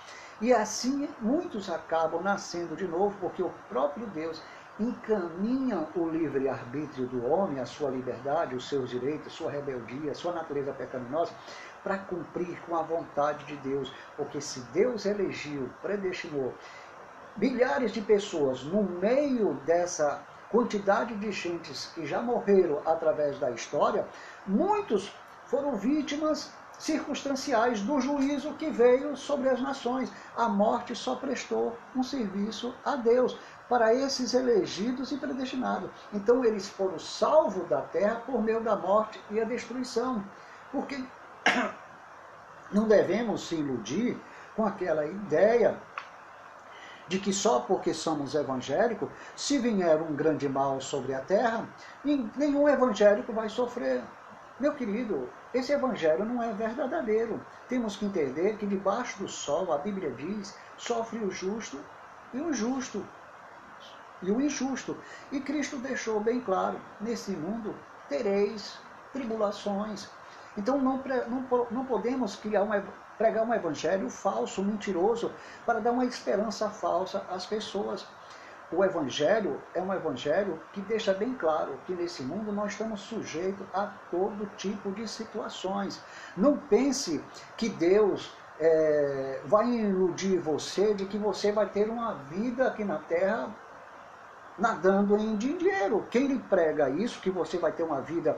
E 0.41 0.51
assim 0.51 1.07
muitos 1.19 1.69
acabam 1.69 2.21
nascendo 2.21 2.75
de 2.75 2.87
novo, 2.87 3.15
porque 3.19 3.43
o 3.43 3.53
próprio 3.69 4.07
Deus 4.07 4.41
encaminham 4.81 5.87
o 5.95 6.09
livre-arbítrio 6.09 7.05
do 7.07 7.25
homem, 7.25 7.59
a 7.59 7.65
sua 7.65 7.91
liberdade, 7.91 8.55
os 8.55 8.67
seus 8.67 8.89
direitos, 8.89 9.31
sua 9.31 9.51
rebeldia, 9.51 10.13
sua 10.15 10.33
natureza 10.33 10.73
pecaminosa, 10.73 11.31
para 11.83 11.99
cumprir 11.99 12.59
com 12.61 12.75
a 12.75 12.81
vontade 12.81 13.45
de 13.45 13.55
Deus. 13.57 13.93
Porque 14.17 14.41
se 14.41 14.59
Deus 14.73 15.05
elegiu, 15.05 15.69
predestinou 15.81 16.53
milhares 17.37 17.91
de 17.91 18.01
pessoas 18.01 18.63
no 18.63 18.83
meio 18.83 19.53
dessa 19.65 20.21
quantidade 20.49 21.15
de 21.15 21.31
gentes 21.31 21.91
que 21.93 22.05
já 22.05 22.21
morreram 22.21 22.81
através 22.85 23.39
da 23.39 23.51
história, 23.51 24.05
muitos 24.45 25.13
foram 25.45 25.75
vítimas 25.75 26.51
circunstanciais 26.81 27.81
do 27.81 28.01
juízo 28.01 28.53
que 28.55 28.69
veio 28.69 29.15
sobre 29.15 29.49
as 29.49 29.61
nações. 29.61 30.11
A 30.35 30.49
morte 30.49 30.95
só 30.95 31.15
prestou 31.15 31.77
um 31.95 32.01
serviço 32.01 32.73
a 32.83 32.95
Deus 32.95 33.37
para 33.71 33.93
esses 33.93 34.33
elegidos 34.33 35.13
e 35.13 35.17
predestinados. 35.17 35.89
Então 36.11 36.43
eles 36.43 36.67
foram 36.67 36.99
salvos 36.99 37.69
da 37.69 37.79
terra 37.79 38.15
por 38.25 38.43
meio 38.43 38.59
da 38.59 38.75
morte 38.75 39.23
e 39.31 39.39
a 39.39 39.45
destruição. 39.45 40.21
Porque 40.73 41.01
não 42.69 42.85
devemos 42.85 43.47
se 43.47 43.55
iludir 43.55 44.19
com 44.57 44.65
aquela 44.65 45.05
ideia 45.05 45.79
de 47.07 47.17
que 47.17 47.31
só 47.31 47.61
porque 47.61 47.93
somos 47.93 48.35
evangélicos, 48.35 49.09
se 49.37 49.57
vier 49.57 50.01
um 50.01 50.13
grande 50.17 50.49
mal 50.49 50.81
sobre 50.81 51.13
a 51.13 51.21
terra, 51.21 51.65
nenhum 52.03 52.67
evangélico 52.67 53.31
vai 53.31 53.47
sofrer. 53.47 54.03
Meu 54.59 54.75
querido, 54.75 55.29
esse 55.53 55.71
evangelho 55.71 56.25
não 56.25 56.43
é 56.43 56.51
verdadeiro. 56.51 57.39
Temos 57.69 57.95
que 57.95 58.05
entender 58.05 58.57
que 58.57 58.67
debaixo 58.67 59.17
do 59.19 59.29
sol, 59.29 59.71
a 59.71 59.77
Bíblia 59.77 60.11
diz, 60.11 60.57
sofre 60.77 61.19
o 61.19 61.31
justo 61.31 61.79
e 62.33 62.37
o 62.41 62.49
injusto 62.49 63.01
e 64.21 64.31
o 64.31 64.41
injusto. 64.41 64.97
E 65.31 65.39
Cristo 65.39 65.77
deixou 65.77 66.19
bem 66.19 66.39
claro: 66.41 66.79
nesse 66.99 67.31
mundo 67.31 67.75
tereis 68.07 68.77
tribulações. 69.13 70.07
Então 70.57 70.77
não, 70.77 71.01
não, 71.27 71.67
não 71.71 71.85
podemos 71.85 72.35
criar 72.35 72.63
uma, 72.63 72.83
pregar 73.17 73.45
um 73.45 73.53
evangelho 73.53 74.09
falso, 74.09 74.63
mentiroso, 74.63 75.31
para 75.65 75.79
dar 75.79 75.91
uma 75.91 76.05
esperança 76.05 76.69
falsa 76.69 77.25
às 77.29 77.45
pessoas. 77.45 78.05
O 78.71 78.85
evangelho 78.85 79.61
é 79.73 79.81
um 79.81 79.93
evangelho 79.93 80.57
que 80.71 80.79
deixa 80.79 81.13
bem 81.13 81.33
claro 81.33 81.77
que 81.85 81.93
nesse 81.93 82.23
mundo 82.23 82.53
nós 82.53 82.71
estamos 82.71 83.01
sujeitos 83.01 83.65
a 83.73 83.91
todo 84.09 84.49
tipo 84.55 84.91
de 84.91 85.05
situações. 85.09 86.01
Não 86.37 86.57
pense 86.57 87.21
que 87.57 87.67
Deus 87.67 88.33
é, 88.61 89.41
vai 89.45 89.67
iludir 89.67 90.39
você 90.39 90.93
de 90.93 91.05
que 91.05 91.17
você 91.17 91.51
vai 91.51 91.67
ter 91.67 91.89
uma 91.89 92.13
vida 92.13 92.67
aqui 92.67 92.85
na 92.85 92.97
terra 92.97 93.49
nadando 94.61 95.17
em 95.17 95.35
dinheiro. 95.35 96.05
Quem 96.11 96.27
lhe 96.27 96.39
prega 96.39 96.89
isso, 96.89 97.19
que 97.19 97.31
você 97.31 97.57
vai 97.57 97.71
ter 97.71 97.83
uma 97.83 97.99
vida 97.99 98.37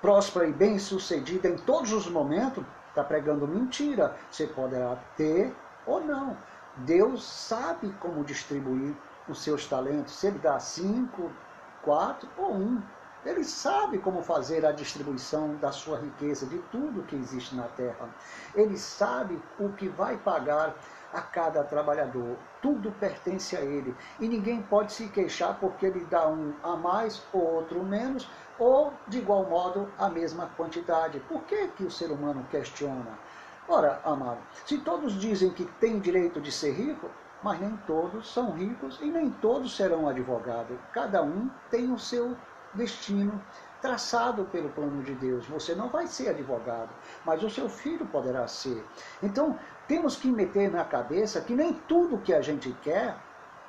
próspera 0.00 0.46
e 0.46 0.52
bem 0.52 0.78
sucedida 0.78 1.48
em 1.48 1.56
todos 1.58 1.92
os 1.92 2.08
momentos, 2.08 2.64
está 2.88 3.04
pregando 3.04 3.46
mentira. 3.46 4.16
Você 4.30 4.46
poderá 4.46 4.96
ter 5.16 5.54
ou 5.86 6.00
não. 6.00 6.36
Deus 6.78 7.22
sabe 7.22 7.92
como 8.00 8.24
distribuir 8.24 8.94
os 9.28 9.42
seus 9.42 9.66
talentos. 9.66 10.14
Se 10.14 10.28
ele 10.28 10.38
dá 10.38 10.58
cinco, 10.58 11.30
quatro 11.82 12.28
ou 12.36 12.54
um. 12.54 12.82
Ele 13.28 13.44
sabe 13.44 13.98
como 13.98 14.22
fazer 14.22 14.64
a 14.64 14.72
distribuição 14.72 15.54
da 15.56 15.70
sua 15.70 15.98
riqueza, 15.98 16.46
de 16.46 16.56
tudo 16.72 17.02
que 17.02 17.14
existe 17.14 17.54
na 17.54 17.64
terra. 17.64 18.08
Ele 18.54 18.78
sabe 18.78 19.38
o 19.60 19.68
que 19.68 19.86
vai 19.86 20.16
pagar 20.16 20.74
a 21.12 21.20
cada 21.20 21.62
trabalhador. 21.62 22.38
Tudo 22.62 22.90
pertence 22.92 23.54
a 23.54 23.60
ele. 23.60 23.94
E 24.18 24.26
ninguém 24.26 24.62
pode 24.62 24.94
se 24.94 25.08
queixar 25.08 25.60
porque 25.60 25.84
ele 25.84 26.06
dá 26.06 26.26
um 26.26 26.54
a 26.62 26.74
mais 26.74 27.22
ou 27.30 27.56
outro 27.56 27.82
menos, 27.82 28.26
ou 28.58 28.94
de 29.06 29.18
igual 29.18 29.44
modo 29.44 29.92
a 29.98 30.08
mesma 30.08 30.46
quantidade. 30.56 31.20
Por 31.28 31.42
que, 31.42 31.68
que 31.68 31.84
o 31.84 31.90
ser 31.90 32.10
humano 32.10 32.46
questiona? 32.50 33.18
Ora, 33.68 34.00
amado, 34.06 34.40
se 34.64 34.78
todos 34.78 35.12
dizem 35.12 35.50
que 35.50 35.66
tem 35.78 36.00
direito 36.00 36.40
de 36.40 36.50
ser 36.50 36.72
rico, 36.72 37.10
mas 37.42 37.60
nem 37.60 37.76
todos 37.86 38.32
são 38.32 38.52
ricos 38.52 38.98
e 39.02 39.10
nem 39.10 39.30
todos 39.30 39.76
serão 39.76 40.08
advogados. 40.08 40.78
Cada 40.94 41.22
um 41.22 41.50
tem 41.70 41.92
o 41.92 41.98
seu 41.98 42.34
destino 42.74 43.42
traçado 43.80 44.44
pelo 44.46 44.68
plano 44.70 45.02
de 45.02 45.14
Deus. 45.14 45.46
Você 45.46 45.74
não 45.74 45.88
vai 45.88 46.06
ser 46.06 46.30
advogado, 46.30 46.90
mas 47.24 47.42
o 47.42 47.50
seu 47.50 47.68
filho 47.68 48.06
poderá 48.06 48.46
ser. 48.48 48.84
Então, 49.22 49.58
temos 49.86 50.16
que 50.16 50.28
meter 50.28 50.70
na 50.70 50.84
cabeça 50.84 51.40
que 51.40 51.54
nem 51.54 51.72
tudo 51.72 52.18
que 52.18 52.34
a 52.34 52.42
gente 52.42 52.72
quer 52.82 53.16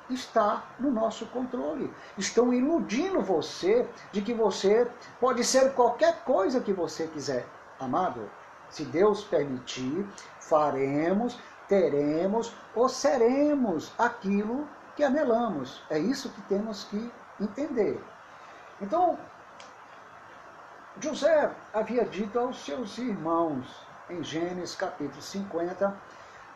está 0.08 0.64
no 0.78 0.90
nosso 0.90 1.26
controle. 1.26 1.92
Estão 2.18 2.52
iludindo 2.52 3.20
você 3.20 3.88
de 4.10 4.20
que 4.20 4.34
você 4.34 4.90
pode 5.20 5.44
ser 5.44 5.72
qualquer 5.74 6.24
coisa 6.24 6.60
que 6.60 6.72
você 6.72 7.06
quiser. 7.06 7.46
Amado, 7.78 8.28
se 8.68 8.84
Deus 8.84 9.22
permitir, 9.22 10.06
faremos, 10.40 11.38
teremos 11.68 12.52
ou 12.74 12.88
seremos 12.88 13.92
aquilo 13.96 14.68
que 14.96 15.04
anelamos. 15.04 15.82
É 15.88 15.98
isso 15.98 16.28
que 16.30 16.42
temos 16.42 16.84
que 16.84 17.10
entender. 17.40 18.02
Então, 18.80 19.30
José 21.02 21.54
havia 21.72 22.04
dito 22.08 22.38
aos 22.38 22.64
seus 22.64 22.98
irmãos: 22.98 23.94
em 24.08 24.22
Gênesis 24.24 24.74
capítulo 24.74 25.22
50, 25.22 26.02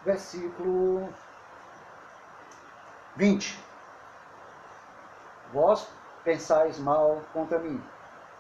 versículo 0.02 1.22
20. 3.16 3.64
Vós 5.46 5.86
pensais 6.22 6.78
mal 6.78 7.28
contra 7.32 7.58
mim, 7.58 7.92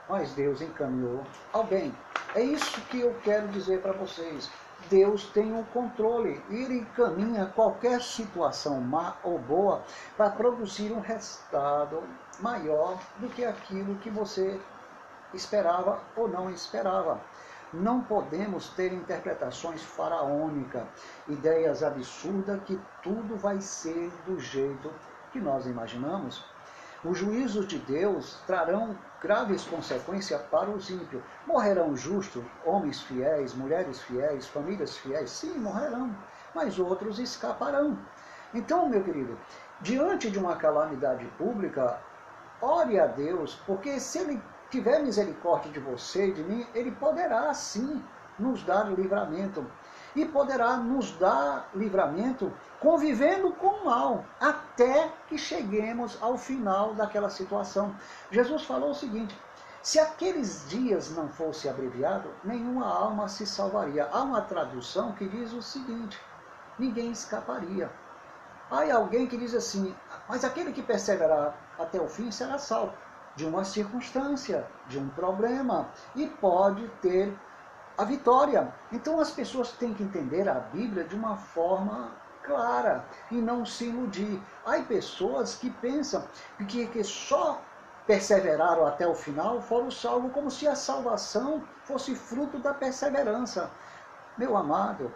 mas 0.08 0.34
Deus 0.34 0.60
encaminhou 0.60 1.38
ao 1.52 1.66
bem. 1.66 2.04
É 2.32 2.42
isso 2.42 2.86
que 2.86 3.00
eu 3.00 3.20
quero 3.20 3.48
dizer 3.50 3.82
para 3.82 3.92
vocês. 3.92 4.63
Deus 4.88 5.26
tem 5.26 5.52
o 5.52 5.60
um 5.60 5.64
controle. 5.64 6.42
Ele 6.50 6.78
encaminha 6.78 7.46
qualquer 7.46 8.02
situação 8.02 8.80
má 8.80 9.16
ou 9.22 9.38
boa 9.38 9.82
para 10.16 10.30
produzir 10.30 10.92
um 10.92 11.00
resultado 11.00 12.02
maior 12.40 12.98
do 13.18 13.28
que 13.28 13.44
aquilo 13.44 13.96
que 13.96 14.10
você 14.10 14.60
esperava 15.32 16.00
ou 16.16 16.28
não 16.28 16.50
esperava. 16.50 17.20
Não 17.72 18.00
podemos 18.02 18.68
ter 18.68 18.92
interpretações 18.92 19.82
faraônicas, 19.82 20.84
ideias 21.28 21.82
absurdas 21.82 22.62
que 22.64 22.80
tudo 23.02 23.36
vai 23.36 23.60
ser 23.60 24.12
do 24.26 24.38
jeito 24.38 24.92
que 25.32 25.40
nós 25.40 25.66
imaginamos. 25.66 26.44
Os 27.04 27.18
juízos 27.18 27.66
de 27.66 27.78
Deus 27.78 28.38
trarão 28.46 28.96
graves 29.24 29.64
consequências 29.64 30.38
para 30.50 30.68
os 30.68 30.90
ímpios. 30.90 31.22
Morrerão 31.46 31.96
justos, 31.96 32.44
homens 32.62 33.00
fiéis, 33.00 33.54
mulheres 33.54 34.02
fiéis, 34.02 34.46
famílias 34.46 34.98
fiéis? 34.98 35.30
Sim, 35.30 35.58
morrerão, 35.58 36.14
mas 36.54 36.78
outros 36.78 37.18
escaparão. 37.18 37.98
Então, 38.52 38.86
meu 38.86 39.02
querido, 39.02 39.38
diante 39.80 40.30
de 40.30 40.38
uma 40.38 40.56
calamidade 40.56 41.24
pública, 41.38 41.98
ore 42.60 43.00
a 43.00 43.06
Deus, 43.06 43.54
porque 43.66 43.98
se 43.98 44.18
Ele 44.18 44.42
tiver 44.70 44.98
misericórdia 45.00 45.72
de 45.72 45.80
você 45.80 46.26
e 46.26 46.32
de 46.32 46.42
mim, 46.42 46.66
Ele 46.74 46.90
poderá 46.90 47.54
sim 47.54 48.04
nos 48.38 48.62
dar 48.62 48.92
livramento 48.92 49.64
e 50.14 50.24
poderá 50.24 50.76
nos 50.76 51.10
dar 51.12 51.68
livramento 51.74 52.52
convivendo 52.80 53.50
com 53.52 53.68
o 53.68 53.84
mal, 53.86 54.24
até 54.40 55.10
que 55.28 55.38
cheguemos 55.38 56.18
ao 56.20 56.36
final 56.36 56.94
daquela 56.94 57.30
situação. 57.30 57.94
Jesus 58.30 58.64
falou 58.64 58.90
o 58.90 58.94
seguinte: 58.94 59.36
se 59.82 59.98
aqueles 59.98 60.68
dias 60.68 61.10
não 61.10 61.28
fosse 61.28 61.68
abreviado, 61.68 62.30
nenhuma 62.42 62.86
alma 62.86 63.28
se 63.28 63.46
salvaria. 63.46 64.08
Há 64.12 64.22
uma 64.22 64.40
tradução 64.40 65.12
que 65.12 65.28
diz 65.28 65.52
o 65.52 65.62
seguinte: 65.62 66.20
ninguém 66.78 67.10
escaparia. 67.10 67.90
Há 68.70 68.94
alguém 68.94 69.26
que 69.26 69.36
diz 69.36 69.54
assim: 69.54 69.94
mas 70.28 70.44
aquele 70.44 70.72
que 70.72 70.82
perseverar 70.82 71.54
até 71.78 72.00
o 72.00 72.08
fim 72.08 72.30
será 72.30 72.58
salvo 72.58 72.94
de 73.36 73.44
uma 73.44 73.64
circunstância, 73.64 74.66
de 74.86 74.98
um 74.98 75.08
problema, 75.08 75.88
e 76.14 76.26
pode 76.26 76.86
ter 77.02 77.36
a 77.96 78.04
vitória. 78.04 78.72
Então 78.92 79.20
as 79.20 79.30
pessoas 79.30 79.72
têm 79.72 79.94
que 79.94 80.02
entender 80.02 80.48
a 80.48 80.54
Bíblia 80.54 81.04
de 81.04 81.14
uma 81.14 81.36
forma 81.36 82.10
clara 82.42 83.04
e 83.30 83.36
não 83.36 83.64
se 83.64 83.86
iludir. 83.86 84.40
Há 84.64 84.80
pessoas 84.82 85.54
que 85.54 85.70
pensam 85.70 86.24
que, 86.68 86.86
que 86.86 87.02
só 87.02 87.60
perseveraram 88.06 88.86
até 88.86 89.06
o 89.06 89.14
final 89.14 89.62
foram 89.62 89.90
salvos 89.90 90.32
como 90.32 90.50
se 90.50 90.68
a 90.68 90.76
salvação 90.76 91.62
fosse 91.84 92.14
fruto 92.14 92.58
da 92.58 92.74
perseverança. 92.74 93.70
Meu 94.36 94.56
amado, 94.56 95.12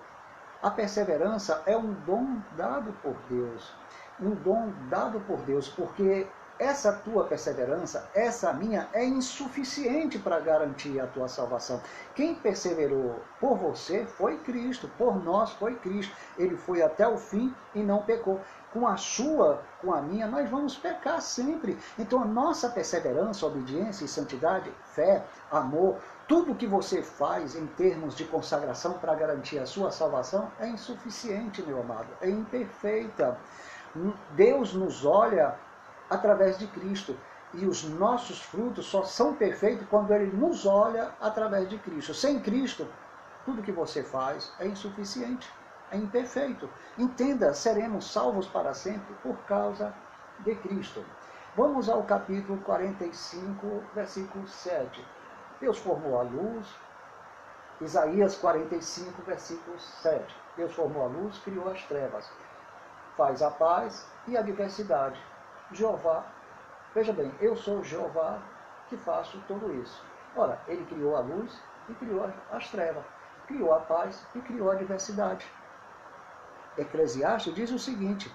a 0.63 0.71
perseverança 0.71 1.63
é 1.67 1.77
um 1.77 1.93
dom 1.93 2.41
dado 2.57 2.93
por 3.03 3.15
Deus. 3.29 3.73
Um 4.21 4.31
dom 4.31 4.73
dado 4.89 5.21
por 5.21 5.39
Deus, 5.43 5.69
porque 5.69 6.27
essa 6.59 6.93
tua 6.93 7.25
perseverança, 7.25 8.09
essa 8.15 8.53
minha, 8.53 8.89
é 8.93 9.05
insuficiente 9.05 10.19
para 10.19 10.41
garantir 10.41 10.99
a 11.01 11.07
tua 11.07 11.29
salvação. 11.29 11.81
Quem 12.15 12.35
perseverou 12.35 13.21
por 13.41 13.57
você 13.57 14.05
foi 14.05 14.39
Cristo, 14.39 14.91
por 14.99 15.23
nós 15.23 15.53
foi 15.53 15.77
Cristo. 15.77 16.15
Ele 16.37 16.57
foi 16.57 16.83
até 16.83 17.07
o 17.07 17.17
fim 17.17 17.55
e 17.75 17.83
não 17.83 18.03
pecou. 18.03 18.41
Com 18.73 18.87
a 18.87 18.97
sua, 18.97 19.63
com 19.81 19.95
a 19.95 20.03
minha, 20.03 20.27
nós 20.27 20.51
vamos 20.51 20.77
pecar 20.77 21.23
sempre. 21.23 21.79
Então 21.99 22.21
a 22.21 22.27
nossa 22.27 22.69
perseverança, 22.69 23.47
obediência 23.47 24.05
e 24.05 24.09
santidade, 24.09 24.71
fé, 24.95 25.25
amor, 25.51 25.97
tudo 26.27 26.55
que 26.55 26.67
você 26.67 27.03
faz 27.03 27.55
em 27.55 27.67
termos 27.67 28.15
de 28.15 28.25
consagração 28.25 28.95
para 28.95 29.15
garantir 29.15 29.59
a 29.59 29.65
sua 29.65 29.91
salvação 29.91 30.51
é 30.61 30.69
insuficiente, 30.69 31.63
meu 31.63 31.81
amado, 31.81 32.09
é 32.21 32.29
imperfeita. 32.29 33.39
Deus 34.37 34.75
nos 34.75 35.07
olha 35.07 35.57
através 36.09 36.59
de 36.59 36.67
Cristo. 36.67 37.17
E 37.55 37.67
os 37.67 37.85
nossos 37.85 38.43
frutos 38.43 38.87
só 38.87 39.05
são 39.05 39.35
perfeitos 39.35 39.87
quando 39.89 40.13
Ele 40.13 40.37
nos 40.37 40.67
olha 40.67 41.13
através 41.21 41.69
de 41.69 41.79
Cristo. 41.79 42.13
Sem 42.13 42.41
Cristo, 42.41 42.87
tudo 43.45 43.63
que 43.63 43.73
você 43.73 44.03
faz 44.03 44.53
é 44.59 44.67
insuficiente, 44.67 45.51
é 45.91 45.97
imperfeito. 45.97 46.69
Entenda, 46.99 47.55
seremos 47.55 48.13
salvos 48.13 48.47
para 48.47 48.75
sempre 48.75 49.15
por 49.23 49.37
causa 49.45 49.95
de 50.41 50.55
Cristo. 50.57 51.05
Vamos 51.57 51.89
ao 51.89 52.03
capítulo 52.03 52.61
45, 52.61 53.83
versículo 53.95 54.47
7. 54.47 55.05
Deus 55.61 55.79
formou 55.79 56.21
a 56.21 56.23
luz. 56.23 56.69
Isaías 57.81 58.37
45, 58.37 59.23
versículo 59.23 59.79
7. 59.79 60.37
Deus 60.57 60.75
formou 60.75 61.05
a 61.05 61.07
luz, 61.07 61.39
criou 61.39 61.69
as 61.71 61.83
trevas. 61.85 62.31
Faz 63.17 63.43
a 63.43 63.51
paz 63.51 64.07
e 64.27 64.37
a 64.37 64.43
diversidade. 64.43 65.21
Jeová. 65.73 66.25
Veja 66.95 67.13
bem, 67.13 67.33
eu 67.41 67.57
sou 67.57 67.83
Jeová 67.85 68.39
que 68.89 68.97
faço 68.97 69.43
tudo 69.47 69.73
isso. 69.75 70.03
Ora, 70.37 70.61
ele 70.67 70.85
criou 70.87 71.17
a 71.17 71.21
luz 71.21 71.61
e 71.89 71.95
criou 71.95 72.31
as 72.51 72.71
trevas, 72.71 73.05
criou 73.47 73.75
a 73.75 73.81
paz 73.81 74.27
e 74.35 74.41
criou 74.41 74.71
a 74.71 74.75
diversidade. 74.75 75.47
Eclesiastes 76.77 77.55
diz 77.55 77.71
o 77.71 77.79
seguinte, 77.79 78.33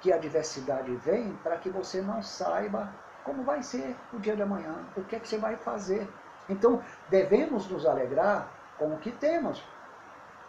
que 0.00 0.12
a 0.12 0.18
diversidade 0.18 0.94
vem 0.96 1.34
para 1.42 1.56
que 1.56 1.70
você 1.70 2.00
não 2.02 2.22
saiba 2.22 2.92
como 3.24 3.42
vai 3.42 3.62
ser 3.62 3.96
o 4.12 4.18
dia 4.18 4.36
de 4.36 4.42
amanhã, 4.42 4.86
o 4.96 5.02
que 5.02 5.16
é 5.16 5.18
que 5.18 5.26
você 5.26 5.38
vai 5.38 5.56
fazer. 5.56 6.06
Então, 6.48 6.82
devemos 7.08 7.66
nos 7.70 7.86
alegrar 7.86 8.48
com 8.78 8.92
o 8.92 8.98
que 8.98 9.10
temos, 9.10 9.64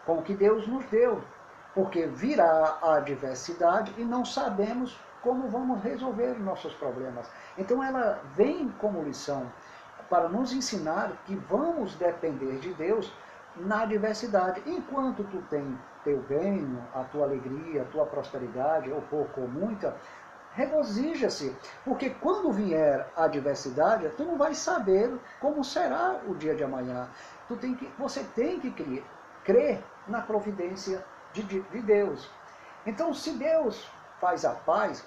com 0.05 0.18
o 0.18 0.22
que 0.22 0.36
Deus 0.36 0.68
nos 0.68 0.86
deu, 0.88 1.24
porque 1.74 2.05
virá 2.05 2.78
a 2.82 2.95
adversidade 2.95 3.93
e 3.97 4.03
não 4.03 4.26
sabemos 4.26 4.99
como 5.26 5.49
vamos 5.49 5.82
resolver 5.82 6.39
nossos 6.39 6.71
problemas. 6.76 7.28
Então 7.57 7.84
ela 7.84 8.21
vem 8.36 8.69
como 8.80 9.01
lição 9.01 9.51
para 10.07 10.30
nos 10.30 10.53
ensinar 10.53 11.11
que 11.26 11.36
vamos 11.36 11.95
depender 11.95 12.59
de 12.59 12.71
Deus 12.76 13.11
na 13.55 13.86
diversidade. 13.86 14.61
Enquanto 14.67 15.23
tu 15.23 15.41
tem 15.49 15.76
teu 16.03 16.21
bem, 16.30 16.78
a 16.93 17.03
tua 17.05 17.26
alegria, 17.26 17.82
a 17.82 17.86
tua 17.86 18.05
prosperidade, 18.05 18.91
ou 18.91 19.01
pouco 19.01 19.41
ou 19.41 19.47
muita, 19.47 19.95
regozija-se, 20.53 21.57
porque 21.84 22.11
quando 22.11 22.51
vier 22.51 23.07
a 23.15 23.23
adversidade, 23.23 24.07
tu 24.09 24.23
não 24.23 24.38
vai 24.38 24.53
saber 24.53 25.11
como 25.41 25.63
será 25.63 26.21
o 26.28 26.36
dia 26.36 26.53
de 26.53 26.63
amanhã. 26.63 27.09
Tu 27.47 27.55
tem 27.57 27.73
que, 27.73 27.91
você 27.97 28.23
tem 28.36 28.59
que 28.59 28.69
crer, 28.69 29.03
crer 29.43 29.84
na 30.07 30.21
providência 30.21 31.03
de, 31.34 31.41
de, 31.41 31.61
de 31.61 31.82
Deus. 31.82 32.30
Então, 32.86 33.11
se 33.11 33.32
Deus 33.32 33.89
faz 34.21 34.45
a 34.45 34.51
paz, 34.51 35.03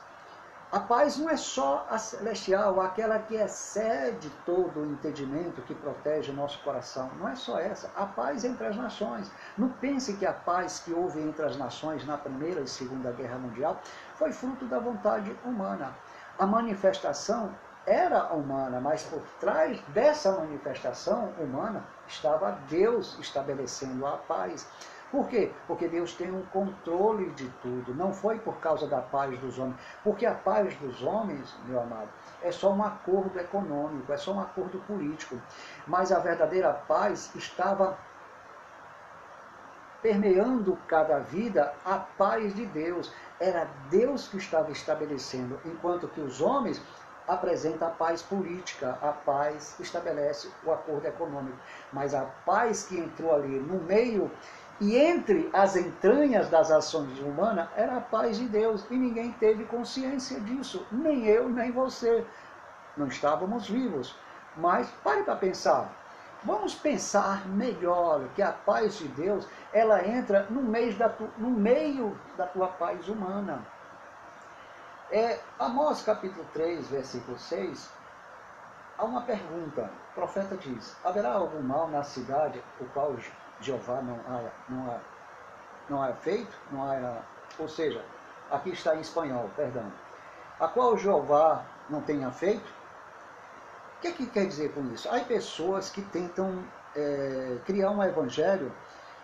a 0.70 0.80
paz 0.80 1.16
não 1.16 1.30
é 1.30 1.36
só 1.36 1.86
a 1.88 1.96
celestial, 1.96 2.78
aquela 2.78 3.18
que 3.18 3.34
excede 3.34 4.28
todo 4.44 4.80
o 4.80 4.86
entendimento, 4.86 5.62
que 5.62 5.74
protege 5.74 6.30
o 6.30 6.34
nosso 6.34 6.62
coração. 6.62 7.10
Não 7.18 7.26
é 7.26 7.34
só 7.34 7.58
essa. 7.58 7.90
A 7.96 8.04
paz 8.04 8.44
entre 8.44 8.66
as 8.66 8.76
nações. 8.76 9.30
Não 9.56 9.70
pense 9.70 10.14
que 10.18 10.26
a 10.26 10.32
paz 10.32 10.80
que 10.80 10.92
houve 10.92 11.22
entre 11.22 11.42
as 11.46 11.56
nações 11.56 12.06
na 12.06 12.18
Primeira 12.18 12.60
e 12.60 12.68
Segunda 12.68 13.10
Guerra 13.12 13.38
Mundial 13.38 13.80
foi 14.16 14.30
fruto 14.30 14.66
da 14.66 14.78
vontade 14.78 15.34
humana. 15.42 15.96
A 16.38 16.44
manifestação 16.44 17.50
era 17.86 18.30
humana, 18.34 18.78
mas 18.78 19.02
por 19.04 19.22
trás 19.40 19.80
dessa 19.88 20.32
manifestação 20.32 21.32
humana 21.40 21.82
estava 22.06 22.58
Deus 22.68 23.18
estabelecendo 23.18 24.06
a 24.06 24.18
paz. 24.18 24.68
Por 25.10 25.26
quê? 25.26 25.50
Porque 25.66 25.88
Deus 25.88 26.12
tem 26.14 26.30
um 26.30 26.42
controle 26.46 27.30
de 27.30 27.48
tudo. 27.62 27.94
Não 27.94 28.12
foi 28.12 28.38
por 28.38 28.58
causa 28.58 28.86
da 28.86 29.00
paz 29.00 29.38
dos 29.38 29.58
homens. 29.58 29.76
Porque 30.04 30.26
a 30.26 30.34
paz 30.34 30.74
dos 30.76 31.02
homens, 31.02 31.54
meu 31.64 31.80
amado, 31.80 32.08
é 32.42 32.52
só 32.52 32.72
um 32.72 32.82
acordo 32.82 33.38
econômico, 33.38 34.12
é 34.12 34.18
só 34.18 34.32
um 34.32 34.40
acordo 34.40 34.78
político. 34.80 35.40
Mas 35.86 36.12
a 36.12 36.18
verdadeira 36.18 36.72
paz 36.72 37.34
estava 37.34 37.96
permeando 40.02 40.78
cada 40.86 41.18
vida 41.18 41.72
a 41.84 41.96
paz 41.96 42.54
de 42.54 42.66
Deus. 42.66 43.12
Era 43.40 43.66
Deus 43.90 44.28
que 44.28 44.36
estava 44.36 44.70
estabelecendo, 44.70 45.58
enquanto 45.64 46.06
que 46.08 46.20
os 46.20 46.40
homens 46.40 46.82
apresentam 47.26 47.88
a 47.88 47.90
paz 47.90 48.22
política, 48.22 48.98
a 49.02 49.12
paz 49.12 49.78
estabelece 49.78 50.50
o 50.64 50.72
acordo 50.72 51.06
econômico. 51.06 51.58
Mas 51.92 52.14
a 52.14 52.22
paz 52.44 52.84
que 52.84 52.98
entrou 52.98 53.34
ali 53.34 53.58
no 53.58 53.82
meio 53.84 54.30
e 54.80 54.96
entre 54.96 55.50
as 55.52 55.74
entranhas 55.74 56.48
das 56.48 56.70
ações 56.70 57.18
humanas 57.18 57.68
era 57.76 57.96
a 57.96 58.00
paz 58.00 58.38
de 58.38 58.48
Deus. 58.48 58.86
E 58.90 58.96
ninguém 58.96 59.32
teve 59.32 59.64
consciência 59.64 60.40
disso. 60.40 60.86
Nem 60.92 61.26
eu, 61.26 61.48
nem 61.48 61.72
você. 61.72 62.24
Não 62.96 63.08
estávamos 63.08 63.68
vivos. 63.68 64.14
Mas 64.56 64.88
pare 65.02 65.24
para 65.24 65.34
pensar. 65.34 65.92
Vamos 66.44 66.76
pensar 66.76 67.48
melhor 67.48 68.28
que 68.36 68.42
a 68.42 68.52
paz 68.52 68.96
de 68.98 69.08
Deus, 69.08 69.48
ela 69.72 70.06
entra 70.06 70.46
no 70.48 70.62
meio 70.62 70.96
da, 70.96 71.08
tu, 71.08 71.28
no 71.36 71.50
meio 71.50 72.16
da 72.36 72.46
tua 72.46 72.68
paz 72.68 73.08
humana. 73.08 73.66
É, 75.10 75.40
Amós 75.58 76.02
capítulo 76.02 76.46
3, 76.52 76.86
versículo 76.88 77.36
6, 77.36 77.90
há 78.96 79.04
uma 79.04 79.22
pergunta. 79.22 79.90
O 80.12 80.14
profeta 80.14 80.56
diz, 80.56 80.96
haverá 81.02 81.32
algum 81.32 81.60
mal 81.60 81.88
na 81.88 82.04
cidade 82.04 82.62
o 82.80 82.84
qual 82.86 83.16
Jeová 83.60 84.00
não 84.02 84.20
há, 84.28 84.50
não 84.68 84.90
há, 84.90 84.98
não 85.88 86.02
há 86.02 86.12
feito? 86.12 86.54
Não 86.70 86.82
há, 86.82 87.22
ou 87.58 87.68
seja, 87.68 88.04
aqui 88.50 88.70
está 88.70 88.94
em 88.94 89.00
espanhol, 89.00 89.50
perdão. 89.56 89.92
A 90.60 90.68
qual 90.68 90.96
Jeová 90.96 91.64
não 91.88 92.00
tenha 92.00 92.30
feito? 92.30 92.78
O 93.96 94.00
que, 94.00 94.12
que 94.12 94.26
quer 94.26 94.46
dizer 94.46 94.72
com 94.72 94.82
isso? 94.92 95.08
Há 95.08 95.20
pessoas 95.20 95.90
que 95.90 96.02
tentam 96.02 96.64
é, 96.94 97.58
criar 97.64 97.90
um 97.90 98.02
evangelho 98.02 98.72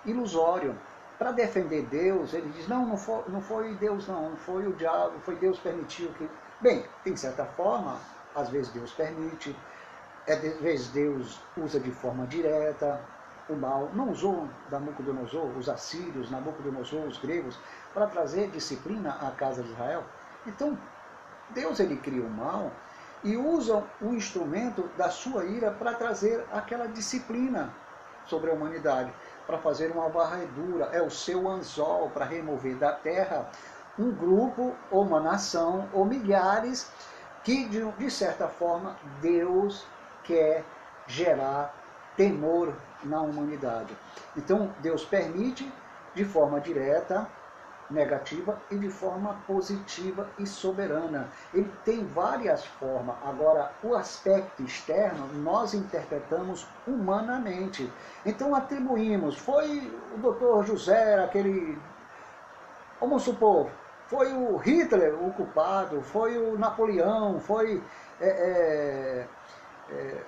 ilusório. 0.05 0.77
Para 1.19 1.31
defender 1.31 1.83
Deus, 1.83 2.35
ele 2.35 2.51
diz, 2.51 2.67
não, 2.67 2.87
não 2.87 2.97
foi, 2.97 3.23
não 3.29 3.41
foi 3.41 3.73
Deus 3.77 4.09
não, 4.09 4.31
não 4.31 4.37
foi 4.37 4.67
o 4.67 4.73
diabo, 4.73 5.13
foi 5.21 5.37
Deus 5.37 5.59
permitiu 5.61 6.09
que... 6.15 6.29
Bem, 6.61 6.85
tem 7.05 7.17
certa 7.17 7.45
forma, 7.45 7.99
às 8.35 8.49
vezes 8.49 8.73
Deus 8.73 8.93
permite, 8.93 9.57
às 10.29 10.41
vezes 10.61 10.89
Deus 10.89 11.41
usa 11.57 11.79
de 11.79 11.93
forma 11.93 12.27
direta, 12.27 13.01
o 13.49 13.55
mal. 13.55 13.91
Não 13.95 14.11
usou 14.11 14.49
Nabucodonosor, 14.71 15.47
os 15.59 15.69
assírios, 15.69 16.31
Nabucodonosor, 16.31 17.07
os 17.07 17.19
gregos, 17.19 17.59
para 17.93 18.07
trazer 18.07 18.51
disciplina 18.51 19.19
à 19.21 19.31
casa 19.31 19.63
de 19.63 19.71
Israel. 19.71 20.05
Então, 20.47 20.79
Deus 21.51 21.81
ele 21.81 21.97
cria 21.97 22.23
o 22.23 22.31
mal 22.31 22.71
e 23.23 23.37
usam 23.37 23.85
o 24.01 24.15
instrumento 24.15 24.89
da 24.97 25.11
sua 25.11 25.45
ira 25.45 25.71
para 25.71 25.95
trazer 25.95 26.45
aquela 26.53 26.87
disciplina 26.87 27.73
sobre 28.27 28.51
a 28.51 28.55
humanidade, 28.55 29.13
para 29.47 29.59
fazer 29.59 29.91
uma 29.91 30.09
varredura, 30.09 30.87
é 30.87 31.03
o 31.03 31.11
seu 31.11 31.49
anzol 31.49 32.11
para 32.11 32.25
remover 32.25 32.77
da 32.77 32.93
terra 32.93 33.51
um 33.99 34.11
grupo 34.11 34.75
ou 34.91 35.03
uma 35.03 35.21
nação 35.21 35.89
ou 35.93 36.05
milhares 36.05 36.91
que 37.43 37.69
de, 37.69 37.85
de 37.93 38.11
certa 38.11 38.49
forma 38.49 38.97
Deus 39.21 39.87
quer 40.25 40.65
gerar 41.07 41.75
temor 42.17 42.75
na 43.05 43.21
humanidade. 43.21 43.97
Então 44.37 44.73
Deus 44.81 45.05
permite 45.05 45.71
de 46.15 46.25
forma 46.25 46.61
direta 46.61 47.29
negativa 47.91 48.61
e 48.71 48.77
de 48.77 48.89
forma 48.89 49.37
positiva 49.47 50.29
e 50.39 50.47
soberana. 50.47 51.29
Ele 51.53 51.71
tem 51.85 52.05
várias 52.07 52.65
formas. 52.65 53.17
Agora, 53.25 53.73
o 53.83 53.95
aspecto 53.95 54.63
externo 54.63 55.27
nós 55.35 55.75
interpretamos 55.75 56.67
humanamente. 56.87 57.91
Então 58.25 58.55
atribuímos, 58.55 59.37
foi 59.37 59.93
o 60.15 60.19
doutor 60.19 60.65
José, 60.65 61.23
aquele. 61.23 61.79
Vamos 63.01 63.23
supor, 63.23 63.71
foi 64.07 64.33
o 64.33 64.57
Hitler 64.57 65.15
o 65.15 65.33
culpado, 65.33 66.01
foi 66.03 66.39
o 66.39 66.59
Napoleão, 66.59 67.39
foi 67.39 67.83
é, 68.21 68.29
é, 68.29 69.29
é, 69.91 70.23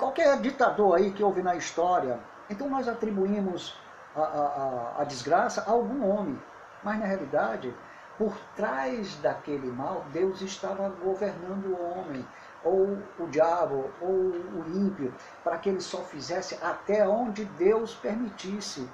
qualquer 0.00 0.40
ditador 0.40 0.96
aí 0.96 1.12
que 1.12 1.22
houve 1.22 1.42
na 1.42 1.54
história. 1.54 2.18
Então 2.48 2.68
nós 2.70 2.88
atribuímos 2.88 3.78
a, 4.16 4.22
a, 4.22 5.02
a 5.02 5.04
desgraça 5.04 5.62
a 5.66 5.70
algum 5.70 6.08
homem. 6.08 6.40
Mas 6.82 6.98
na 6.98 7.04
realidade, 7.04 7.74
por 8.16 8.34
trás 8.56 9.14
daquele 9.16 9.70
mal, 9.70 10.04
Deus 10.10 10.40
estava 10.40 10.88
governando 10.88 11.66
o 11.66 11.92
homem, 11.92 12.26
ou 12.64 12.98
o 13.18 13.26
diabo, 13.28 13.90
ou 14.00 14.08
o 14.10 14.64
ímpio, 14.74 15.14
para 15.44 15.58
que 15.58 15.68
ele 15.68 15.80
só 15.80 15.98
fizesse 15.98 16.58
até 16.62 17.06
onde 17.06 17.44
Deus 17.44 17.94
permitisse. 17.94 18.88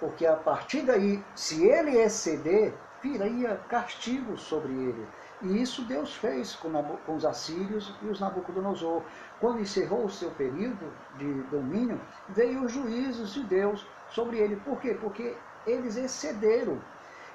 Porque 0.00 0.26
a 0.26 0.34
partir 0.34 0.82
daí, 0.82 1.24
se 1.34 1.64
ele 1.64 1.96
exceder, 1.98 2.74
viria 3.00 3.60
castigo 3.68 4.36
sobre 4.36 4.72
ele. 4.72 5.08
E 5.42 5.62
isso 5.62 5.82
Deus 5.82 6.14
fez 6.14 6.54
com, 6.56 6.70
com 7.06 7.16
os 7.16 7.24
assírios 7.24 7.94
e 8.02 8.06
os 8.06 8.20
Nabucodonosor. 8.20 9.02
Quando 9.40 9.60
encerrou 9.60 10.04
o 10.04 10.10
seu 10.10 10.30
período 10.30 10.92
de 11.16 11.32
domínio, 11.44 12.00
veio 12.28 12.64
os 12.64 12.72
juízos 12.72 13.32
de 13.32 13.42
Deus 13.44 13.86
sobre 14.10 14.38
ele. 14.38 14.56
Por 14.56 14.78
quê? 14.80 14.96
Porque 15.00 15.36
eles 15.66 15.96
excederam 15.96 16.78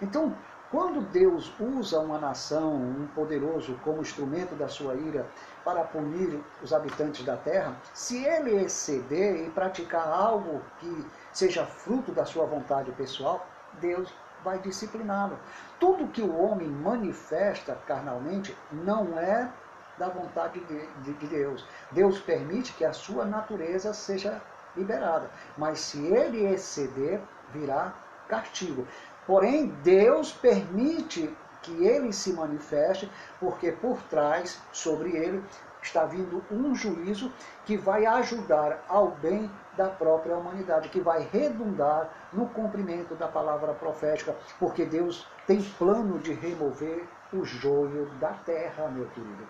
então, 0.02 0.36
quando 0.72 1.02
Deus 1.10 1.54
usa 1.60 2.00
uma 2.00 2.20
nação, 2.20 2.76
um 2.76 3.08
poderoso, 3.16 3.80
como 3.84 4.02
instrumento 4.02 4.56
da 4.56 4.68
sua 4.68 4.94
ira 4.96 5.26
para 5.64 5.84
punir 5.84 6.44
os 6.62 6.74
habitantes 6.74 7.26
da 7.26 7.38
terra, 7.38 7.78
se 7.94 8.26
ele 8.26 8.56
exceder 8.64 9.48
e 9.48 9.50
praticar 9.50 10.08
algo 10.08 10.62
que 10.80 11.06
seja 11.32 11.66
fruto 11.66 12.12
da 12.12 12.26
sua 12.26 12.46
vontade 12.46 12.92
pessoal, 12.92 13.48
Deus 13.80 14.14
vai 14.46 14.60
discipliná-lo. 14.60 15.38
Tudo 15.80 16.08
que 16.08 16.22
o 16.22 16.38
homem 16.38 16.70
manifesta 16.70 17.76
carnalmente 17.88 18.56
não 18.72 19.18
é 19.18 19.52
da 19.98 20.08
vontade 20.08 20.60
de, 20.60 20.88
de, 21.02 21.14
de 21.14 21.28
Deus. 21.28 21.66
Deus 21.92 22.20
permite 22.20 22.74
que 22.74 22.86
a 22.86 22.94
sua 22.94 23.26
natureza 23.26 23.94
seja 23.94 24.40
liberada, 24.78 25.30
mas 25.58 25.80
se 25.80 26.06
ele 26.06 26.46
exceder, 26.46 27.22
virá 27.52 27.94
castigo. 28.28 28.88
Porém, 29.26 29.68
Deus 29.84 30.32
permite 30.32 31.36
que 31.62 31.84
ele 31.84 32.14
se 32.14 32.32
manifeste, 32.34 33.12
porque 33.40 33.72
por 33.72 33.98
trás, 34.04 34.62
sobre 34.72 35.16
ele, 35.16 35.44
está 35.82 36.06
vindo 36.06 36.44
um 36.52 36.76
juízo 36.76 37.32
que 37.66 37.78
vai 37.78 38.06
ajudar 38.06 38.84
ao 38.88 39.12
bem 39.12 39.50
da 39.78 39.90
própria 39.90 40.36
humanidade, 40.36 40.90
que 40.90 41.00
vai 41.00 41.28
redundar 41.32 42.10
no 42.32 42.48
cumprimento 42.50 43.16
da 43.16 43.28
palavra 43.28 43.74
profética, 43.74 44.36
porque 44.60 44.86
Deus 44.86 45.28
tem 45.46 45.62
plano 45.62 46.20
de 46.20 46.34
remover 46.34 47.08
o 47.34 47.44
joio 47.44 48.06
da 48.20 48.34
terra, 48.46 48.88
meu 48.88 49.08
querido. 49.08 49.48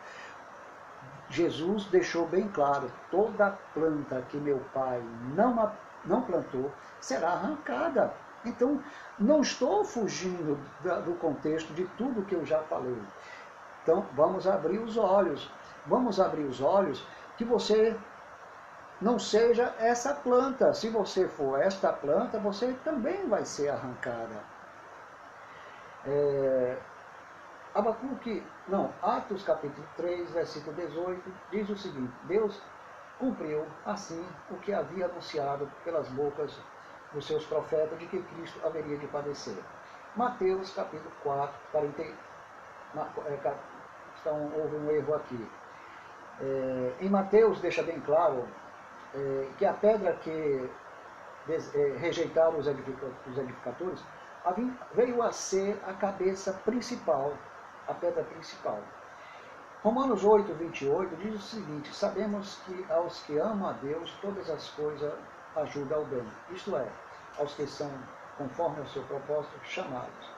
Jesus 1.30 1.86
deixou 1.86 2.28
bem 2.28 2.48
claro: 2.50 2.92
toda 3.10 3.58
planta 3.74 4.22
que 4.30 4.38
meu 4.38 4.60
pai 4.74 5.02
não, 5.36 5.72
não 6.06 6.22
plantou 6.22 6.72
será 7.00 7.30
arrancada. 7.30 8.14
Então, 8.46 8.80
não 9.18 9.42
estou 9.42 9.84
fugindo 9.84 10.60
do 11.04 11.16
contexto 11.16 11.74
de 11.74 11.86
tudo 11.98 12.26
que 12.26 12.36
eu 12.36 12.46
já 12.46 12.60
falei. 12.60 12.98
Então, 13.82 14.06
vamos 14.14 14.46
abrir 14.46 14.78
os 14.78 14.98
olhos. 14.98 15.52
Vamos 15.88 16.20
abrir 16.20 16.44
os 16.44 16.62
olhos 16.62 17.06
que 17.38 17.44
você 17.44 17.96
não 19.02 19.20
seja 19.20 19.74
essa 19.80 20.14
planta. 20.14 20.74
Se 20.74 20.90
você 20.90 21.28
for 21.28 21.62
esta 21.62 21.92
planta, 21.92 22.40
você 22.40 22.74
também 22.84 23.28
vai 23.28 23.46
ser 23.46 23.70
arrancada. 23.70 24.44
É, 26.06 26.78
Abacuque, 27.74 28.44
não, 28.68 28.94
Atos 29.02 29.44
capítulo 29.44 29.86
3, 29.98 30.32
versículo 30.32 30.76
18, 30.76 31.34
diz 31.52 31.70
o 31.70 31.78
seguinte: 31.78 32.14
Deus 32.24 32.62
cumpriu 33.20 33.66
assim 33.86 34.26
o 34.50 34.56
que 34.58 34.74
havia 34.74 35.06
anunciado 35.06 35.70
pelas 35.84 36.08
bocas 36.10 36.58
dos 37.14 37.26
seus 37.26 37.46
profetas 37.46 37.98
de 38.00 38.06
que 38.08 38.22
Cristo 38.22 38.66
haveria 38.66 38.98
de 38.98 39.08
padecer. 39.08 39.58
Mateus 40.16 40.74
capítulo 40.74 41.12
4, 41.24 41.54
40, 41.72 42.02
é, 42.02 42.14
então, 44.22 44.52
houve 44.56 44.76
um 44.78 44.90
erro 44.92 45.16
aqui. 45.16 45.50
É, 46.40 46.94
em 47.02 47.10
Mateus 47.10 47.60
deixa 47.60 47.84
bem 47.84 48.00
claro 48.00 48.48
é, 49.16 49.48
que 49.58 49.66
a 49.66 49.74
pedra 49.74 50.14
que 50.14 50.70
é, 51.48 51.98
rejeitaram 51.98 52.58
os, 52.58 52.68
os 52.68 53.38
edificadores 53.38 54.04
veio 54.94 55.24
a 55.24 55.32
ser 55.32 55.80
a 55.88 55.94
cabeça 55.94 56.54
principal, 56.66 57.34
a 57.88 57.94
pedra 57.94 58.24
principal. 58.24 58.80
Romanos 59.84 60.24
8, 60.24 60.54
28 60.54 61.16
diz 61.18 61.36
o 61.36 61.42
seguinte: 61.42 61.96
Sabemos 61.96 62.60
que 62.66 62.86
aos 62.92 63.22
que 63.24 63.38
amam 63.38 63.70
a 63.70 63.74
Deus, 63.74 64.12
todas 64.22 64.50
as 64.50 64.70
coisas 64.72 65.14
ajudam 65.56 66.00
ao 66.00 66.06
bem. 66.06 66.28
Isto 66.52 66.76
é, 66.76 66.88
aos 67.38 67.54
que 67.54 67.66
são, 67.68 67.92
conforme 68.38 68.82
o 68.82 68.88
seu 68.88 69.04
propósito, 69.04 69.54
chamados. 69.64 70.36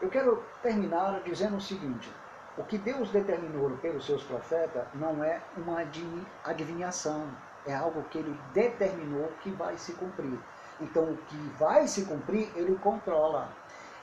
Eu 0.00 0.08
quero 0.08 0.42
terminar 0.62 1.20
dizendo 1.22 1.56
o 1.56 1.60
seguinte: 1.60 2.10
o 2.56 2.64
que 2.64 2.78
Deus 2.78 3.10
determinou 3.10 3.70
pelos 3.78 4.06
seus 4.06 4.24
profetas 4.24 4.86
não 4.94 5.22
é 5.22 5.40
uma 5.56 5.84
adivinhação, 6.44 7.28
é 7.66 7.74
algo 7.74 8.02
que 8.04 8.18
ele 8.18 8.38
determinou 8.52 9.30
que 9.42 9.50
vai 9.50 9.76
se 9.76 9.92
cumprir. 9.92 10.38
Então, 10.80 11.04
o 11.04 11.16
que 11.16 11.36
vai 11.58 11.86
se 11.86 12.04
cumprir, 12.04 12.50
ele 12.56 12.76
controla. 12.76 13.48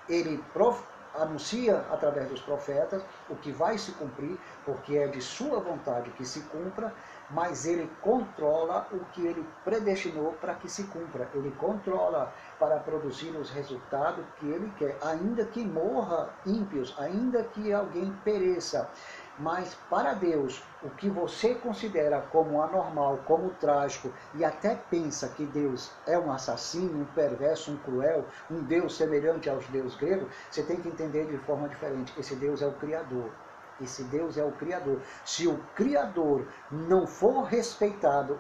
Ele 0.08 0.44
prof 0.54 0.82
anuncia 1.18 1.84
através 1.90 2.30
dos 2.30 2.42
profetas 2.42 3.02
o 3.30 3.36
que 3.36 3.52
vai 3.52 3.78
se 3.78 3.92
cumprir, 3.94 4.38
porque 4.66 4.98
é 4.98 5.08
de 5.08 5.22
sua 5.22 5.60
vontade 5.60 6.12
que 6.12 6.26
se 6.26 6.42
cumpra, 6.42 6.94
mas 7.30 7.66
ele 7.66 7.90
controla 8.02 8.88
o 8.92 9.00
que 9.12 9.26
ele 9.26 9.46
predestinou 9.66 10.34
para 10.34 10.54
que 10.56 10.70
se 10.70 10.84
cumpra. 10.84 11.28
Ele 11.34 11.52
controla 11.52 12.32
para 12.60 12.78
produzir 12.80 13.36
os 13.36 13.50
resultados 13.50 14.24
que 14.40 14.46
ele 14.46 14.72
quer, 14.78 14.98
ainda 15.02 15.46
que 15.46 15.64
morra 15.66 16.30
ímpios, 16.46 16.96
ainda 17.00 17.44
que 17.44 17.74
alguém 17.74 18.14
pereça. 18.24 18.90
Mas 19.38 19.76
para 19.90 20.14
Deus, 20.14 20.64
o 20.82 20.90
que 20.90 21.10
você 21.10 21.54
considera 21.54 22.22
como 22.32 22.62
anormal, 22.62 23.20
como 23.26 23.52
trágico, 23.52 24.12
e 24.34 24.44
até 24.44 24.76
pensa 24.90 25.28
que 25.30 25.46
Deus 25.46 25.92
é 26.08 26.18
um 26.18 26.32
assassino, 26.32 27.02
um 27.02 27.06
perverso, 27.06 27.72
um 27.72 27.78
cruel, 27.78 28.26
um 28.50 28.62
Deus 28.62 28.98
semelhante 28.98 29.50
aos 29.50 29.68
deuses 29.68 29.96
gregos, 29.96 30.28
você 30.50 30.64
tem 30.64 30.78
que 30.78 30.90
entender 30.90 31.28
de 31.28 31.38
forma 31.40 31.70
diferente. 31.70 32.14
Esse 32.18 32.36
Deus 32.36 32.62
é 32.62 32.68
o 32.68 32.74
Criador. 32.74 33.30
Esse 33.80 34.04
Deus 34.06 34.38
é 34.38 34.44
o 34.44 34.52
Criador. 34.52 35.00
Se 35.24 35.48
o 35.48 35.58
Criador 35.76 36.48
não 36.72 37.06
for 37.06 37.44
respeitado 37.44 38.40